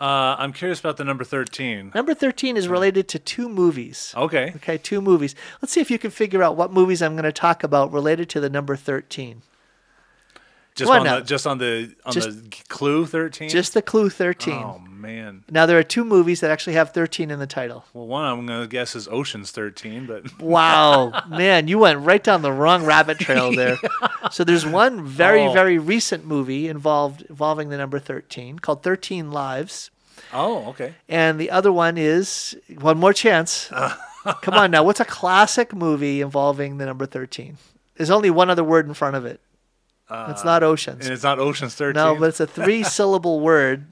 Uh, 0.00 0.36
I'm 0.38 0.52
curious 0.52 0.78
about 0.78 0.96
the 0.96 1.04
number 1.04 1.24
13. 1.24 1.90
Number 1.92 2.14
thirteen 2.14 2.56
is 2.56 2.68
related 2.68 3.08
to 3.08 3.18
two 3.18 3.48
movies. 3.48 4.14
Okay. 4.16 4.52
Okay, 4.56 4.78
two 4.78 5.00
movies. 5.00 5.34
Let's 5.60 5.72
see 5.72 5.80
if 5.80 5.90
you 5.90 5.98
can 5.98 6.12
figure 6.12 6.42
out 6.42 6.56
what 6.56 6.72
movies 6.72 7.02
I'm 7.02 7.14
going 7.14 7.24
to 7.24 7.32
talk 7.32 7.64
about 7.64 7.92
related 7.92 8.28
to 8.30 8.40
the 8.40 8.48
number 8.48 8.76
thirteen. 8.76 9.42
Just 10.78 10.88
Come 10.90 11.00
on 11.00 11.04
now. 11.06 11.18
the 11.18 11.24
just 11.24 11.46
on 11.46 11.58
the 11.58 11.92
on 12.06 12.12
Just- 12.12 12.28
the 12.50 12.56
clue 12.68 13.04
13? 13.04 13.48
Just 13.48 13.74
the 13.74 13.82
clue 13.82 14.08
thirteen. 14.08 14.54
Oh 14.62 14.78
man. 14.88 15.42
Now 15.50 15.66
there 15.66 15.76
are 15.78 15.82
two 15.82 16.04
movies 16.04 16.40
that 16.40 16.50
actually 16.52 16.74
have 16.74 16.92
thirteen 16.92 17.30
in 17.30 17.38
the 17.40 17.46
title. 17.48 17.84
Well, 17.92 18.06
one 18.06 18.24
I'm 18.24 18.46
going 18.46 18.60
to 18.60 18.66
guess 18.68 18.94
is 18.94 19.08
Ocean's 19.08 19.50
13, 19.50 20.06
but 20.06 20.40
Wow, 20.40 21.12
man, 21.28 21.66
you 21.68 21.78
went 21.80 21.98
right 22.00 22.22
down 22.22 22.42
the 22.42 22.52
wrong 22.52 22.84
rabbit 22.84 23.18
trail 23.18 23.52
there. 23.54 23.76
So 24.30 24.44
there's 24.44 24.66
one 24.66 25.04
very, 25.04 25.42
Oh. 25.46 25.52
very 25.52 25.78
recent 25.78 26.24
movie 26.26 26.68
involved 26.68 27.22
involving 27.22 27.70
the 27.70 27.76
number 27.78 27.98
13 27.98 28.58
called 28.58 28.82
13 28.82 29.30
Lives. 29.30 29.90
Oh, 30.34 30.66
okay. 30.70 30.94
And 31.08 31.40
the 31.40 31.50
other 31.50 31.72
one 31.72 31.96
is 31.96 32.54
One 32.80 32.98
More 32.98 33.12
Chance. 33.14 33.68
Come 34.42 34.54
on 34.54 34.70
now, 34.70 34.82
what's 34.84 35.00
a 35.00 35.04
classic 35.06 35.74
movie 35.74 36.20
involving 36.20 36.76
the 36.76 36.84
number 36.86 37.06
13? 37.06 37.56
There's 37.96 38.10
only 38.10 38.28
one 38.30 38.50
other 38.50 38.62
word 38.64 38.86
in 38.86 38.92
front 38.94 39.16
of 39.16 39.24
it. 39.24 39.40
It's 40.10 40.44
not 40.44 40.62
Oceans. 40.62 41.04
And 41.04 41.12
it's 41.14 41.22
not 41.22 41.38
Ocean's 41.38 41.74
13. 41.74 41.94
No, 42.00 42.14
but 42.16 42.28
it's 42.30 42.40
a 42.40 42.46
three 42.46 42.82
syllable 42.82 43.40
word 43.48 43.86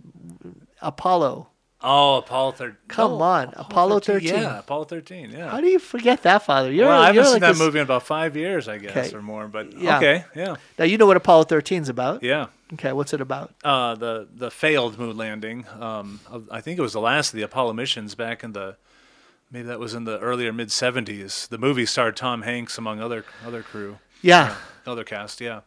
Apollo. 0.82 1.48
Oh, 1.82 2.16
Apollo 2.16 2.52
13. 2.52 2.76
Come 2.88 3.12
on, 3.22 3.52
Apollo 3.54 4.00
13. 4.00 4.28
Yeah, 4.28 4.58
Apollo 4.58 4.84
13. 4.84 5.30
Yeah. 5.30 5.50
How 5.50 5.60
do 5.60 5.68
you 5.68 5.78
forget 5.78 6.22
that, 6.22 6.42
Father? 6.42 6.72
You're, 6.72 6.86
well, 6.88 7.00
I 7.02 7.06
haven't 7.08 7.24
seen 7.24 7.32
like 7.34 7.40
that 7.42 7.48
this- 7.52 7.58
movie 7.58 7.78
in 7.78 7.84
about 7.84 8.02
five 8.02 8.34
years, 8.36 8.66
I 8.66 8.78
guess, 8.78 8.96
Okay. 9.08 9.14
or 9.16 9.20
more. 9.22 9.46
But 9.46 9.72
Yeah. 9.74 9.98
okay, 9.98 10.24
yeah, 10.34 10.56
Now, 10.78 10.84
you 10.86 10.96
know 10.98 11.06
what 11.06 11.16
Apollo 11.18 11.44
13 11.44 11.82
is 11.82 11.88
about. 11.88 12.22
yeah. 12.22 12.46
Okay, 12.72 12.92
what's 12.92 13.12
it 13.12 13.20
about? 13.20 13.54
Uh, 13.62 13.94
the 13.94 14.26
the 14.34 14.50
failed 14.50 14.98
moon 14.98 15.16
landing. 15.16 15.66
Um, 15.78 16.18
I 16.50 16.60
think 16.60 16.78
it 16.78 16.82
was 16.82 16.94
the 16.94 17.00
last 17.00 17.28
of 17.32 17.36
the 17.36 17.42
Apollo 17.42 17.74
missions 17.74 18.16
back 18.16 18.42
in 18.42 18.52
the 18.54 18.76
maybe 19.52 19.68
that 19.68 19.78
was 19.78 19.94
in 19.94 20.02
the 20.02 20.18
earlier 20.18 20.52
mid 20.52 20.70
70s. 20.70 21.46
The 21.48 21.58
movie 21.58 21.86
starred 21.86 22.16
Tom 22.16 22.42
Hanks 22.42 22.76
among 22.76 23.00
other 23.00 23.24
other 23.46 23.62
crew, 23.62 23.98
Yeah. 24.20 24.56
other 24.84 25.04
cast. 25.04 25.40
Yeah. 25.40 25.60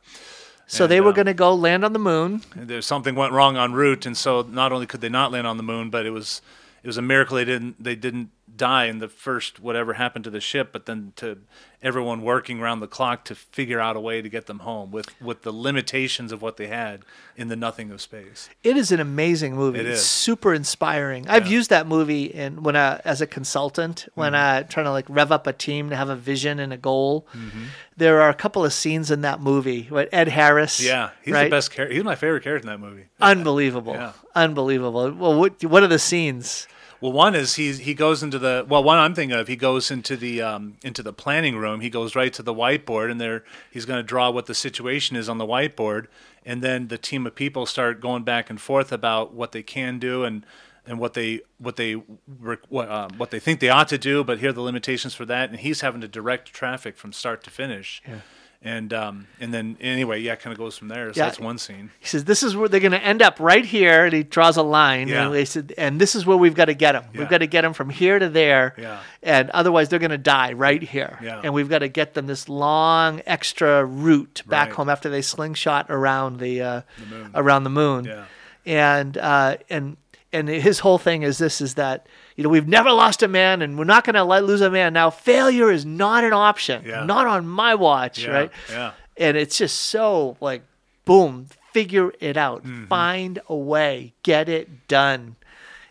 So 0.70 0.84
And, 0.84 0.92
they 0.92 1.02
were 1.02 1.10
uh, 1.10 1.14
going 1.14 1.26
to 1.26 1.34
go 1.34 1.56
land 1.56 1.84
on 1.84 1.94
the 1.94 2.00
moon. 2.00 2.44
There's 2.56 2.86
something 2.86 3.16
went 3.16 3.34
wrong 3.34 3.58
en 3.58 3.74
route, 3.74 4.06
and 4.06 4.16
so 4.16 4.44
not 4.44 4.72
only 4.72 4.86
could 4.86 5.02
they 5.02 5.10
not 5.10 5.32
land 5.32 5.48
on 5.48 5.58
the 5.58 5.64
moon, 5.64 5.90
but 5.90 6.06
it 6.06 6.12
was 6.12 6.44
it 6.84 6.88
was 6.88 6.98
a 6.98 7.02
miracle 7.02 7.38
they 7.38 7.46
didn't 7.46 7.84
they 7.84 7.96
didn't 7.96 8.30
die 8.60 8.86
in 8.86 9.00
the 9.00 9.08
first 9.08 9.60
whatever 9.60 9.94
happened 9.94 10.24
to 10.26 10.30
the 10.30 10.40
ship, 10.40 10.70
but 10.72 10.86
then 10.86 11.14
to 11.16 11.40
everyone 11.82 12.22
working 12.22 12.60
around 12.60 12.82
the 12.82 12.88
clock 12.88 13.24
to 13.24 13.34
figure 13.34 13.80
out 13.80 13.96
a 13.96 14.00
way 14.02 14.22
to 14.22 14.28
get 14.28 14.46
them 14.48 14.60
home 14.60 14.92
with 14.92 15.10
with 15.22 15.42
the 15.44 15.52
limitations 15.52 16.32
of 16.34 16.42
what 16.42 16.58
they 16.58 16.68
had 16.68 17.04
in 17.38 17.48
the 17.48 17.56
nothing 17.56 17.90
of 17.90 18.02
space. 18.02 18.50
It 18.64 18.76
is 18.76 18.92
an 18.92 19.00
amazing 19.00 19.56
movie. 19.56 19.80
It 19.80 19.86
It's 19.88 20.02
super 20.04 20.54
inspiring. 20.54 21.28
I've 21.30 21.48
used 21.48 21.70
that 21.70 21.88
movie 21.88 22.26
in 22.26 22.62
when 22.64 22.76
I, 22.76 22.98
as 23.06 23.22
a 23.22 23.28
consultant 23.28 24.08
when 24.14 24.34
Mm-hmm. 24.34 24.60
I 24.60 24.64
trying 24.64 24.86
to 24.86 24.92
like 24.92 25.06
rev 25.10 25.32
up 25.32 25.48
a 25.48 25.54
team 25.54 25.90
to 25.90 25.96
have 25.96 26.10
a 26.10 26.16
vision 26.18 26.60
and 26.60 26.72
a 26.74 26.78
goal. 26.78 27.26
Mm-hmm. 27.34 27.64
There 27.96 28.22
are 28.22 28.30
a 28.30 28.34
couple 28.34 28.64
of 28.66 28.74
scenes 28.74 29.10
in 29.10 29.22
that 29.22 29.42
movie. 29.42 29.84
What 29.90 30.10
Ed 30.12 30.28
Harris? 30.28 30.80
Yeah, 30.82 31.12
he's 31.24 31.34
right? 31.34 31.46
the 31.46 31.50
best 31.50 31.72
character. 31.72 31.96
He's 31.96 32.04
my 32.04 32.16
favorite 32.16 32.44
character 32.44 32.68
in 32.70 32.72
that 32.74 32.86
movie. 32.86 33.06
Unbelievable. 33.22 33.94
Yeah. 34.00 34.12
Unbelievable. 34.36 35.12
Well, 35.12 35.40
what 35.40 35.64
what 35.64 35.82
are 35.84 35.88
the 35.88 36.00
scenes? 36.00 36.68
Well, 37.02 37.14
one 37.14 37.34
is 37.34 37.56
he 37.56 37.72
he 37.74 37.94
goes 37.94 38.22
into 38.22 38.38
the 38.38 38.66
well. 38.68 38.84
One 38.84 38.98
I'm 38.98 39.16
thinking 39.16 39.38
of, 39.38 39.48
he 39.48 39.56
goes 39.56 39.90
into 39.90 40.18
the 40.18 40.42
um, 40.42 40.76
into 40.84 41.02
the 41.02 41.14
planning 41.14 41.56
room. 41.56 41.80
He 41.80 41.90
goes 41.90 42.16
right 42.16 42.34
to 42.34 42.44
the 42.44 42.54
whiteboard, 42.54 43.10
and 43.10 43.22
there 43.22 43.44
he's 43.72 43.86
going 43.86 44.00
to 44.00 44.04
draw 44.04 44.30
what 44.30 44.48
the 44.48 44.56
situation 44.56 45.16
is 45.16 45.30
on 45.30 45.38
the 45.38 45.46
whiteboard. 45.46 46.08
And 46.46 46.62
then 46.62 46.88
the 46.88 46.98
team 46.98 47.26
of 47.26 47.36
people 47.36 47.66
start 47.66 48.02
going 48.02 48.24
back 48.24 48.50
and 48.50 48.60
forth 48.60 48.92
about 48.92 49.34
what 49.34 49.54
they 49.54 49.64
can 49.64 50.00
do 50.00 50.24
and 50.24 50.46
and 50.86 51.00
what 51.00 51.14
they 51.14 51.42
what 51.58 51.78
they 51.78 51.94
what, 51.94 52.90
uh, 52.90 53.08
what 53.16 53.32
they 53.32 53.40
think 53.40 53.62
they 53.62 53.70
ought 53.70 53.88
to 53.90 53.98
do. 53.98 54.24
But 54.24 54.40
here 54.40 54.50
are 54.50 54.54
the 54.54 54.62
limitations 54.62 55.14
for 55.14 55.26
that. 55.26 55.50
And 55.50 55.60
he's 55.60 55.82
having 55.82 56.02
to 56.02 56.08
direct 56.08 56.52
traffic 56.52 56.98
from 56.98 57.14
start 57.14 57.44
to 57.44 57.50
finish. 57.50 58.02
Yeah. 58.06 58.20
And 58.62 58.92
um, 58.94 59.28
and 59.40 59.54
then 59.54 59.78
anyway, 59.80 60.20
yeah, 60.20 60.36
kind 60.36 60.52
of 60.52 60.58
goes 60.58 60.78
from 60.78 60.90
there. 60.90 61.14
So 61.14 61.22
Yeah. 61.22 61.28
that's 61.28 61.40
one 61.40 61.58
scene. 61.58 61.92
He 61.98 62.08
says, 62.08 62.26
"This 62.26 62.44
is 62.44 62.58
where 62.58 62.68
they're 62.68 62.82
going 62.82 62.92
to 62.92 63.02
end 63.02 63.22
up 63.22 63.40
right 63.40 63.64
here," 63.64 64.04
and 64.04 64.14
he 64.14 64.24
draws 64.24 64.58
a 64.58 64.62
line. 64.64 65.08
Yeah. 65.08 65.28
And, 65.28 65.36
he 65.36 65.46
said, 65.46 65.74
and 65.78 65.98
this 66.00 66.14
is 66.14 66.26
where 66.26 66.36
we've 66.36 66.56
got 66.56 66.66
to 66.66 66.74
get 66.74 66.92
them. 66.92 67.06
Yeah. 67.14 67.20
We've 67.22 67.30
got 67.30 67.38
to 67.38 67.48
get 67.48 67.62
them 67.62 67.72
from 67.72 67.90
here 67.90 68.20
to 68.20 68.28
there. 68.28 68.76
Yeah. 68.78 69.00
And 69.24 69.50
otherwise, 69.52 69.88
they're 69.88 69.98
going 70.00 70.12
to 70.12 70.18
die 70.18 70.52
right 70.52 70.84
here. 70.84 71.18
Yeah. 71.24 71.40
And 71.42 71.54
we've 71.54 71.70
got 71.70 71.80
to 71.80 71.88
get 71.88 72.16
them 72.16 72.28
this 72.28 72.50
long 72.50 73.22
extra 73.26 73.86
route 73.86 74.44
back 74.46 74.68
Right. 74.70 74.76
home 74.76 74.90
after 74.90 75.10
they 75.10 75.22
slingshot 75.22 75.86
around 75.90 76.42
the, 76.42 76.62
uh, 76.62 76.82
moon. 77.10 77.32
around 77.36 77.64
the 77.64 77.70
moon. 77.70 78.04
Yeah. 78.06 78.26
And 78.66 79.18
uh, 79.18 79.56
and 79.70 79.96
and 80.34 80.50
his 80.50 80.80
whole 80.80 80.98
thing 80.98 81.24
is 81.24 81.38
this: 81.38 81.62
is 81.62 81.76
that 81.76 82.08
you 82.40 82.44
know 82.44 82.50
we've 82.50 82.70
never 82.70 82.90
lost 82.92 83.22
a 83.22 83.28
man, 83.28 83.62
and 83.62 83.78
we're 83.78 83.84
not 83.84 84.06
going 84.06 84.14
to 84.16 84.24
let 84.24 84.46
lose 84.46 84.62
a 84.62 84.70
man. 84.70 84.94
Now 84.94 85.10
failure 85.10 85.70
is 85.70 85.86
not 85.86 86.24
an 86.24 86.32
option. 86.32 86.86
Yeah. 86.86 87.04
Not 87.04 87.28
on 87.28 87.46
my 87.46 87.76
watch. 87.76 88.24
Yeah. 88.24 88.30
Right 88.32 88.52
Yeah. 88.72 88.92
and 89.18 89.36
it's 89.36 89.58
just 89.58 89.76
so 89.78 90.38
like 90.40 90.62
boom 91.04 91.48
figure 91.74 92.14
it 92.22 92.38
out 92.38 92.64
Mm-hmm. 92.64 92.86
find 92.86 93.40
a 93.50 93.56
way 93.56 94.14
get 94.24 94.48
it 94.48 94.88
done 94.88 95.36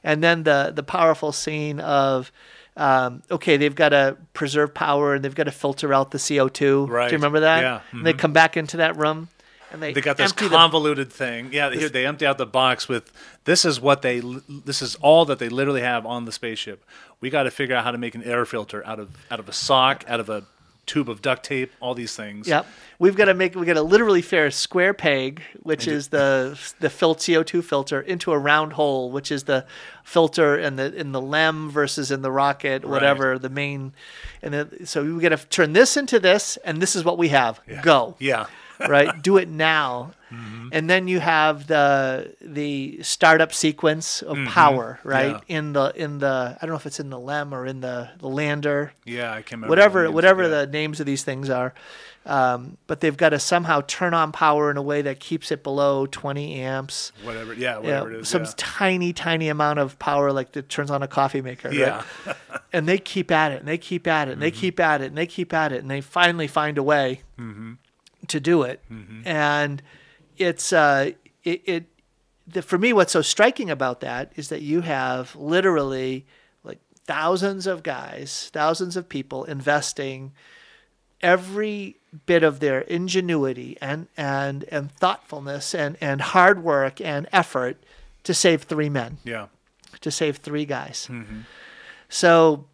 and 0.02 0.22
then 0.24 0.42
the 0.44 0.72
the 0.74 0.82
powerful 0.82 1.32
scene 1.32 1.80
of 1.80 2.32
um, 2.76 3.22
okay 3.30 3.56
they've 3.58 3.74
got 3.74 3.90
to 3.90 4.16
preserve 4.32 4.72
power 4.72 5.14
and 5.14 5.24
they've 5.24 5.34
got 5.34 5.44
to 5.44 5.50
filter 5.52 5.92
out 5.92 6.10
the 6.12 6.18
co2 6.18 6.50
do 6.58 6.66
you 6.66 6.86
remember 7.12 7.40
that 7.40 7.60
Yeah. 7.62 7.80
and 7.92 8.06
they 8.06 8.12
come 8.14 8.32
back 8.32 8.56
into 8.56 8.78
that 8.78 8.96
room 8.96 9.28
and 9.72 9.82
they, 9.82 9.92
They 9.92 10.00
got 10.00 10.16
this 10.16 10.30
empty 10.30 10.48
the- 10.48 10.56
convoluted 10.56 11.12
thing. 11.12 11.52
Yeah, 11.52 11.70
here 11.70 11.88
they 11.88 12.06
empty 12.06 12.26
out 12.26 12.38
the 12.38 12.46
box 12.46 12.88
with 12.88 13.12
this 13.44 13.64
is 13.64 13.80
what 13.80 14.02
they 14.02 14.20
this 14.48 14.82
is 14.82 14.94
all 14.96 15.24
that 15.26 15.38
they 15.38 15.48
literally 15.48 15.82
have 15.82 16.06
on 16.06 16.24
the 16.24 16.32
spaceship. 16.32 16.84
We 17.20 17.30
got 17.30 17.44
to 17.44 17.50
figure 17.50 17.74
out 17.76 17.84
how 17.84 17.90
to 17.90 17.98
make 17.98 18.14
an 18.14 18.22
air 18.22 18.44
filter 18.44 18.84
out 18.86 18.98
of 18.98 19.10
out 19.30 19.40
of 19.40 19.48
a 19.48 19.52
sock, 19.52 20.04
out 20.08 20.20
of 20.20 20.28
a 20.28 20.44
tube 20.86 21.10
of 21.10 21.20
duct 21.20 21.44
tape, 21.44 21.70
all 21.80 21.94
these 21.94 22.16
things. 22.16 22.48
Yep. 22.48 22.66
We've 22.98 23.14
got 23.14 23.26
to 23.26 23.34
make 23.34 23.54
we 23.54 23.66
got 23.66 23.74
to 23.74 23.82
literally 23.82 24.22
fair 24.22 24.46
a 24.46 24.52
square 24.52 24.94
peg, 24.94 25.42
which 25.62 25.86
is 25.86 26.08
the 26.08 26.58
the 26.80 26.88
filled 26.90 27.18
CO2 27.18 27.62
filter, 27.62 28.00
into 28.00 28.32
a 28.32 28.38
round 28.38 28.72
hole, 28.72 29.10
which 29.10 29.30
is 29.30 29.44
the 29.44 29.66
filter 30.02 30.58
in 30.58 30.76
the 30.76 30.94
in 30.94 31.12
the 31.12 31.20
LEM 31.20 31.70
versus 31.70 32.10
in 32.10 32.22
the 32.22 32.30
rocket, 32.30 32.84
whatever 32.84 33.38
the 33.38 33.50
main. 33.50 33.92
And 34.42 34.54
then, 34.54 34.86
so 34.86 35.04
we 35.04 35.20
got 35.20 35.28
to 35.28 35.46
turn 35.48 35.74
this 35.74 35.96
into 35.96 36.18
this, 36.18 36.56
and 36.64 36.80
this 36.80 36.96
is 36.96 37.04
what 37.04 37.18
we 37.18 37.28
have. 37.28 37.60
Go. 37.82 38.16
Yeah. 38.18 38.46
Right? 38.80 39.20
Do 39.22 39.36
it 39.36 39.48
now. 39.48 40.12
And 40.70 40.90
then 40.90 41.08
you 41.08 41.20
have 41.20 41.66
the 41.66 42.34
the 42.42 43.02
startup 43.02 43.54
sequence 43.54 44.20
of 44.20 44.36
power, 44.46 45.00
right? 45.02 45.40
Yeah. 45.48 45.56
In 45.56 45.72
the 45.72 45.92
in 45.96 46.18
the 46.18 46.56
I 46.60 46.66
don't 46.66 46.70
know 46.70 46.76
if 46.76 46.84
it's 46.84 47.00
in 47.00 47.08
the 47.08 47.18
LEM 47.18 47.54
or 47.54 47.64
in 47.64 47.80
the, 47.80 48.10
the 48.18 48.28
lander 48.28 48.92
Yeah, 49.06 49.30
I 49.32 49.36
can't 49.36 49.52
remember. 49.52 49.68
whatever 49.70 50.02
the 50.04 50.12
whatever 50.12 50.48
the 50.48 50.66
names 50.66 51.00
of 51.00 51.06
these 51.06 51.24
things 51.24 51.48
are. 51.48 51.72
Um, 52.26 52.76
but 52.86 53.00
they've 53.00 53.16
got 53.16 53.30
to 53.30 53.38
somehow 53.38 53.80
turn 53.86 54.12
on 54.12 54.32
power 54.32 54.70
in 54.70 54.76
a 54.76 54.82
way 54.82 55.00
that 55.00 55.18
keeps 55.18 55.50
it 55.50 55.62
below 55.62 56.04
20 56.04 56.56
amps. 56.60 57.10
whatever. 57.22 57.54
Yeah, 57.54 57.76
You 57.78 57.84
whatever 57.84 58.10
know, 58.10 58.16
it 58.18 58.20
is. 58.20 58.28
some 58.28 58.44
yeah. 58.44 58.50
tiny, 58.58 59.14
tiny 59.14 59.48
amount 59.48 59.78
of 59.78 59.98
power, 59.98 60.30
like 60.30 60.52
that 60.52 60.68
turns 60.68 60.90
on 60.90 61.02
a 61.02 61.08
coffee 61.08 61.40
maker. 61.40 61.68
right? 61.70 61.78
Yeah. 61.78 62.02
and 62.74 62.86
they 62.86 62.98
keep 62.98 63.30
at 63.30 63.52
it, 63.52 63.60
and 63.60 63.68
they 63.68 63.78
keep 63.78 64.06
at 64.06 64.28
it, 64.28 64.32
and 64.32 64.42
they 64.42 64.50
Mm-hmm. 64.50 64.60
keep 64.60 64.78
at 64.80 65.00
it, 65.00 65.06
and 65.06 65.16
they 65.16 65.26
keep 65.26 65.54
at 65.54 65.72
it, 65.72 65.80
and 65.80 65.90
they 65.90 66.02
finally 66.02 66.48
find 66.48 66.76
a 66.76 66.82
way 66.82 67.22
Mm-hmm. 67.40 67.72
To 68.28 68.40
do 68.40 68.62
it. 68.62 68.82
And 69.26 69.82
it's 70.36 70.72
uh, 70.72 71.12
it, 71.44 71.62
it 71.64 71.84
the, 72.46 72.62
for 72.62 72.78
me, 72.78 72.92
what's 72.92 73.12
so 73.12 73.22
striking 73.22 73.70
about 73.70 74.00
that 74.00 74.32
is 74.36 74.48
that 74.48 74.62
you 74.62 74.80
have 74.80 75.34
literally 75.36 76.26
like 76.64 76.78
thousands 77.04 77.66
of 77.66 77.82
guys, 77.82 78.50
thousands 78.52 78.96
of 78.96 79.08
people 79.08 79.44
investing 79.44 80.32
every 81.20 81.96
bit 82.26 82.42
of 82.42 82.60
their 82.60 82.80
ingenuity 82.82 83.76
and 83.80 84.06
and 84.16 84.64
and 84.64 84.90
thoughtfulness 84.92 85.74
and 85.74 85.96
and 86.00 86.20
hard 86.20 86.62
work 86.62 87.00
and 87.00 87.28
effort 87.32 87.76
to 88.24 88.32
save 88.32 88.62
three 88.62 88.88
men 88.88 89.18
yeah. 89.24 89.46
to 90.00 90.10
save 90.10 90.38
three 90.38 90.64
guys. 90.64 91.08
Mm-hmm. 91.10 91.40
So 92.08 92.66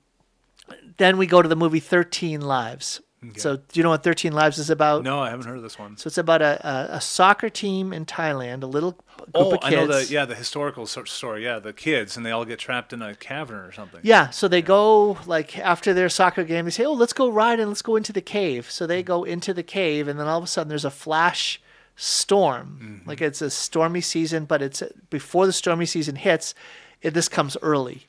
then 0.96 1.16
we 1.16 1.26
go 1.26 1.42
to 1.42 1.48
the 1.48 1.56
movie 1.56 1.80
13 1.80 2.40
Lives. 2.40 3.00
So 3.36 3.56
do 3.56 3.62
you 3.74 3.82
know 3.82 3.90
what 3.90 4.02
13 4.02 4.32
Lives 4.32 4.58
is 4.58 4.70
about? 4.70 5.02
No, 5.02 5.20
I 5.20 5.30
haven't 5.30 5.46
heard 5.46 5.56
of 5.56 5.62
this 5.62 5.78
one. 5.78 5.96
So 5.96 6.08
it's 6.08 6.18
about 6.18 6.42
a, 6.42 6.66
a, 6.66 6.96
a 6.96 7.00
soccer 7.00 7.48
team 7.48 7.92
in 7.92 8.06
Thailand, 8.06 8.62
a 8.62 8.66
little 8.66 8.92
group 8.92 9.30
Oh, 9.34 9.54
of 9.54 9.60
I 9.62 9.70
kids. 9.70 9.88
know 9.88 9.98
the 9.98 10.06
yeah 10.12 10.24
the 10.24 10.34
historical 10.34 10.86
story. 10.86 11.44
Yeah, 11.44 11.58
the 11.58 11.72
kids 11.72 12.16
and 12.16 12.24
they 12.26 12.30
all 12.30 12.44
get 12.44 12.58
trapped 12.58 12.92
in 12.92 13.00
a 13.02 13.14
cavern 13.14 13.60
or 13.60 13.72
something. 13.72 14.00
Yeah, 14.02 14.30
so 14.30 14.48
they 14.48 14.62
go 14.62 15.18
like 15.26 15.58
after 15.58 15.94
their 15.94 16.08
soccer 16.08 16.44
game, 16.44 16.64
they 16.64 16.70
say, 16.70 16.84
"Oh, 16.84 16.92
let's 16.92 17.12
go 17.12 17.30
ride 17.30 17.60
and 17.60 17.68
let's 17.68 17.82
go 17.82 17.96
into 17.96 18.12
the 18.12 18.20
cave." 18.20 18.70
So 18.70 18.86
they 18.86 19.00
hmm. 19.02 19.06
go 19.06 19.24
into 19.24 19.54
the 19.54 19.62
cave, 19.62 20.08
and 20.08 20.18
then 20.18 20.26
all 20.26 20.38
of 20.38 20.44
a 20.44 20.48
sudden 20.48 20.68
there's 20.68 20.84
a 20.84 20.90
flash 20.90 21.60
storm. 21.96 22.78
Mm-hmm. 22.82 23.08
Like 23.08 23.20
it's 23.20 23.42
a 23.42 23.50
stormy 23.50 24.00
season, 24.00 24.44
but 24.44 24.62
it's 24.62 24.82
before 25.10 25.46
the 25.46 25.52
stormy 25.52 25.86
season 25.86 26.16
hits. 26.16 26.54
It, 27.00 27.14
this 27.14 27.28
comes 27.28 27.56
early, 27.62 28.06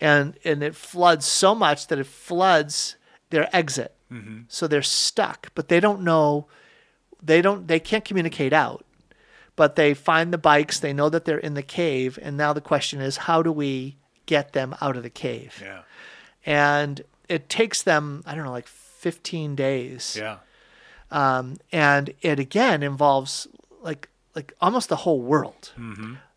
and 0.00 0.38
and 0.44 0.62
it 0.62 0.74
floods 0.74 1.26
so 1.26 1.54
much 1.54 1.86
that 1.88 1.98
it 1.98 2.06
floods 2.06 2.96
their 3.30 3.48
exit. 3.54 3.94
So 4.48 4.66
they're 4.66 4.80
stuck, 4.82 5.50
but 5.54 5.68
they 5.68 5.80
don't 5.80 6.02
know. 6.02 6.46
They 7.22 7.42
don't. 7.42 7.68
They 7.68 7.78
can't 7.80 8.04
communicate 8.04 8.52
out. 8.54 8.84
But 9.54 9.76
they 9.76 9.92
find 9.92 10.32
the 10.32 10.38
bikes. 10.38 10.80
They 10.80 10.92
know 10.94 11.08
that 11.10 11.24
they're 11.26 11.36
in 11.38 11.54
the 11.54 11.62
cave, 11.62 12.18
and 12.22 12.36
now 12.36 12.52
the 12.54 12.60
question 12.62 13.00
is, 13.02 13.18
how 13.18 13.42
do 13.42 13.52
we 13.52 13.96
get 14.24 14.52
them 14.52 14.74
out 14.80 14.96
of 14.96 15.02
the 15.02 15.10
cave? 15.10 15.60
Yeah. 15.62 15.82
and 16.46 17.02
it 17.28 17.48
takes 17.50 17.82
them 17.82 18.22
I 18.24 18.34
don't 18.34 18.44
know 18.44 18.50
like 18.52 18.66
15 18.68 19.54
days. 19.54 20.16
Yeah. 20.18 20.38
Um, 21.10 21.56
and 21.72 22.12
it 22.22 22.38
again 22.38 22.82
involves 22.82 23.46
like 23.82 24.08
like 24.34 24.54
almost 24.60 24.88
the 24.88 24.96
whole 24.96 25.20
world. 25.20 25.72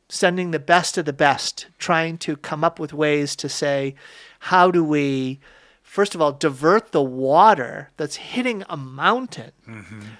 Sending 0.10 0.52
the 0.52 0.60
best 0.60 0.98
of 0.98 1.06
the 1.06 1.14
best, 1.14 1.68
trying 1.78 2.18
to 2.18 2.36
come 2.36 2.66
up 2.66 2.80
with 2.80 2.92
ways 2.92 3.34
to 3.38 3.48
say, 3.48 3.96
how 4.40 4.70
do 4.70 4.84
we, 4.84 5.40
first 5.92 6.16
of 6.16 6.22
all, 6.22 6.32
divert 6.32 6.94
the 6.94 7.04
water 7.04 7.92
that's 7.98 8.16
hitting 8.16 8.64
a 8.70 8.78
mountain 8.78 9.52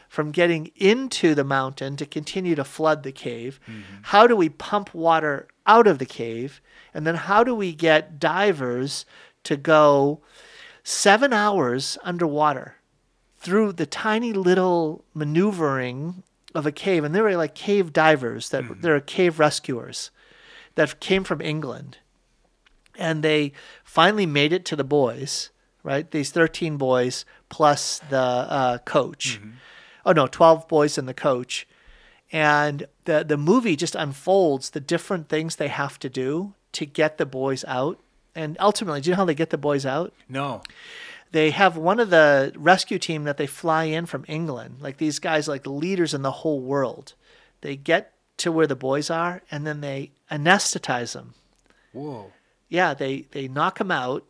from 0.10 0.30
getting 0.30 0.70
into 0.76 1.34
the 1.34 1.46
mountain 1.46 1.96
to 1.96 2.06
continue 2.06 2.56
to 2.56 2.64
flood 2.66 3.04
the 3.04 3.12
cave? 3.14 3.58
How 4.02 4.28
do 4.28 4.36
we 4.36 4.50
pump 4.50 4.94
water 4.94 5.48
out 5.66 5.88
of 5.88 5.98
the 5.98 6.06
cave? 6.06 6.60
And 6.94 7.08
then 7.08 7.16
how 7.16 7.46
do 7.46 7.56
we 7.56 7.72
get 7.74 8.20
divers 8.20 9.06
to 9.46 9.56
go 9.56 10.20
seven 10.84 11.32
hours 11.32 11.98
underwater 12.04 12.76
through 13.38 13.72
the 13.72 13.86
tiny 13.86 14.34
little 14.34 15.06
maneuvering 15.14 16.24
of 16.54 16.66
a 16.66 16.72
cave, 16.74 17.06
and 17.06 17.16
they 17.16 17.22
were 17.22 17.38
like 17.38 17.56
cave 17.56 17.94
divers 17.94 18.50
that 18.50 18.66
mm-hmm. 18.66 18.82
they're 18.82 19.00
cave 19.00 19.40
rescuers 19.40 20.12
that 20.76 21.00
came 21.00 21.24
from 21.24 21.40
England, 21.40 22.00
and 22.98 23.24
they 23.24 23.54
finally 23.86 24.26
made 24.26 24.52
it 24.52 24.66
to 24.66 24.76
the 24.76 24.84
boys. 24.84 25.50
Right, 25.84 26.10
these 26.12 26.30
thirteen 26.30 26.78
boys 26.78 27.26
plus 27.50 28.00
the 28.10 28.18
uh, 28.20 28.78
coach. 28.80 29.40
Oh 30.06 30.12
no, 30.12 30.28
twelve 30.28 30.68
boys 30.68 30.98
and 30.98 31.08
the 31.08 31.14
coach, 31.14 31.68
and 32.32 32.86
the 33.06 33.24
the 33.24 33.38
movie 33.38 33.76
just 33.76 33.96
unfolds 33.96 34.70
the 34.72 34.80
different 34.80 35.28
things 35.28 35.56
they 35.56 35.70
have 35.70 35.98
to 36.00 36.10
do 36.10 36.54
to 36.74 36.86
get 36.86 37.18
the 37.18 37.26
boys 37.26 37.66
out. 37.68 38.00
And 38.36 38.58
ultimately, 38.60 39.02
do 39.02 39.10
you 39.10 39.14
know 39.14 39.18
how 39.22 39.26
they 39.26 39.34
get 39.34 39.50
the 39.50 39.58
boys 39.58 39.86
out? 39.86 40.14
No. 40.30 40.62
they 41.32 41.52
have 41.52 41.78
one 41.78 42.00
of 42.00 42.10
the 42.10 42.54
rescue 42.56 43.00
team 43.00 43.24
that 43.24 43.38
they 43.38 43.48
fly 43.48 43.86
in 43.86 44.06
from 44.06 44.24
England. 44.28 44.78
Like 44.82 44.98
these 44.98 45.20
guys, 45.20 45.48
like 45.48 45.66
leaders 45.66 46.14
in 46.14 46.22
the 46.22 46.32
whole 46.32 46.62
world. 46.62 47.14
They 47.62 47.76
get 47.76 48.14
to 48.38 48.52
where 48.52 48.68
the 48.68 48.76
boys 48.76 49.10
are, 49.10 49.42
and 49.52 49.66
then 49.66 49.82
they 49.82 50.12
anesthetize 50.30 51.14
them. 51.14 51.34
Whoa. 51.92 52.32
Yeah, 52.70 52.94
they 52.94 53.26
they 53.32 53.48
knock 53.48 53.78
them 53.80 53.92
out, 53.92 54.24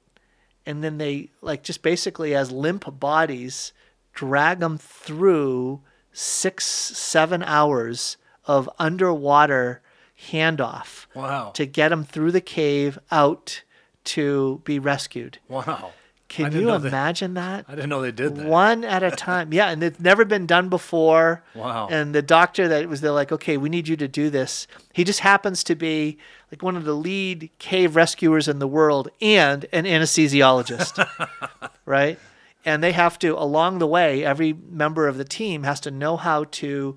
and 0.71 0.83
then 0.83 0.97
they 0.97 1.29
like 1.41 1.61
just 1.63 1.81
basically 1.83 2.33
as 2.33 2.51
limp 2.51 2.85
bodies 2.99 3.73
drag 4.13 4.59
them 4.59 4.77
through 4.77 5.81
six 6.11 6.65
seven 6.65 7.43
hours 7.43 8.17
of 8.45 8.69
underwater 8.79 9.81
handoff 10.31 11.05
Wow. 11.13 11.51
to 11.55 11.65
get 11.65 11.89
them 11.89 12.03
through 12.03 12.31
the 12.31 12.41
cave 12.41 12.97
out 13.11 13.63
to 14.03 14.61
be 14.63 14.79
rescued. 14.79 15.37
Wow. 15.47 15.91
Can 16.31 16.53
you 16.53 16.71
imagine 16.71 17.33
that? 17.35 17.65
I 17.67 17.75
didn't 17.75 17.89
know 17.89 18.01
they 18.01 18.13
did 18.13 18.35
that. 18.37 18.47
One 18.47 18.85
at 18.85 19.03
a 19.03 19.11
time. 19.27 19.51
Yeah, 19.51 19.69
and 19.69 19.83
it's 19.83 19.99
never 19.99 20.23
been 20.23 20.47
done 20.47 20.69
before. 20.69 21.43
Wow. 21.53 21.89
And 21.91 22.15
the 22.15 22.21
doctor 22.21 22.69
that 22.69 22.87
was 22.87 23.01
there, 23.01 23.11
like, 23.11 23.33
okay, 23.33 23.57
we 23.57 23.67
need 23.67 23.89
you 23.89 23.97
to 23.97 24.07
do 24.07 24.29
this. 24.29 24.65
He 24.93 25.03
just 25.03 25.19
happens 25.19 25.61
to 25.65 25.75
be 25.75 26.17
like 26.49 26.63
one 26.63 26.77
of 26.77 26.85
the 26.85 26.95
lead 26.95 27.49
cave 27.59 27.97
rescuers 27.97 28.47
in 28.47 28.59
the 28.59 28.67
world 28.67 29.09
and 29.21 29.65
an 29.73 29.83
anesthesiologist, 29.83 31.05
right? 31.85 32.17
And 32.63 32.81
they 32.81 32.93
have 32.93 33.19
to, 33.19 33.37
along 33.37 33.79
the 33.79 33.87
way, 33.87 34.23
every 34.23 34.53
member 34.53 35.09
of 35.09 35.17
the 35.17 35.25
team 35.25 35.63
has 35.63 35.81
to 35.81 35.91
know 35.91 36.15
how 36.15 36.45
to 36.45 36.95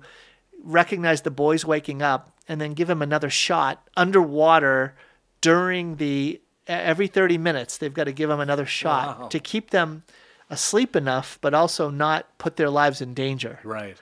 recognize 0.63 1.23
the 1.23 1.31
boys 1.31 1.65
waking 1.65 2.01
up 2.01 2.31
and 2.47 2.61
then 2.61 2.73
give 2.73 2.89
him 2.89 3.01
another 3.01 3.29
shot 3.29 3.85
underwater 3.97 4.95
during 5.41 5.97
the 5.97 6.39
every 6.67 7.07
30 7.07 7.37
minutes 7.37 7.77
they've 7.77 7.93
got 7.93 8.05
to 8.05 8.11
give 8.11 8.29
them 8.29 8.39
another 8.39 8.65
shot 8.65 9.19
Wow. 9.19 9.27
to 9.27 9.39
keep 9.39 9.69
them 9.71 10.03
asleep 10.49 10.95
enough 10.95 11.37
but 11.41 11.53
also 11.53 11.89
not 11.89 12.25
put 12.37 12.55
their 12.55 12.69
lives 12.69 13.01
in 13.01 13.13
danger 13.13 13.59
Right. 13.63 13.97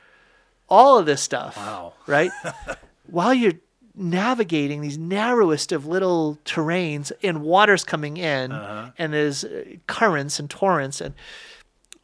all 0.70 0.98
of 0.98 1.06
this 1.06 1.22
stuff 1.22 1.58
Wow. 1.58 1.94
right 2.08 2.32
while 3.08 3.34
you're 3.34 3.54
navigating 3.96 4.82
these 4.82 4.98
narrowest 4.98 5.72
of 5.72 5.86
little 5.86 6.38
terrains 6.46 7.12
and 7.22 7.42
water's 7.44 7.84
coming 7.84 8.18
in 8.18 8.52
Uh-huh. 8.52 8.92
and 8.98 9.14
there's 9.14 9.44
uh, 9.44 9.64
currents 9.88 10.40
and 10.40 10.50
torrents 10.50 11.00
and 11.02 11.14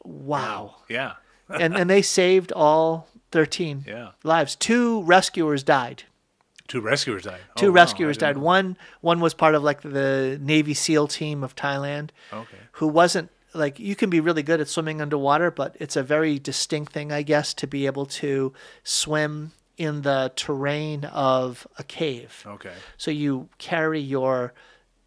wow 0.04 0.76
Yeah. 0.88 1.14
and 1.48 1.76
and 1.76 1.90
they 1.90 2.02
saved 2.02 2.52
all 2.52 3.08
13 3.32 3.84
Yeah. 3.88 4.10
lives 4.24 4.56
two 4.56 5.02
rescuers 5.02 5.62
died 5.62 6.04
Two 6.70 6.80
rescuers 6.80 7.24
died. 7.24 7.40
two 7.56 7.68
Oh, 7.68 7.72
rescuers 7.82 8.16
I 8.18 8.20
died 8.26 8.38
one 8.38 8.76
one 9.00 9.20
was 9.20 9.34
part 9.34 9.54
of 9.56 9.62
like 9.62 9.80
the 9.82 10.38
navy 10.40 10.72
seal 10.74 11.06
team 11.08 11.42
of 11.42 11.54
thailand 11.56 12.10
Okay. 12.32 12.56
who 12.78 12.86
wasn't 12.86 13.28
like 13.54 13.80
you 13.80 13.96
can 13.96 14.08
be 14.08 14.20
really 14.20 14.44
good 14.44 14.60
at 14.60 14.68
swimming 14.68 15.00
underwater 15.02 15.50
but 15.50 15.76
it's 15.80 15.96
a 15.96 16.02
very 16.04 16.38
distinct 16.38 16.92
thing 16.92 17.10
i 17.10 17.22
guess 17.22 17.52
to 17.54 17.66
be 17.66 17.86
able 17.86 18.06
to 18.06 18.52
swim 18.84 19.50
in 19.76 20.02
the 20.02 20.30
terrain 20.36 21.04
of 21.06 21.66
a 21.76 21.82
cave 21.82 22.44
Okay. 22.46 22.72
so 22.96 23.10
you 23.10 23.48
carry 23.58 24.00
your 24.00 24.52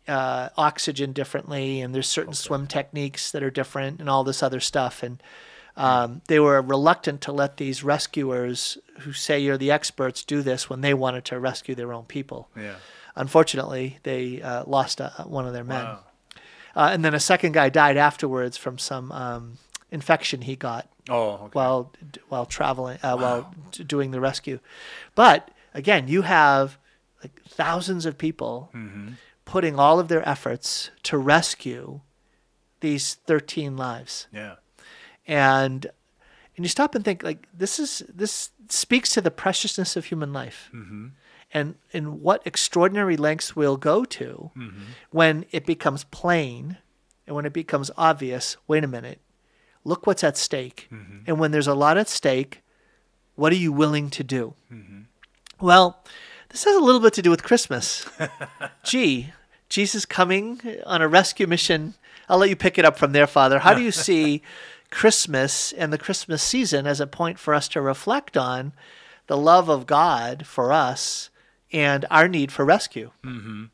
uh, 0.06 0.50
oxygen 0.58 1.14
differently, 1.14 1.80
and 1.80 1.96
there's 1.96 2.10
certain 2.10 2.34
swim 2.34 2.68
techniques 2.68 3.32
that 3.32 3.42
are 3.42 3.50
different, 3.50 4.02
and 4.02 4.10
all 4.10 4.26
this 4.26 4.44
other 4.44 4.60
stuff. 4.60 5.02
And 5.02 5.24
um, 5.76 6.22
they 6.28 6.40
were 6.40 6.62
reluctant 6.62 7.22
to 7.22 7.32
let 7.32 7.58
these 7.58 7.84
rescuers, 7.84 8.78
who 9.00 9.14
say 9.14 9.40
you're 9.40 9.58
the 9.58 9.72
experts, 9.72 10.24
do 10.24 10.42
this 10.42 10.70
when 10.70 10.82
they 10.82 10.94
wanted 10.94 11.26
to 11.26 11.40
rescue 11.40 11.76
their 11.76 11.92
own 11.94 12.06
people. 12.06 12.50
Yeah. 12.56 12.76
Unfortunately, 13.16 14.00
they 14.04 14.42
uh, 14.42 14.64
lost 14.68 15.00
uh, 15.02 15.10
one 15.26 15.46
of 15.48 15.54
their 15.54 15.64
men, 15.64 15.86
Wow. 15.86 16.00
uh, 16.76 16.90
and 16.92 17.04
then 17.06 17.14
a 17.14 17.20
second 17.20 17.54
guy 17.54 17.70
died 17.70 17.98
afterwards 17.98 18.58
from 18.58 18.78
some 18.78 19.12
um, 19.12 19.58
infection 19.92 20.42
he 20.42 20.56
got 20.56 20.88
Oh, 21.10 21.32
okay. 21.46 21.50
while 21.54 21.92
while 22.30 22.46
traveling 22.46 22.98
uh, 23.04 23.16
while 23.18 23.54
d- 23.72 23.84
doing 23.84 24.12
the 24.12 24.20
rescue. 24.22 24.60
But 25.16 25.50
again, 25.74 26.08
you 26.08 26.24
have 26.24 26.78
like 27.24 27.40
thousands 27.48 28.06
of 28.06 28.18
people 28.18 28.70
Mm-hmm. 28.74 29.10
putting 29.46 29.78
all 29.78 30.00
of 30.00 30.08
their 30.08 30.28
efforts 30.28 30.90
to 31.04 31.18
rescue 31.18 32.02
these 32.80 33.14
13 33.16 33.78
lives. 33.78 34.28
yeah. 34.34 34.56
And 35.28 35.86
and 36.56 36.66
you 36.66 36.70
stop 36.70 36.96
and 36.96 37.04
think 37.04 37.24
like 37.24 37.48
this 37.54 37.80
is 37.80 38.04
this 38.14 38.50
speaks 38.70 39.10
to 39.12 39.22
the 39.22 39.32
preciousness 39.32 39.96
of 39.96 40.06
human 40.06 40.34
life. 40.34 40.70
Mm-hmm. 40.74 41.08
And 41.54 41.76
and 41.94 42.22
what 42.22 42.42
extraordinary 42.46 43.18
lengths 43.18 43.56
we'll 43.56 43.78
go 43.78 44.06
to 44.06 44.52
Mm-hmm. 44.58 44.82
when 45.12 45.46
it 45.52 45.66
becomes 45.66 46.04
plain 46.06 46.78
and 47.26 47.36
when 47.36 47.46
it 47.46 47.54
becomes 47.54 47.90
obvious, 47.98 48.58
wait 48.68 48.84
a 48.84 48.88
minute, 48.88 49.20
look 49.84 50.06
what's 50.06 50.24
at 50.24 50.38
stake. 50.38 50.88
Mm-hmm. 50.92 51.20
And 51.28 51.40
when 51.40 51.52
there's 51.52 51.68
a 51.68 51.74
lot 51.76 51.98
at 51.98 52.10
stake, 52.10 52.62
what 53.36 53.52
are 53.54 53.58
you 53.58 53.72
willing 53.72 54.10
to 54.12 54.24
do? 54.24 54.54
Mm-hmm. 54.72 55.02
Well, 55.66 56.04
this 56.50 56.66
has 56.66 56.76
a 56.76 56.80
little 56.82 57.00
bit 57.00 57.14
to 57.14 57.22
do 57.22 57.30
with 57.30 57.44
Christmas. 57.44 58.06
Gee, 58.84 59.32
Jesus 59.70 60.06
coming 60.06 60.60
on 60.86 61.02
a 61.02 61.08
rescue 61.08 61.48
mission. 61.48 61.94
I'll 62.28 62.38
let 62.38 62.50
you 62.50 62.56
pick 62.56 62.78
it 62.78 62.86
up 62.86 62.98
from 62.98 63.12
there, 63.14 63.28
Father. 63.28 63.60
How 63.60 63.74
do 63.74 63.82
you 63.82 63.92
see 63.92 64.42
Christmas 64.94 65.74
and 65.74 65.92
the 65.92 65.98
Christmas 65.98 66.42
season 66.42 66.88
as 66.88 67.00
a 67.00 67.08
point 67.08 67.40
for 67.40 67.54
us 67.54 67.68
to 67.70 67.82
reflect 67.82 68.38
on 68.38 68.74
the 69.28 69.38
love 69.38 69.68
of 69.68 69.88
God 69.88 70.46
for 70.46 70.72
us 70.72 71.30
and 71.72 72.06
our 72.12 72.28
need 72.28 72.52
for 72.52 72.64
rescue? 72.64 73.12
Mm-hmm. 73.24 73.66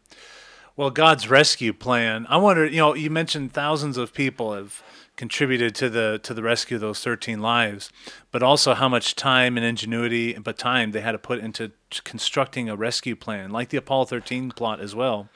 Well, 0.75 0.89
God's 0.89 1.29
rescue 1.29 1.73
plan. 1.73 2.25
I 2.29 2.37
wonder. 2.37 2.65
You 2.65 2.77
know, 2.77 2.95
you 2.95 3.09
mentioned 3.09 3.51
thousands 3.51 3.97
of 3.97 4.13
people 4.13 4.53
have 4.53 4.81
contributed 5.17 5.75
to 5.75 5.89
the 5.89 6.21
to 6.23 6.33
the 6.33 6.41
rescue 6.41 6.75
of 6.75 6.81
those 6.81 7.03
13 7.03 7.41
lives, 7.41 7.91
but 8.31 8.41
also 8.41 8.73
how 8.73 8.87
much 8.87 9.13
time 9.13 9.57
and 9.57 9.65
ingenuity, 9.65 10.33
but 10.33 10.57
time 10.57 10.91
they 10.91 11.01
had 11.01 11.11
to 11.11 11.17
put 11.17 11.39
into 11.39 11.73
constructing 12.05 12.69
a 12.69 12.77
rescue 12.77 13.17
plan, 13.17 13.51
like 13.51 13.67
the 13.67 13.77
Apollo 13.77 14.05
13 14.05 14.51
plot 14.51 14.79
as 14.79 14.95
well. 14.95 15.27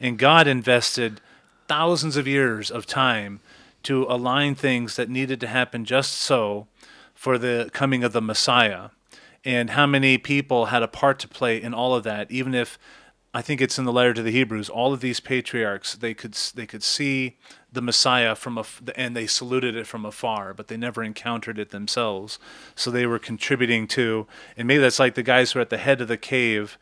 And 0.00 0.18
God 0.18 0.48
invested 0.48 1.20
thousands 1.68 2.16
of 2.16 2.26
years 2.26 2.68
of 2.68 2.84
time 2.84 3.38
to 3.84 4.04
align 4.08 4.54
things 4.54 4.96
that 4.96 5.08
needed 5.08 5.40
to 5.40 5.46
happen 5.46 5.84
just 5.84 6.12
so 6.12 6.66
for 7.14 7.38
the 7.38 7.70
coming 7.72 8.04
of 8.04 8.12
the 8.12 8.22
Messiah. 8.22 8.90
And 9.44 9.70
how 9.70 9.86
many 9.86 10.18
people 10.18 10.66
had 10.66 10.82
a 10.82 10.88
part 10.88 11.18
to 11.20 11.28
play 11.28 11.60
in 11.60 11.72
all 11.72 11.94
of 11.94 12.04
that, 12.04 12.30
even 12.30 12.54
if 12.54 12.78
I 13.32 13.42
think 13.42 13.60
it's 13.60 13.78
in 13.78 13.84
the 13.84 13.92
letter 13.92 14.12
to 14.14 14.22
the 14.22 14.32
Hebrews. 14.32 14.68
All 14.68 14.92
of 14.92 15.00
these 15.00 15.20
patriarchs, 15.20 15.94
they 15.94 16.14
could 16.14 16.34
they 16.54 16.66
could 16.66 16.82
see 16.82 17.38
the 17.72 17.80
Messiah 17.80 18.34
from 18.34 18.58
a, 18.58 18.64
and 18.96 19.14
they 19.14 19.28
saluted 19.28 19.76
it 19.76 19.86
from 19.86 20.04
afar, 20.04 20.52
but 20.52 20.66
they 20.66 20.76
never 20.76 21.04
encountered 21.04 21.58
it 21.58 21.70
themselves. 21.70 22.40
So 22.74 22.90
they 22.90 23.06
were 23.06 23.20
contributing 23.20 23.86
to, 23.88 24.26
and 24.56 24.66
maybe 24.66 24.80
that's 24.80 24.98
like 24.98 25.14
the 25.14 25.22
guys 25.22 25.52
who 25.52 25.60
are 25.60 25.62
at 25.62 25.70
the 25.70 25.78
head 25.78 26.00
of 26.00 26.08
the 26.08 26.16
cave, 26.16 26.76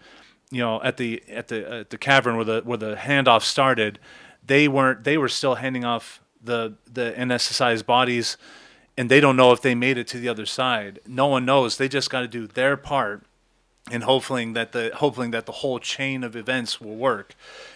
you 0.50 0.60
know, 0.60 0.82
at 0.82 0.96
the 0.96 1.22
at 1.28 1.48
the 1.48 1.70
at 1.70 1.90
the 1.90 1.98
cavern 1.98 2.36
where 2.36 2.46
the 2.46 2.62
where 2.64 2.78
the 2.78 2.96
handoff 2.96 3.42
started. 3.42 3.98
They 4.42 4.68
weren't. 4.68 5.04
They 5.04 5.18
were 5.18 5.28
still 5.28 5.56
handing 5.56 5.84
off 5.84 6.22
the 6.42 6.74
the 6.90 7.14
anesthetized 7.16 7.86
bodies, 7.86 8.36
and 8.96 9.10
they 9.10 9.20
don't 9.20 9.36
know 9.36 9.52
if 9.52 9.60
they 9.60 9.74
made 9.74 9.98
it 9.98 10.06
to 10.08 10.18
the 10.18 10.28
other 10.28 10.46
side. 10.46 11.00
No 11.06 11.26
one 11.26 11.44
knows. 11.44 11.76
They 11.76 11.88
just 11.88 12.10
got 12.10 12.20
to 12.20 12.28
do 12.28 12.46
their 12.46 12.76
part 12.76 13.24
and 13.90 14.04
hoping 14.04 14.52
that 14.52 14.72
the 14.72 14.90
hoping 14.94 15.30
that 15.30 15.46
the 15.46 15.52
whole 15.52 15.78
chain 15.78 16.22
of 16.24 16.36
events 16.36 16.80
will 16.80 16.96
work. 16.96 17.34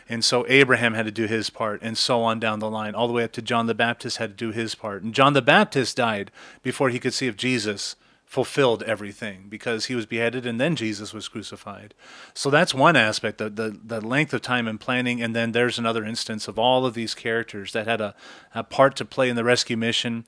And 0.08 0.24
so 0.24 0.44
Abraham 0.48 0.94
had 0.94 1.06
to 1.06 1.12
do 1.12 1.26
his 1.26 1.50
part, 1.50 1.80
and 1.82 1.96
so 1.96 2.22
on 2.22 2.38
down 2.38 2.58
the 2.58 2.70
line, 2.70 2.94
all 2.94 3.06
the 3.06 3.14
way 3.14 3.24
up 3.24 3.32
to 3.32 3.42
John 3.42 3.66
the 3.66 3.74
Baptist 3.74 4.18
had 4.18 4.30
to 4.30 4.46
do 4.46 4.52
his 4.52 4.74
part. 4.74 5.02
And 5.02 5.14
John 5.14 5.32
the 5.32 5.42
Baptist 5.42 5.96
died 5.96 6.30
before 6.62 6.90
he 6.90 6.98
could 6.98 7.14
see 7.14 7.28
if 7.28 7.36
Jesus 7.36 7.96
fulfilled 8.32 8.82
everything 8.84 9.44
because 9.50 9.84
he 9.84 9.94
was 9.94 10.06
beheaded 10.06 10.46
and 10.46 10.58
then 10.58 10.74
Jesus 10.74 11.12
was 11.12 11.28
crucified. 11.28 11.92
So 12.32 12.48
that's 12.48 12.72
one 12.72 12.96
aspect, 12.96 13.36
the, 13.36 13.50
the, 13.50 13.78
the 13.84 14.00
length 14.00 14.32
of 14.32 14.40
time 14.40 14.66
and 14.66 14.80
planning. 14.80 15.20
And 15.20 15.36
then 15.36 15.52
there's 15.52 15.78
another 15.78 16.02
instance 16.02 16.48
of 16.48 16.58
all 16.58 16.86
of 16.86 16.94
these 16.94 17.14
characters 17.14 17.74
that 17.74 17.86
had 17.86 18.00
a, 18.00 18.14
a 18.54 18.64
part 18.64 18.96
to 18.96 19.04
play 19.04 19.28
in 19.28 19.36
the 19.36 19.44
rescue 19.44 19.76
mission, 19.76 20.24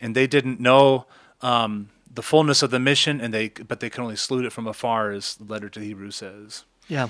and 0.00 0.14
they 0.14 0.28
didn't 0.28 0.60
know 0.60 1.06
um, 1.42 1.88
the 2.14 2.22
fullness 2.22 2.62
of 2.62 2.70
the 2.70 2.78
mission, 2.78 3.20
and 3.20 3.34
they 3.34 3.48
but 3.48 3.80
they 3.80 3.90
can 3.90 4.04
only 4.04 4.14
salute 4.14 4.44
it 4.44 4.52
from 4.52 4.68
afar, 4.68 5.10
as 5.10 5.34
the 5.34 5.52
letter 5.52 5.68
to 5.68 5.80
Hebrews 5.80 6.14
says. 6.14 6.64
Yeah. 6.86 7.08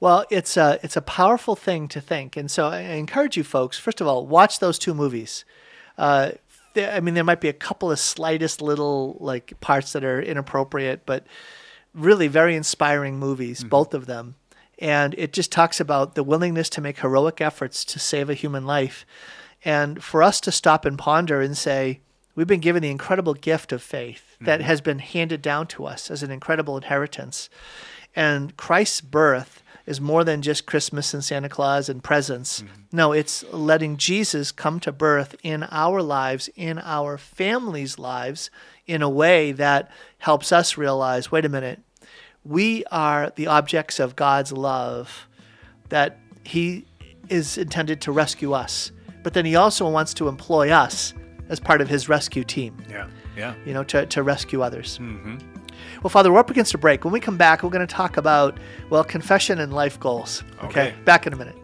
Well, 0.00 0.24
it's 0.28 0.56
a 0.56 0.80
it's 0.82 0.96
a 0.96 1.02
powerful 1.02 1.54
thing 1.54 1.86
to 1.88 2.00
think, 2.00 2.36
and 2.36 2.50
so 2.50 2.66
I 2.66 2.80
encourage 2.80 3.36
you 3.36 3.44
folks. 3.44 3.78
First 3.78 4.00
of 4.00 4.08
all, 4.08 4.26
watch 4.26 4.58
those 4.58 4.76
two 4.76 4.92
movies. 4.92 5.44
Uh, 5.96 6.32
there, 6.78 6.92
I 6.92 7.00
mean, 7.00 7.14
there 7.14 7.24
might 7.24 7.40
be 7.40 7.48
a 7.48 7.52
couple 7.52 7.90
of 7.90 7.98
slightest 7.98 8.62
little 8.62 9.16
like 9.20 9.58
parts 9.60 9.92
that 9.92 10.04
are 10.04 10.22
inappropriate, 10.22 11.04
but 11.04 11.26
really 11.92 12.28
very 12.28 12.54
inspiring 12.54 13.18
movies, 13.18 13.60
mm-hmm. 13.60 13.68
both 13.68 13.94
of 13.94 14.06
them. 14.06 14.36
And 14.78 15.14
it 15.18 15.32
just 15.32 15.50
talks 15.50 15.80
about 15.80 16.14
the 16.14 16.22
willingness 16.22 16.68
to 16.70 16.80
make 16.80 17.00
heroic 17.00 17.40
efforts 17.40 17.84
to 17.86 17.98
save 17.98 18.30
a 18.30 18.34
human 18.34 18.64
life, 18.64 19.04
and 19.64 20.02
for 20.02 20.22
us 20.22 20.40
to 20.42 20.52
stop 20.52 20.84
and 20.84 20.96
ponder 20.96 21.40
and 21.40 21.58
say, 21.58 22.00
we've 22.36 22.46
been 22.46 22.60
given 22.60 22.82
the 22.82 22.90
incredible 22.90 23.34
gift 23.34 23.72
of 23.72 23.82
faith 23.82 24.36
that 24.40 24.60
mm-hmm. 24.60 24.68
has 24.68 24.80
been 24.80 25.00
handed 25.00 25.42
down 25.42 25.66
to 25.66 25.84
us 25.84 26.10
as 26.10 26.22
an 26.22 26.30
incredible 26.30 26.76
inheritance. 26.76 27.50
And 28.14 28.56
Christ's 28.56 29.00
birth 29.00 29.62
is 29.88 30.00
more 30.00 30.22
than 30.24 30.42
just 30.42 30.66
Christmas 30.66 31.14
and 31.14 31.24
Santa 31.24 31.48
Claus 31.48 31.88
and 31.88 32.04
presents. 32.04 32.60
Mm-hmm. 32.60 32.82
No, 32.92 33.12
it's 33.12 33.42
letting 33.52 33.96
Jesus 33.96 34.52
come 34.52 34.78
to 34.80 34.92
birth 34.92 35.34
in 35.42 35.62
our 35.64 36.02
lives, 36.02 36.50
in 36.56 36.78
our 36.78 37.16
families' 37.18 37.98
lives, 37.98 38.50
in 38.86 39.00
a 39.02 39.08
way 39.08 39.52
that 39.52 39.90
helps 40.18 40.52
us 40.52 40.76
realize 40.76 41.32
wait 41.32 41.44
a 41.46 41.48
minute, 41.48 41.80
we 42.44 42.84
are 42.92 43.32
the 43.34 43.46
objects 43.46 43.98
of 43.98 44.14
God's 44.14 44.52
love, 44.52 45.26
that 45.88 46.18
He 46.44 46.84
is 47.28 47.56
intended 47.58 48.00
to 48.02 48.12
rescue 48.12 48.52
us. 48.52 48.92
but 49.22 49.32
then 49.34 49.44
he 49.44 49.56
also 49.56 49.86
wants 49.90 50.14
to 50.14 50.28
employ 50.28 50.70
us 50.70 51.12
as 51.50 51.60
part 51.60 51.80
of 51.82 51.88
his 51.88 52.08
rescue 52.08 52.44
team, 52.44 52.72
Yeah. 52.88 53.08
Yeah. 53.36 53.54
you 53.66 53.74
know, 53.74 53.84
to, 53.84 54.06
to 54.06 54.22
rescue 54.22 54.62
others. 54.62 54.98
Mm-hmm. 54.98 55.36
Well, 56.02 56.10
Father, 56.10 56.32
we're 56.32 56.38
up 56.38 56.50
against 56.50 56.74
a 56.74 56.78
break. 56.78 57.04
When 57.04 57.12
we 57.12 57.20
come 57.20 57.36
back, 57.36 57.62
we're 57.62 57.70
going 57.70 57.86
to 57.86 57.92
talk 57.92 58.16
about, 58.16 58.58
well, 58.90 59.04
confession 59.04 59.58
and 59.58 59.72
life 59.72 59.98
goals. 59.98 60.42
Okay. 60.64 60.94
Back 61.04 61.26
in 61.26 61.32
a 61.32 61.36
minute. 61.36 61.56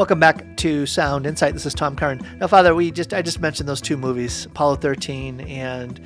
Welcome 0.00 0.18
back 0.18 0.56
to 0.56 0.86
Sound 0.86 1.26
Insight. 1.26 1.52
This 1.52 1.66
is 1.66 1.74
Tom 1.74 1.94
Curran. 1.94 2.26
Now, 2.40 2.46
Father, 2.46 2.74
we 2.74 2.90
just 2.90 3.12
I 3.12 3.20
just 3.20 3.40
mentioned 3.40 3.68
those 3.68 3.82
two 3.82 3.98
movies, 3.98 4.46
Apollo 4.46 4.76
13 4.76 5.40
and 5.42 6.00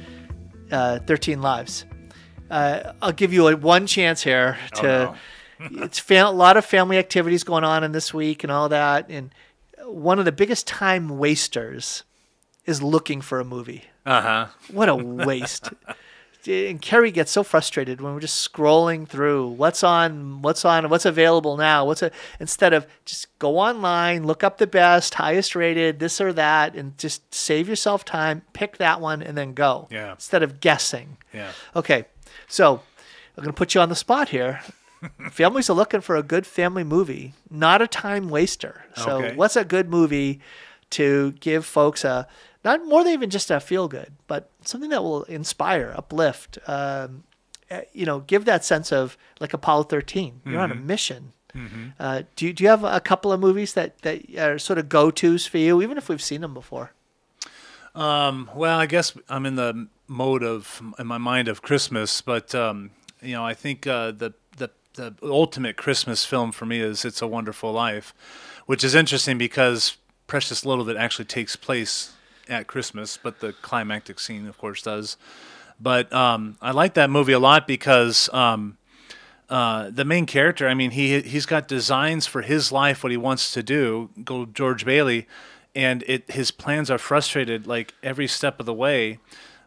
uh, 0.72 0.99
13 1.07 1.41
Lives. 1.41 1.85
Uh, 2.51 2.93
I'll 3.01 3.13
give 3.13 3.33
you 3.33 3.49
a 3.49 3.57
one 3.57 3.87
chance 3.87 4.23
here 4.23 4.59
to. 4.77 5.15
it's 5.61 5.99
fam- 5.99 6.27
a 6.27 6.31
lot 6.31 6.57
of 6.57 6.65
family 6.65 6.99
activities 6.99 7.45
going 7.45 7.65
on 7.65 7.85
in 7.85 7.93
this 7.93 8.13
week 8.13 8.43
and 8.45 8.51
all 8.53 8.69
that, 8.69 9.07
and 9.09 9.31
one 9.85 10.19
of 10.19 10.25
the 10.25 10.33
biggest 10.33 10.67
time 10.67 11.19
wasters 11.19 12.03
is 12.67 12.83
looking 12.83 13.21
for 13.21 13.41
a 13.41 13.45
movie. 13.45 13.85
Uh 14.05 14.21
huh. 14.21 14.47
What 14.71 14.89
a 14.89 14.95
waste. 15.27 15.71
and 16.47 16.81
Carrie 16.83 17.11
gets 17.11 17.31
so 17.31 17.43
frustrated 17.43 18.01
when 18.01 18.13
we're 18.15 18.21
just 18.21 18.53
scrolling 18.53 19.09
through 19.09 19.49
what's 19.49 19.83
on, 19.83 20.43
what's 20.43 20.65
on, 20.65 20.89
what's 20.91 21.07
available 21.07 21.57
now. 21.57 21.87
What's 21.87 22.03
a, 22.03 22.11
instead 22.41 22.73
of 22.75 22.87
just 23.05 23.39
go 23.39 23.59
online, 23.59 24.25
look 24.27 24.45
up 24.45 24.59
the 24.59 24.67
best, 24.67 25.15
highest 25.15 25.55
rated, 25.55 26.01
this 26.01 26.21
or 26.21 26.33
that, 26.35 26.75
and 26.75 26.97
just 26.99 27.33
save 27.35 27.69
yourself 27.69 28.05
time, 28.05 28.43
pick 28.53 28.77
that 28.79 29.01
one, 29.01 29.23
and 29.23 29.37
then 29.39 29.55
go. 29.55 29.89
Yeah. 29.91 30.13
Instead 30.13 30.43
of 30.43 30.61
guessing. 30.61 31.17
Yeah. 31.33 31.53
Okay, 31.75 32.05
so 32.55 32.83
I'm 33.37 33.43
going 33.45 33.53
to 33.53 33.59
put 33.59 33.75
you 33.75 33.81
on 33.81 33.89
the 33.89 33.97
spot 33.97 34.29
here. 34.31 34.61
Families 35.31 35.69
are 35.69 35.75
looking 35.77 36.01
for 36.01 36.17
a 36.17 36.23
good 36.23 36.47
family 36.47 36.85
movie, 36.85 37.35
not 37.51 37.83
a 37.83 37.87
time 37.87 38.29
waster. 38.29 38.85
So, 38.97 39.19
Okay. 39.19 39.35
what's 39.35 39.57
a 39.57 39.65
good 39.65 39.89
movie 39.91 40.41
to 40.91 41.33
give 41.41 41.67
folks 41.67 42.05
a 42.05 42.27
not 42.65 42.87
more 42.87 43.05
than 43.05 43.13
even 43.13 43.29
just 43.29 43.51
a 43.51 43.61
feel 43.61 43.89
good, 43.89 44.13
but 44.27 44.49
something 44.65 44.89
that 44.91 45.03
will 45.03 45.25
inspire, 45.25 45.93
uplift, 45.95 46.57
um, 46.67 47.25
uh, 47.71 47.81
you 47.93 48.07
know, 48.07 48.21
give 48.21 48.47
that 48.47 48.65
sense 48.65 48.91
of 48.93 49.19
like 49.41 49.53
Apollo 49.53 49.83
13. 49.85 50.41
You're 50.47 50.61
on 50.61 50.71
a 50.73 50.75
mission. 50.75 51.33
Uh, 52.01 52.23
do, 52.37 52.47
you, 52.47 52.53
do 52.55 52.65
you 52.65 52.71
have 52.71 52.83
a 52.83 53.01
couple 53.01 53.31
of 53.33 53.39
movies 53.41 53.75
that, 53.75 53.99
that 54.03 54.35
are 54.39 54.59
sort 54.59 54.79
of 54.79 54.89
go 54.89 55.11
tos 55.11 55.47
for 55.47 55.59
you, 55.59 55.83
even 55.83 55.99
if 55.99 56.09
we've 56.09 56.23
seen 56.23 56.41
them 56.41 56.55
before? 56.55 56.93
Um, 57.95 58.51
well, 58.55 58.79
I 58.79 58.87
guess 58.87 59.17
I'm 59.29 59.47
in 59.47 59.55
the 59.57 59.89
mode 60.07 60.43
of 60.43 60.83
in 60.99 61.07
my 61.07 61.19
mind 61.19 61.49
of 61.49 61.63
Christmas, 61.63 62.21
but 62.21 62.55
um, 62.55 62.91
you 63.23 63.33
know, 63.33 63.45
I 63.45 63.55
think 63.55 63.87
uh, 63.87 64.11
the 64.13 64.35
the 64.57 64.71
the 64.95 65.15
ultimate 65.23 65.77
Christmas 65.77 66.25
film 66.25 66.53
for 66.53 66.67
me 66.67 66.81
is 66.81 67.05
"It's 67.05 67.23
a 67.23 67.27
Wonderful 67.27 67.73
Life," 67.73 68.15
which 68.67 68.85
is 68.85 68.95
interesting 68.95 69.39
because 69.39 69.97
precious 70.27 70.65
little 70.65 70.89
it 70.89 70.97
actually 70.97 71.27
takes 71.27 71.57
place 71.57 72.13
at 72.49 72.67
Christmas, 72.67 73.19
but 73.23 73.41
the 73.41 73.53
climactic 73.53 74.21
scene, 74.21 74.47
of 74.47 74.59
course, 74.59 74.83
does. 74.83 75.17
But 75.81 76.13
um, 76.13 76.57
I 76.61 76.71
like 76.71 76.95
that 76.95 77.11
movie 77.11 77.33
a 77.33 77.39
lot 77.39 77.67
because 77.67 78.29
um, 78.33 78.79
uh, 79.49 79.91
the 79.91 80.05
main 80.05 80.27
character, 80.27 80.69
I 80.69 80.75
mean, 80.75 80.93
he 80.93 81.21
he's 81.21 81.47
got 81.47 81.69
designs 81.69 82.27
for 82.27 82.43
his 82.43 82.71
life, 82.71 83.03
what 83.03 83.11
he 83.11 83.17
wants 83.17 83.53
to 83.53 83.63
do. 83.63 84.11
Go 84.25 84.47
George 84.47 84.85
Bailey, 84.85 85.27
and 85.75 86.05
it 86.07 86.31
his 86.31 86.51
plans 86.51 86.91
are 86.91 86.99
frustrated 86.99 87.67
like 87.67 87.95
every 88.03 88.29
step 88.29 88.61
of 88.61 88.67
the 88.67 88.75
way. 88.75 89.19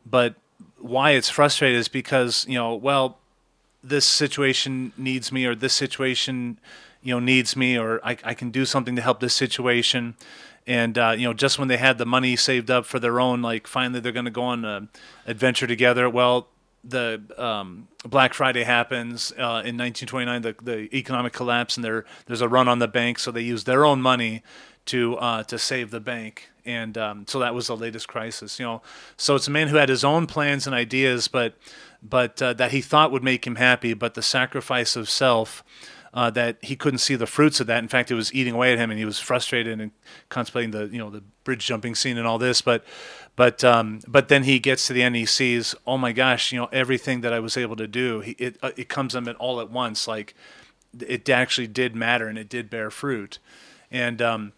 But 0.09 0.35
why 0.77 1.11
it's 1.11 1.29
frustrated 1.29 1.77
is 1.77 1.87
because 1.87 2.45
you 2.47 2.55
know, 2.55 2.75
well, 2.75 3.17
this 3.83 4.05
situation 4.05 4.93
needs 4.97 5.31
me, 5.31 5.45
or 5.45 5.55
this 5.55 5.73
situation, 5.73 6.59
you 7.01 7.13
know, 7.13 7.19
needs 7.19 7.55
me, 7.55 7.77
or 7.77 7.99
I, 8.03 8.17
I 8.23 8.33
can 8.33 8.51
do 8.51 8.65
something 8.65 8.95
to 8.95 9.01
help 9.01 9.19
this 9.19 9.33
situation. 9.33 10.15
And 10.65 10.97
uh, 10.97 11.15
you 11.17 11.25
know, 11.25 11.33
just 11.33 11.57
when 11.57 11.67
they 11.67 11.77
had 11.77 11.97
the 11.97 12.05
money 12.05 12.35
saved 12.35 12.69
up 12.69 12.85
for 12.85 12.99
their 12.99 13.19
own, 13.19 13.41
like 13.41 13.67
finally 13.67 13.99
they're 13.99 14.11
going 14.11 14.25
to 14.25 14.31
go 14.31 14.43
on 14.43 14.65
an 14.65 14.89
adventure 15.25 15.67
together. 15.67 16.09
Well, 16.09 16.47
the 16.83 17.21
um, 17.37 17.87
Black 18.05 18.33
Friday 18.33 18.63
happens 18.63 19.31
uh, 19.31 19.63
in 19.65 19.77
1929, 19.77 20.41
the, 20.41 20.55
the 20.61 20.95
economic 20.95 21.33
collapse, 21.33 21.77
and 21.77 21.83
there 21.83 22.05
there's 22.25 22.41
a 22.41 22.49
run 22.49 22.67
on 22.67 22.79
the 22.79 22.87
bank, 22.87 23.19
so 23.19 23.31
they 23.31 23.41
use 23.41 23.63
their 23.63 23.85
own 23.85 24.01
money 24.01 24.43
to 24.87 25.17
uh, 25.17 25.43
to 25.43 25.57
save 25.57 25.91
the 25.91 25.99
bank, 25.99 26.49
and 26.67 26.97
um, 26.97 27.25
so 27.27 27.39
that 27.39 27.55
was 27.55 27.67
the 27.67 27.77
latest 27.77 28.07
crisis. 28.07 28.59
You 28.59 28.65
know, 28.65 28.81
so 29.15 29.35
it's 29.35 29.47
a 29.47 29.51
man 29.51 29.69
who 29.69 29.77
had 29.77 29.89
his 29.89 30.03
own 30.03 30.27
plans 30.27 30.67
and 30.67 30.75
ideas, 30.75 31.27
but 31.27 31.55
but 32.03 32.41
uh, 32.41 32.53
that 32.53 32.71
he 32.71 32.81
thought 32.81 33.11
would 33.11 33.23
make 33.23 33.47
him 33.47 33.55
happy, 33.55 33.93
but 33.93 34.13
the 34.13 34.21
sacrifice 34.21 34.95
of 34.95 35.09
self. 35.09 35.63
Uh, 36.13 36.31
that 36.31 36.57
he 36.63 36.75
couldn't 36.75 36.97
see 36.97 37.15
the 37.15 37.27
fruits 37.27 37.59
of 37.59 37.67
that. 37.67 37.83
In 37.83 37.87
fact, 37.87 38.09
it 38.09 38.15
was 38.15 38.33
eating 38.33 38.55
away 38.55 38.73
at 38.73 38.79
him, 38.79 38.89
and 38.89 38.97
he 38.97 39.05
was 39.05 39.19
frustrated 39.19 39.79
and 39.79 39.91
contemplating 40.29 40.71
the 40.71 40.87
you 40.87 40.97
know 40.97 41.11
the 41.11 41.21
bridge 41.43 41.65
jumping 41.65 41.93
scene 41.93 42.17
and 42.17 42.25
all 42.25 42.39
this. 42.39 42.61
But 42.61 42.83
but 43.35 43.63
um, 43.63 43.99
but 44.07 44.27
then 44.27 44.43
he 44.43 44.57
gets 44.57 44.87
to 44.87 44.93
the 44.93 45.03
end, 45.03 45.15
he 45.15 45.27
sees, 45.27 45.75
oh 45.85 45.97
my 45.97 46.13
gosh, 46.13 46.51
you 46.51 46.59
know 46.59 46.69
everything 46.71 47.21
that 47.21 47.33
I 47.33 47.39
was 47.39 47.55
able 47.55 47.75
to 47.75 47.87
do. 47.87 48.21
He, 48.21 48.31
it 48.39 48.57
uh, 48.63 48.71
it 48.75 48.89
comes 48.89 49.13
him 49.13 49.29
all 49.37 49.61
at 49.61 49.69
once, 49.69 50.07
like 50.07 50.33
it 50.99 51.29
actually 51.29 51.67
did 51.67 51.95
matter 51.95 52.27
and 52.27 52.37
it 52.37 52.49
did 52.49 52.69
bear 52.69 52.89
fruit. 52.89 53.37
And 53.91 54.21
um, 54.21 54.53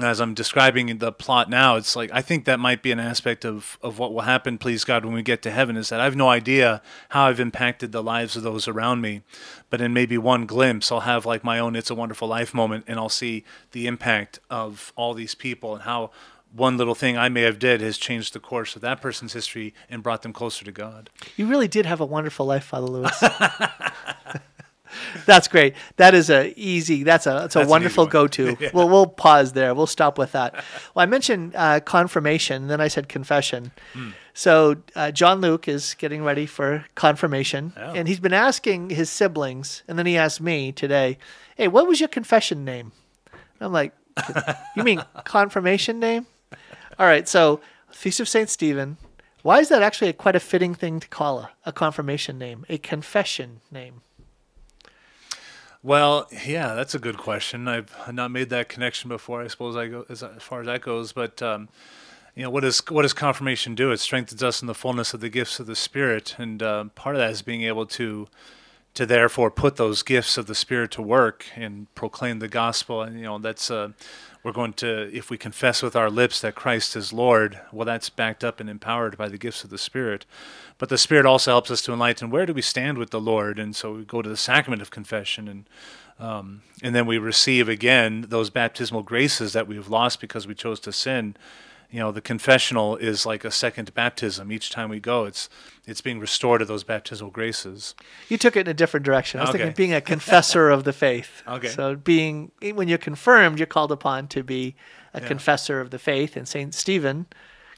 as 0.00 0.20
I'm 0.20 0.34
describing 0.34 0.98
the 0.98 1.12
plot 1.12 1.48
now, 1.48 1.76
it's 1.76 1.96
like 1.96 2.10
I 2.12 2.22
think 2.22 2.44
that 2.44 2.60
might 2.60 2.82
be 2.82 2.92
an 2.92 3.00
aspect 3.00 3.44
of, 3.44 3.78
of 3.82 3.98
what 3.98 4.12
will 4.12 4.22
happen, 4.22 4.58
please 4.58 4.84
God, 4.84 5.04
when 5.04 5.14
we 5.14 5.22
get 5.22 5.42
to 5.42 5.50
heaven, 5.50 5.76
is 5.76 5.88
that 5.88 6.00
I 6.00 6.04
have 6.04 6.16
no 6.16 6.28
idea 6.28 6.82
how 7.10 7.26
I've 7.26 7.40
impacted 7.40 7.92
the 7.92 8.02
lives 8.02 8.36
of 8.36 8.42
those 8.42 8.68
around 8.68 9.00
me. 9.00 9.22
But 9.70 9.80
in 9.80 9.92
maybe 9.92 10.18
one 10.18 10.46
glimpse, 10.46 10.90
I'll 10.92 11.00
have 11.00 11.26
like 11.26 11.44
my 11.44 11.58
own 11.58 11.76
It's 11.76 11.90
a 11.90 11.94
Wonderful 11.94 12.28
Life 12.28 12.54
moment 12.54 12.84
and 12.86 12.98
I'll 12.98 13.08
see 13.08 13.44
the 13.72 13.86
impact 13.86 14.38
of 14.50 14.92
all 14.96 15.14
these 15.14 15.34
people 15.34 15.74
and 15.74 15.82
how 15.82 16.10
one 16.52 16.76
little 16.76 16.94
thing 16.94 17.18
I 17.18 17.28
may 17.28 17.42
have 17.42 17.58
did 17.58 17.80
has 17.80 17.98
changed 17.98 18.32
the 18.32 18.40
course 18.40 18.76
of 18.76 18.82
that 18.82 19.00
person's 19.00 19.32
history 19.32 19.74
and 19.90 20.02
brought 20.02 20.22
them 20.22 20.32
closer 20.32 20.64
to 20.64 20.72
God. 20.72 21.10
You 21.36 21.46
really 21.46 21.68
did 21.68 21.86
have 21.86 22.00
a 22.00 22.06
wonderful 22.06 22.46
life, 22.46 22.64
Father 22.64 22.86
Lewis. 22.86 23.22
that's 25.26 25.48
great. 25.48 25.74
That 25.96 26.14
is 26.14 26.30
a 26.30 26.52
easy. 26.58 27.02
That's 27.02 27.26
a 27.26 27.30
that's 27.30 27.56
a 27.56 27.58
That's 27.60 27.66
an 27.66 27.70
wonderful 27.70 28.06
go-to. 28.06 28.56
Well, 28.72 28.88
we'll 28.88 29.06
pause 29.06 29.52
there. 29.52 29.74
We'll 29.74 29.86
stop 29.86 30.18
with 30.18 30.32
that. 30.32 30.54
Well, 30.94 31.02
I 31.02 31.06
mentioned 31.06 31.54
uh, 31.56 31.80
confirmation, 31.80 32.68
then 32.68 32.80
I 32.80 32.88
said 32.88 33.08
confession. 33.08 33.72
Hmm. 33.92 34.10
So 34.34 34.76
uh, 34.94 35.10
John 35.12 35.40
Luke 35.40 35.66
is 35.68 35.94
getting 35.94 36.22
ready 36.22 36.44
for 36.46 36.84
confirmation, 36.94 37.72
Oh. 37.76 37.92
and 37.94 38.06
he's 38.08 38.20
been 38.20 38.34
asking 38.34 38.90
his 38.90 39.08
siblings, 39.10 39.82
and 39.88 39.98
then 39.98 40.06
he 40.06 40.16
asked 40.16 40.40
me 40.40 40.72
today, 40.72 41.18
"Hey, 41.56 41.68
what 41.68 41.86
was 41.88 42.00
your 42.00 42.08
confession 42.08 42.64
name?" 42.64 42.92
And 43.32 43.40
I'm 43.66 43.72
like, 43.72 43.92
"You 44.76 44.84
mean 44.84 45.02
confirmation 45.24 45.98
name?" 46.00 46.26
All 46.98 47.06
right. 47.06 47.26
So 47.28 47.60
Feast 47.90 48.20
of 48.20 48.28
Saint 48.28 48.50
Stephen. 48.50 48.96
Why 49.42 49.60
is 49.60 49.68
that 49.68 49.80
actually 49.80 50.08
a, 50.08 50.12
quite 50.12 50.34
a 50.34 50.40
fitting 50.40 50.74
thing 50.74 50.98
to 50.98 51.06
call 51.08 51.38
a, 51.38 51.50
a 51.66 51.72
confirmation 51.72 52.36
name, 52.36 52.66
a 52.68 52.78
confession 52.78 53.60
name? 53.70 54.00
Well, 55.86 56.26
yeah, 56.44 56.74
that's 56.74 56.96
a 56.96 56.98
good 56.98 57.16
question. 57.16 57.68
I've 57.68 57.94
not 58.12 58.32
made 58.32 58.50
that 58.50 58.68
connection 58.68 59.08
before. 59.08 59.40
I 59.40 59.46
suppose 59.46 59.76
I 59.76 59.86
go 59.86 60.04
as, 60.08 60.20
as 60.20 60.42
far 60.42 60.58
as 60.58 60.66
that 60.66 60.80
goes, 60.80 61.12
but 61.12 61.40
um, 61.40 61.68
you 62.34 62.42
know, 62.42 62.50
what 62.50 62.62
does 62.64 62.80
what 62.88 63.02
does 63.02 63.12
confirmation 63.12 63.76
do? 63.76 63.92
It 63.92 64.00
strengthens 64.00 64.42
us 64.42 64.60
in 64.60 64.66
the 64.66 64.74
fullness 64.74 65.14
of 65.14 65.20
the 65.20 65.28
gifts 65.28 65.60
of 65.60 65.66
the 65.66 65.76
Spirit, 65.76 66.34
and 66.38 66.60
uh, 66.60 66.86
part 66.96 67.14
of 67.14 67.20
that 67.20 67.30
is 67.30 67.42
being 67.42 67.62
able 67.62 67.86
to 67.86 68.26
to 68.94 69.06
therefore 69.06 69.48
put 69.48 69.76
those 69.76 70.02
gifts 70.02 70.36
of 70.36 70.48
the 70.48 70.56
Spirit 70.56 70.90
to 70.90 71.02
work 71.02 71.46
and 71.54 71.86
proclaim 71.94 72.40
the 72.40 72.48
gospel. 72.48 73.02
And 73.02 73.16
you 73.16 73.26
know, 73.26 73.38
that's 73.38 73.70
uh, 73.70 73.90
we're 74.46 74.52
going 74.52 74.72
to 74.74 75.10
if 75.12 75.28
we 75.28 75.36
confess 75.36 75.82
with 75.82 75.96
our 75.96 76.08
lips 76.08 76.40
that 76.40 76.54
Christ 76.54 76.94
is 76.94 77.12
Lord. 77.12 77.58
Well, 77.72 77.84
that's 77.84 78.08
backed 78.08 78.44
up 78.44 78.60
and 78.60 78.70
empowered 78.70 79.18
by 79.18 79.28
the 79.28 79.38
gifts 79.38 79.64
of 79.64 79.70
the 79.70 79.76
Spirit. 79.76 80.24
But 80.78 80.88
the 80.88 80.96
Spirit 80.96 81.26
also 81.26 81.50
helps 81.50 81.68
us 81.68 81.82
to 81.82 81.92
enlighten 81.92 82.30
where 82.30 82.46
do 82.46 82.54
we 82.54 82.62
stand 82.62 82.96
with 82.96 83.10
the 83.10 83.20
Lord, 83.20 83.58
and 83.58 83.74
so 83.74 83.94
we 83.94 84.04
go 84.04 84.22
to 84.22 84.28
the 84.28 84.36
sacrament 84.36 84.80
of 84.80 84.90
confession 84.90 85.48
and. 85.48 85.68
Um, 86.18 86.62
and 86.82 86.94
then 86.94 87.04
we 87.04 87.18
receive 87.18 87.68
again 87.68 88.24
those 88.30 88.48
baptismal 88.48 89.02
graces 89.02 89.52
that 89.52 89.68
we've 89.68 89.88
lost 89.88 90.18
because 90.18 90.46
we 90.46 90.54
chose 90.54 90.80
to 90.80 90.90
sin. 90.90 91.36
You 91.90 92.00
know, 92.00 92.12
the 92.12 92.20
confessional 92.20 92.96
is 92.96 93.24
like 93.24 93.44
a 93.44 93.50
second 93.50 93.94
baptism. 93.94 94.50
Each 94.50 94.70
time 94.70 94.88
we 94.90 95.00
go, 95.00 95.24
it's 95.24 95.48
it's 95.86 96.00
being 96.00 96.18
restored 96.18 96.58
to 96.60 96.64
those 96.64 96.84
baptismal 96.84 97.30
graces. 97.30 97.94
You 98.28 98.38
took 98.38 98.56
it 98.56 98.60
in 98.60 98.68
a 98.68 98.74
different 98.74 99.06
direction. 99.06 99.40
I 99.40 99.44
was 99.44 99.52
thinking 99.52 99.72
being 99.72 99.94
a 99.94 100.00
confessor 100.00 100.68
of 100.68 100.84
the 100.84 100.92
faith. 100.92 101.42
Okay. 101.48 101.68
So 101.68 101.94
being 101.94 102.50
when 102.60 102.88
you're 102.88 102.98
confirmed, 102.98 103.58
you're 103.58 103.66
called 103.66 103.92
upon 103.92 104.26
to 104.28 104.42
be 104.42 104.74
a 105.14 105.20
confessor 105.20 105.80
of 105.80 105.90
the 105.90 105.98
faith. 105.98 106.36
And 106.36 106.46
Saint 106.48 106.74
Stephen 106.74 107.26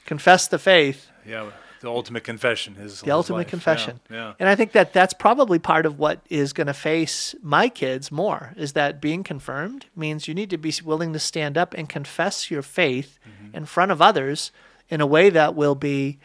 confessed 0.05 0.49
the 0.49 0.59
faith, 0.59 1.09
Yeah, 1.25 1.51
the 1.81 1.89
ultimate 1.89 2.23
confession 2.23 2.75
is 2.79 3.01
the 3.01 3.11
ultimate 3.11 3.47
confession. 3.47 3.99
Yeah, 4.09 4.33
And 4.39 4.49
I 4.49 4.55
think 4.55 4.73
that 4.73 4.91
that's 4.93 5.13
probably 5.13 5.59
part 5.59 5.85
of 5.85 5.97
what 5.97 6.19
is 6.29 6.51
going 6.53 6.67
to 6.67 6.73
face 6.73 7.35
my 7.41 7.69
kids 7.69 8.11
more 8.11 8.53
is 8.57 8.73
that 8.73 8.99
being 8.99 9.23
confirmed 9.23 9.85
means 9.95 10.27
you 10.27 10.33
need 10.33 10.49
to 10.49 10.57
be 10.57 10.73
willing 10.83 11.13
to 11.13 11.19
stand 11.19 11.57
up 11.57 11.73
and 11.73 11.87
confess 11.87 12.51
your 12.51 12.61
faith 12.61 13.17
Mm-hmm. 13.25 13.55
in 13.57 13.65
front 13.65 13.91
of 13.91 14.01
others 14.01 14.51
in 14.89 15.01
a 15.01 15.05
way 15.07 15.29
that 15.29 15.55
will 15.55 15.75
be, 15.75 16.17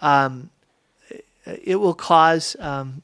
um, 0.00 0.50
it 1.44 1.76
will 1.76 1.94
cause, 1.94 2.56
um, 2.58 3.02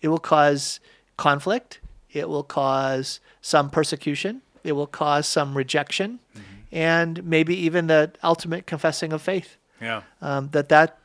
it 0.00 0.08
will 0.08 0.18
cause 0.18 0.80
conflict. 1.16 1.80
It 2.12 2.28
will 2.28 2.42
cause 2.42 3.20
some 3.42 3.70
persecution. 3.70 4.42
It 4.64 4.72
will 4.72 4.86
cause 4.86 5.26
some 5.26 5.56
rejection, 5.56 6.18
and 6.72 7.22
maybe 7.24 7.54
even 7.56 7.86
the 7.86 8.12
ultimate 8.22 8.66
confessing 8.66 9.12
of 9.12 9.22
faith. 9.22 9.56
Yeah. 9.80 10.02
Um, 10.20 10.48
that 10.52 10.68
that 10.68 10.98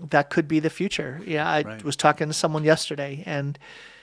that 0.00 0.30
could 0.30 0.46
be 0.48 0.60
the 0.60 0.70
future. 0.70 1.20
Yeah, 1.26 1.48
I 1.48 1.62
Right. 1.62 1.82
was 1.84 1.96
talking 1.96 2.28
to 2.28 2.34
someone 2.34 2.64
yesterday, 2.64 3.22
and 3.26 3.58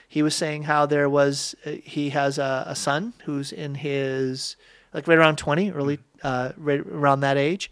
he 0.08 0.22
was 0.22 0.34
saying 0.34 0.64
how 0.64 0.86
there 0.86 1.08
was 1.08 1.54
uh, 1.66 1.70
he 1.82 2.10
has 2.10 2.38
a, 2.38 2.64
a 2.66 2.74
son 2.76 3.12
who's 3.24 3.52
in 3.52 3.76
his 3.76 4.56
like 4.92 5.06
right 5.08 5.18
around 5.18 5.36
twenty, 5.38 5.70
early 5.70 5.98
uh, 6.22 6.52
right 6.56 6.80
around 6.80 7.20
that 7.20 7.36
age, 7.36 7.70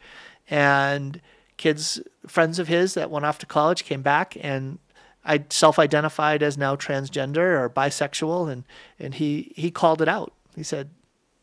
and 0.49 1.21
kids 1.57 2.01
friends 2.27 2.59
of 2.59 2.69
his 2.69 2.95
that 2.95 3.11
went 3.11 3.25
off 3.25 3.39
to 3.39 3.47
college 3.47 3.85
came 3.85 4.03
back 4.03 4.37
and 4.41 4.79
I 5.25 5.45
self-identified 5.51 6.43
as 6.43 6.59
now 6.59 6.75
transgender 6.75 7.61
or 7.61 7.71
bisexual, 7.71 8.51
and 8.51 8.65
and 8.99 9.15
he 9.15 9.53
he 9.57 9.71
called 9.71 10.03
it 10.03 10.09
out. 10.09 10.33
He 10.57 10.65
said, 10.65 10.91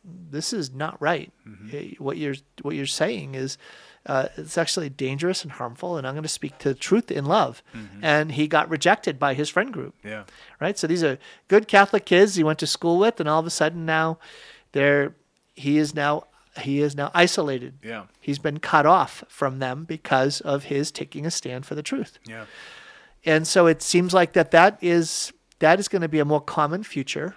"This 0.04 0.52
is 0.54 0.74
not 0.74 1.02
right. 1.02 1.32
Eh, 1.74 1.92
What 1.98 2.18
you're 2.18 2.36
what 2.62 2.76
you're 2.76 2.86
saying 2.86 3.36
is." 3.36 3.58
Uh, 4.06 4.28
it's 4.38 4.58
actually 4.58 4.90
dangerous 4.90 5.44
and 5.44 5.52
harmful, 5.52 5.98
and 5.98 6.08
I'm 6.08 6.14
going 6.14 6.24
to 6.24 6.30
speak 6.30 6.58
to 6.60 6.70
the 6.70 6.76
truth 6.76 7.12
in 7.12 7.26
love. 7.26 7.62
And 8.02 8.32
he 8.32 8.48
got 8.48 8.70
rejected 8.70 9.20
by 9.20 9.34
his 9.34 9.50
friend 9.50 9.72
group 9.74 9.94
Yeah. 10.04 10.24
right? 10.60 10.78
So 10.80 10.88
these 10.88 11.04
are 11.04 11.18
good 11.48 11.68
Catholic 11.68 12.06
kids 12.06 12.36
he 12.36 12.44
went 12.44 12.60
to 12.60 12.68
school 12.68 12.98
with, 12.98 13.20
and 13.20 13.28
all 13.30 13.40
of 13.40 13.46
a 13.46 13.50
sudden 13.52 13.86
now, 13.86 14.18
they're 14.72 15.14
he 15.56 15.78
is 15.78 15.94
now 15.94 16.24
he 16.62 16.80
is 16.82 16.96
now 16.96 17.12
isolated. 17.14 17.74
Yeah. 17.84 18.04
He's 18.20 18.40
been 18.40 18.60
cut 18.60 18.86
off 18.86 19.24
from 19.28 19.60
them 19.60 19.84
because 19.86 20.42
of 20.42 20.66
his 20.66 20.92
taking 20.92 21.26
a 21.26 21.32
stand 21.32 21.66
for 21.66 21.76
the 21.76 21.84
truth. 21.84 22.18
Yeah. 22.26 22.46
And 23.26 23.46
so 23.48 23.68
it 23.68 23.82
seems 23.82 24.14
like 24.14 24.34
that 24.34 24.52
that 24.52 24.78
is 24.82 25.34
that 25.60 25.80
is 25.80 25.88
going 25.90 26.02
to 26.02 26.08
be 26.08 26.20
a 26.20 26.26
more 26.26 26.42
common 26.42 26.84
future 26.84 27.36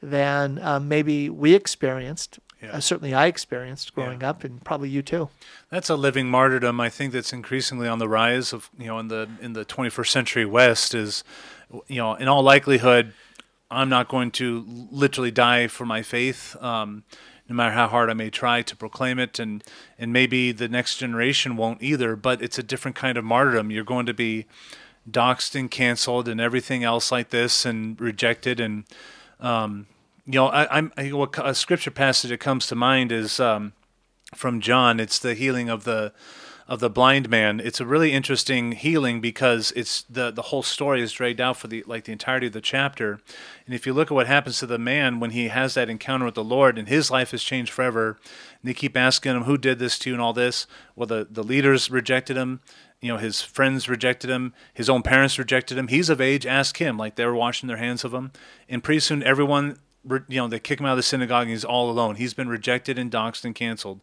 than 0.00 0.58
um, 0.60 0.88
maybe 0.88 1.28
we 1.28 1.54
experienced. 1.54 2.38
Yeah. 2.62 2.72
Uh, 2.72 2.80
certainly, 2.80 3.12
I 3.12 3.26
experienced 3.26 3.92
growing 3.94 4.22
up, 4.22 4.44
and 4.44 4.62
probably 4.64 4.88
you 4.88 5.02
too. 5.02 5.28
That's 5.68 5.90
a 5.90 5.96
living 5.96 6.28
martyrdom. 6.28 6.80
I 6.80 6.88
think 6.88 7.12
that's 7.12 7.32
increasingly 7.32 7.88
on 7.88 7.98
the 7.98 8.08
rise 8.08 8.52
of 8.52 8.70
you 8.78 8.86
know 8.86 8.98
in 8.98 9.08
the 9.08 9.28
in 9.40 9.52
the 9.54 9.64
21st 9.64 10.08
century 10.08 10.46
West 10.46 10.94
is 10.94 11.24
you 11.88 11.96
know 11.96 12.14
in 12.14 12.28
all 12.28 12.42
likelihood 12.42 13.14
I'm 13.72 13.88
not 13.88 14.08
going 14.08 14.30
to 14.32 14.64
literally 14.90 15.30
die 15.30 15.66
for 15.66 15.86
my 15.86 16.02
faith. 16.02 16.56
Um, 16.60 17.04
no 17.48 17.56
matter 17.56 17.72
how 17.72 17.88
hard 17.88 18.08
I 18.08 18.14
may 18.14 18.30
try 18.30 18.62
to 18.62 18.76
proclaim 18.76 19.18
it, 19.18 19.38
and 19.38 19.64
and 19.98 20.12
maybe 20.12 20.52
the 20.52 20.68
next 20.68 20.98
generation 20.98 21.56
won't 21.56 21.82
either. 21.82 22.14
But 22.16 22.42
it's 22.42 22.58
a 22.58 22.62
different 22.62 22.96
kind 22.96 23.18
of 23.18 23.24
martyrdom. 23.24 23.70
You're 23.70 23.84
going 23.84 24.06
to 24.06 24.14
be 24.14 24.46
doxed 25.10 25.58
and 25.58 25.70
canceled 25.70 26.28
and 26.28 26.40
everything 26.40 26.84
else 26.84 27.10
like 27.10 27.30
this, 27.30 27.64
and 27.64 28.00
rejected. 28.00 28.60
And 28.60 28.84
um, 29.40 29.86
you 30.26 30.32
know, 30.32 30.48
I, 30.48 30.88
what 31.10 31.38
a 31.38 31.54
scripture 31.54 31.90
passage 31.90 32.30
that 32.30 32.38
comes 32.38 32.66
to 32.68 32.74
mind 32.74 33.12
is. 33.12 33.40
Um, 33.40 33.72
from 34.34 34.60
John. 34.60 35.00
It's 35.00 35.18
the 35.18 35.34
healing 35.34 35.68
of 35.68 35.84
the 35.84 36.12
of 36.68 36.78
the 36.80 36.88
blind 36.88 37.28
man. 37.28 37.60
It's 37.60 37.80
a 37.80 37.86
really 37.86 38.12
interesting 38.12 38.72
healing 38.72 39.20
because 39.20 39.72
it's 39.76 40.02
the 40.02 40.30
the 40.30 40.42
whole 40.42 40.62
story 40.62 41.02
is 41.02 41.12
dragged 41.12 41.40
out 41.40 41.56
for 41.56 41.68
the 41.68 41.84
like 41.86 42.04
the 42.04 42.12
entirety 42.12 42.46
of 42.46 42.52
the 42.52 42.60
chapter. 42.60 43.20
And 43.66 43.74
if 43.74 43.86
you 43.86 43.92
look 43.92 44.10
at 44.10 44.14
what 44.14 44.26
happens 44.26 44.58
to 44.58 44.66
the 44.66 44.78
man 44.78 45.20
when 45.20 45.30
he 45.30 45.48
has 45.48 45.74
that 45.74 45.90
encounter 45.90 46.24
with 46.24 46.34
the 46.34 46.44
Lord 46.44 46.78
and 46.78 46.88
his 46.88 47.10
life 47.10 47.32
has 47.32 47.42
changed 47.42 47.72
forever, 47.72 48.18
and 48.60 48.68
they 48.68 48.74
keep 48.74 48.96
asking 48.96 49.36
him 49.36 49.44
who 49.44 49.58
did 49.58 49.78
this 49.78 49.98
to 50.00 50.10
you 50.10 50.14
and 50.14 50.22
all 50.22 50.32
this. 50.32 50.66
Well, 50.96 51.06
the 51.06 51.26
the 51.30 51.44
leaders 51.44 51.90
rejected 51.90 52.36
him. 52.36 52.60
You 53.00 53.08
know, 53.08 53.18
his 53.18 53.42
friends 53.42 53.88
rejected 53.88 54.30
him. 54.30 54.54
His 54.72 54.88
own 54.88 55.02
parents 55.02 55.36
rejected 55.36 55.76
him. 55.76 55.88
He's 55.88 56.08
of 56.08 56.20
age. 56.20 56.46
Ask 56.46 56.76
him. 56.76 56.96
Like 56.96 57.16
they 57.16 57.26
were 57.26 57.34
washing 57.34 57.66
their 57.66 57.76
hands 57.76 58.04
of 58.04 58.14
him. 58.14 58.30
And 58.68 58.84
pretty 58.84 59.00
soon, 59.00 59.24
everyone, 59.24 59.78
you 60.04 60.24
know, 60.28 60.48
they 60.48 60.58
kick 60.58 60.80
him 60.80 60.86
out 60.86 60.92
of 60.92 60.96
the 60.96 61.02
synagogue 61.02 61.42
and 61.42 61.50
he's 61.50 61.64
all 61.64 61.90
alone. 61.90 62.16
He's 62.16 62.34
been 62.34 62.48
rejected 62.48 62.98
and 62.98 63.10
doxxed 63.10 63.44
and 63.44 63.54
canceled 63.54 64.00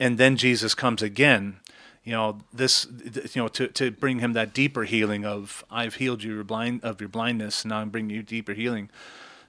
and 0.00 0.16
then 0.16 0.36
Jesus 0.36 0.74
comes 0.74 1.02
again. 1.02 1.60
You 2.02 2.12
know 2.12 2.38
this, 2.52 2.88
you 3.34 3.42
know, 3.42 3.48
to, 3.48 3.68
to 3.68 3.90
bring 3.90 4.20
him 4.20 4.32
that 4.32 4.54
deeper 4.54 4.84
healing 4.84 5.26
of 5.26 5.62
I've 5.70 5.96
healed 5.96 6.22
you 6.22 6.34
your 6.34 6.44
blind 6.44 6.82
of 6.82 6.98
your 7.00 7.10
blindness, 7.10 7.62
and 7.62 7.70
now 7.70 7.78
I'm 7.78 7.90
bringing 7.90 8.16
you 8.16 8.22
deeper 8.22 8.54
healing. 8.54 8.88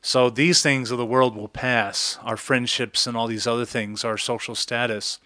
So 0.01 0.29
these 0.29 0.61
things 0.61 0.91
of 0.91 0.97
the 0.97 1.05
world 1.05 1.35
will 1.35 1.47
pass, 1.47 2.19
our 2.23 2.35
friendships 2.35 3.07
and 3.07 3.15
all 3.15 3.27
these 3.27 3.47
other 3.47 3.65
things, 3.65 4.03
our 4.03 4.17
social 4.17 4.55
status. 4.55 5.19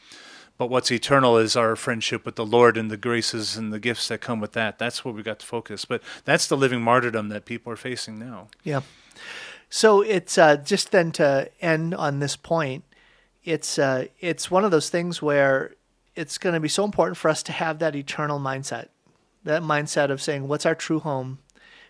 But 0.57 0.69
what's 0.69 0.91
eternal 0.91 1.37
is 1.37 1.55
our 1.55 1.75
friendship 1.75 2.25
with 2.25 2.35
the 2.35 2.45
Lord 2.45 2.77
and 2.77 2.91
the 2.91 2.97
graces 2.97 3.57
and 3.57 3.73
the 3.73 3.79
gifts 3.79 4.07
that 4.09 4.21
come 4.21 4.39
with 4.39 4.53
that. 4.53 4.77
That's 4.77 5.03
where 5.03 5.13
we 5.13 5.23
got 5.23 5.39
to 5.39 5.45
focus. 5.45 5.83
But 5.83 6.01
that's 6.23 6.47
the 6.47 6.55
living 6.55 6.81
martyrdom 6.81 7.29
that 7.29 7.45
people 7.45 7.73
are 7.73 7.77
facing 7.77 8.19
now. 8.19 8.49
Yeah. 8.63 8.81
So 9.75 9.99
it's 9.99 10.37
uh, 10.37 10.55
just 10.55 10.93
then 10.93 11.11
to 11.19 11.49
end 11.59 11.95
on 11.95 12.19
this 12.19 12.37
point. 12.37 12.85
It's 13.43 13.77
uh, 13.77 14.05
it's 14.21 14.49
one 14.49 14.63
of 14.63 14.71
those 14.71 14.89
things 14.89 15.21
where 15.21 15.75
it's 16.15 16.37
going 16.37 16.53
to 16.53 16.61
be 16.61 16.69
so 16.69 16.85
important 16.85 17.17
for 17.17 17.27
us 17.27 17.43
to 17.43 17.51
have 17.51 17.79
that 17.79 17.93
eternal 17.93 18.39
mindset, 18.39 18.87
that 19.43 19.63
mindset 19.63 20.11
of 20.11 20.21
saying, 20.21 20.47
"What's 20.47 20.65
our 20.65 20.75
true 20.75 21.01
home?" 21.01 21.39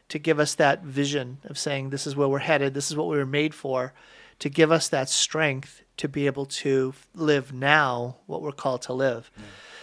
To 0.09 0.17
give 0.17 0.39
us 0.39 0.55
that 0.55 0.81
vision 0.81 1.37
of 1.43 1.59
saying, 1.59 1.91
"This 1.91 2.07
is 2.07 2.15
where 2.15 2.27
we're 2.27 2.39
headed. 2.39 2.73
This 2.73 2.89
is 2.89 2.97
what 2.97 3.07
we 3.07 3.17
were 3.17 3.25
made 3.27 3.53
for." 3.53 3.93
To 4.39 4.49
give 4.49 4.71
us 4.71 4.87
that 4.87 5.07
strength 5.07 5.83
to 5.97 6.09
be 6.09 6.25
able 6.25 6.47
to 6.47 6.95
live 7.13 7.53
now 7.53 8.15
what 8.25 8.41
we're 8.41 8.51
called 8.51 8.81
to 8.81 8.93
live. 8.93 9.29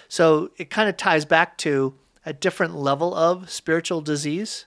So 0.09 0.51
it 0.57 0.71
kind 0.71 0.89
of 0.89 0.97
ties 0.97 1.25
back 1.25 1.57
to 1.59 1.95
a 2.27 2.33
different 2.33 2.75
level 2.75 3.15
of 3.15 3.49
spiritual 3.49 4.01
disease 4.01 4.67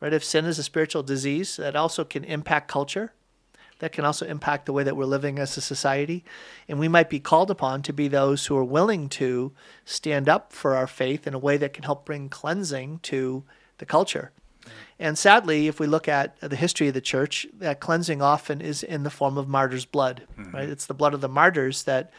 right? 0.00 0.12
If 0.12 0.24
sin 0.24 0.44
is 0.44 0.58
a 0.58 0.62
spiritual 0.62 1.02
disease, 1.02 1.56
that 1.56 1.76
also 1.76 2.04
can 2.04 2.24
impact 2.24 2.68
culture. 2.68 3.12
That 3.78 3.92
can 3.92 4.06
also 4.06 4.24
impact 4.26 4.64
the 4.64 4.72
way 4.72 4.84
that 4.84 4.96
we're 4.96 5.04
living 5.04 5.38
as 5.38 5.56
a 5.56 5.60
society. 5.60 6.24
And 6.66 6.78
we 6.78 6.88
might 6.88 7.10
be 7.10 7.20
called 7.20 7.50
upon 7.50 7.82
to 7.82 7.92
be 7.92 8.08
those 8.08 8.46
who 8.46 8.56
are 8.56 8.64
willing 8.64 9.08
to 9.10 9.52
stand 9.84 10.28
up 10.28 10.52
for 10.52 10.74
our 10.74 10.86
faith 10.86 11.26
in 11.26 11.34
a 11.34 11.38
way 11.38 11.58
that 11.58 11.74
can 11.74 11.84
help 11.84 12.06
bring 12.06 12.30
cleansing 12.30 13.00
to 13.02 13.44
the 13.78 13.84
culture. 13.84 14.32
And 14.98 15.18
sadly, 15.18 15.68
if 15.68 15.78
we 15.78 15.86
look 15.86 16.08
at 16.08 16.40
the 16.40 16.56
history 16.56 16.88
of 16.88 16.94
the 16.94 17.02
church, 17.02 17.46
that 17.58 17.80
cleansing 17.80 18.22
often 18.22 18.62
is 18.62 18.82
in 18.82 19.02
the 19.02 19.10
form 19.10 19.36
of 19.36 19.46
martyrs' 19.46 19.84
blood, 19.84 20.26
hmm. 20.36 20.50
right? 20.52 20.68
It's 20.68 20.86
the 20.86 20.94
blood 20.94 21.12
of 21.12 21.20
the 21.20 21.28
martyrs 21.28 21.82
that 21.82 22.10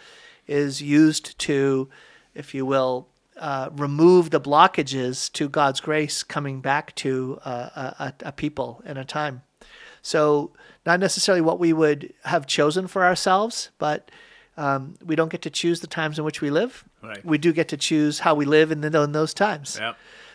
is 0.45 0.82
used 0.82 1.38
to, 1.39 1.89
if 2.36 2.53
you 2.53 2.65
will, 2.65 3.07
uh, 3.40 3.70
remove 3.74 4.30
the 4.30 4.42
blockages 4.42 5.32
to 5.34 5.50
God's 5.50 5.80
grace 5.80 6.24
coming 6.24 6.62
back 6.62 6.96
to 6.96 7.40
uh, 7.44 7.92
a, 8.00 8.14
a 8.22 8.32
people 8.32 8.82
in 8.86 8.98
a 8.98 9.06
time. 9.06 9.44
So, 10.02 10.52
not 10.86 11.00
necessarily 11.00 11.42
what 11.42 11.60
we 11.60 11.74
would 11.74 12.14
have 12.24 12.48
chosen 12.48 12.88
for 12.88 13.04
ourselves, 13.04 13.72
but 13.78 14.10
um, 14.56 14.96
we 15.06 15.16
don't 15.16 15.30
get 15.30 15.42
to 15.44 15.50
choose 15.50 15.82
the 15.82 15.88
times 15.88 16.18
in 16.18 16.26
which 16.26 16.42
we 16.42 16.50
live. 16.50 16.86
Right. 17.04 17.24
We 17.26 17.38
do 17.38 17.52
get 17.52 17.68
to 17.70 17.78
choose 17.78 18.20
how 18.20 18.34
we 18.34 18.46
live 18.46 18.72
in, 18.72 18.82
the, 18.82 19.02
in 19.02 19.12
those 19.12 19.34
times. 19.34 19.80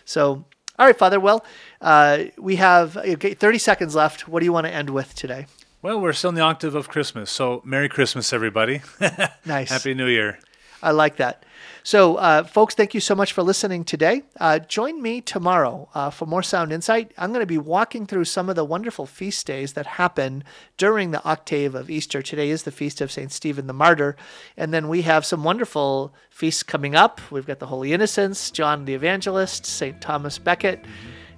So, 0.04 0.44
all 0.78 0.86
right, 0.86 0.96
Father. 0.96 1.18
Well, 1.20 1.44
uh, 1.80 2.24
we 2.38 2.56
have 2.56 2.96
okay, 2.96 3.34
30 3.34 3.58
seconds 3.58 3.94
left. 3.94 4.28
What 4.28 4.40
do 4.40 4.44
you 4.44 4.52
want 4.52 4.66
to 4.66 4.72
end 4.72 4.90
with 4.90 5.14
today? 5.14 5.46
Well, 5.82 6.00
we're 6.00 6.12
still 6.12 6.28
in 6.28 6.36
the 6.36 6.42
octave 6.42 6.76
of 6.76 6.88
Christmas, 6.88 7.30
so 7.30 7.60
Merry 7.64 7.88
Christmas, 7.88 8.32
everybody. 8.32 8.82
Nice. 9.44 9.70
Happy 9.70 9.94
New 9.94 10.06
Year. 10.06 10.38
I 10.80 10.92
like 10.92 11.16
that. 11.16 11.44
So, 11.84 12.14
uh, 12.14 12.44
folks, 12.44 12.76
thank 12.76 12.94
you 12.94 13.00
so 13.00 13.16
much 13.16 13.32
for 13.32 13.42
listening 13.42 13.82
today. 13.82 14.22
Uh, 14.38 14.60
join 14.60 15.02
me 15.02 15.20
tomorrow 15.20 15.88
uh, 15.94 16.10
for 16.10 16.26
more 16.26 16.42
Sound 16.42 16.72
Insight. 16.72 17.10
I'm 17.18 17.30
going 17.30 17.40
to 17.40 17.46
be 17.46 17.58
walking 17.58 18.06
through 18.06 18.26
some 18.26 18.48
of 18.48 18.54
the 18.54 18.64
wonderful 18.64 19.04
feast 19.04 19.48
days 19.48 19.72
that 19.72 19.86
happen 19.86 20.44
during 20.76 21.10
the 21.10 21.24
octave 21.24 21.74
of 21.74 21.90
Easter. 21.90 22.22
Today 22.22 22.50
is 22.50 22.62
the 22.62 22.70
feast 22.70 23.00
of 23.00 23.10
St. 23.10 23.32
Stephen 23.32 23.66
the 23.66 23.72
Martyr. 23.72 24.14
And 24.56 24.72
then 24.72 24.86
we 24.88 25.02
have 25.02 25.26
some 25.26 25.42
wonderful 25.42 26.14
feasts 26.30 26.62
coming 26.62 26.94
up. 26.94 27.20
We've 27.32 27.46
got 27.46 27.58
the 27.58 27.66
Holy 27.66 27.92
Innocents, 27.92 28.52
John 28.52 28.84
the 28.84 28.94
Evangelist, 28.94 29.66
St. 29.66 30.00
Thomas 30.00 30.38
Becket, 30.38 30.84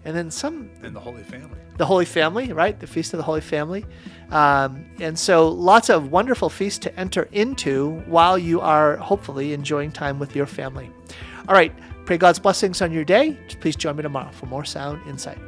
and 0.04 0.14
then 0.16 0.30
some 0.30 0.70
And 0.82 0.94
the 0.94 1.00
Holy 1.00 1.22
Family. 1.22 1.58
the 1.76 1.86
Holy 1.86 2.04
Family, 2.04 2.52
right? 2.52 2.78
The 2.78 2.86
Feast 2.86 3.14
of 3.14 3.18
the 3.18 3.24
Holy 3.24 3.40
Family. 3.40 3.84
Um, 4.30 4.84
and 5.00 5.18
so 5.18 5.48
lots 5.48 5.88
of 5.90 6.10
wonderful 6.10 6.48
feasts 6.48 6.78
to 6.80 6.98
enter 6.98 7.28
into 7.32 8.02
while 8.06 8.36
you 8.38 8.60
are 8.60 8.96
hopefully 8.96 9.52
enjoying 9.52 9.92
time 9.92 10.18
with 10.18 10.36
your 10.36 10.46
family. 10.46 10.90
All 11.48 11.54
right. 11.54 11.72
Pray 12.06 12.18
God's 12.18 12.38
blessings 12.38 12.82
on 12.82 12.92
your 12.92 13.04
day. 13.04 13.38
Please 13.60 13.76
join 13.76 13.96
me 13.96 14.02
tomorrow 14.02 14.30
for 14.32 14.46
more 14.46 14.64
sound 14.64 15.00
insight. 15.08 15.38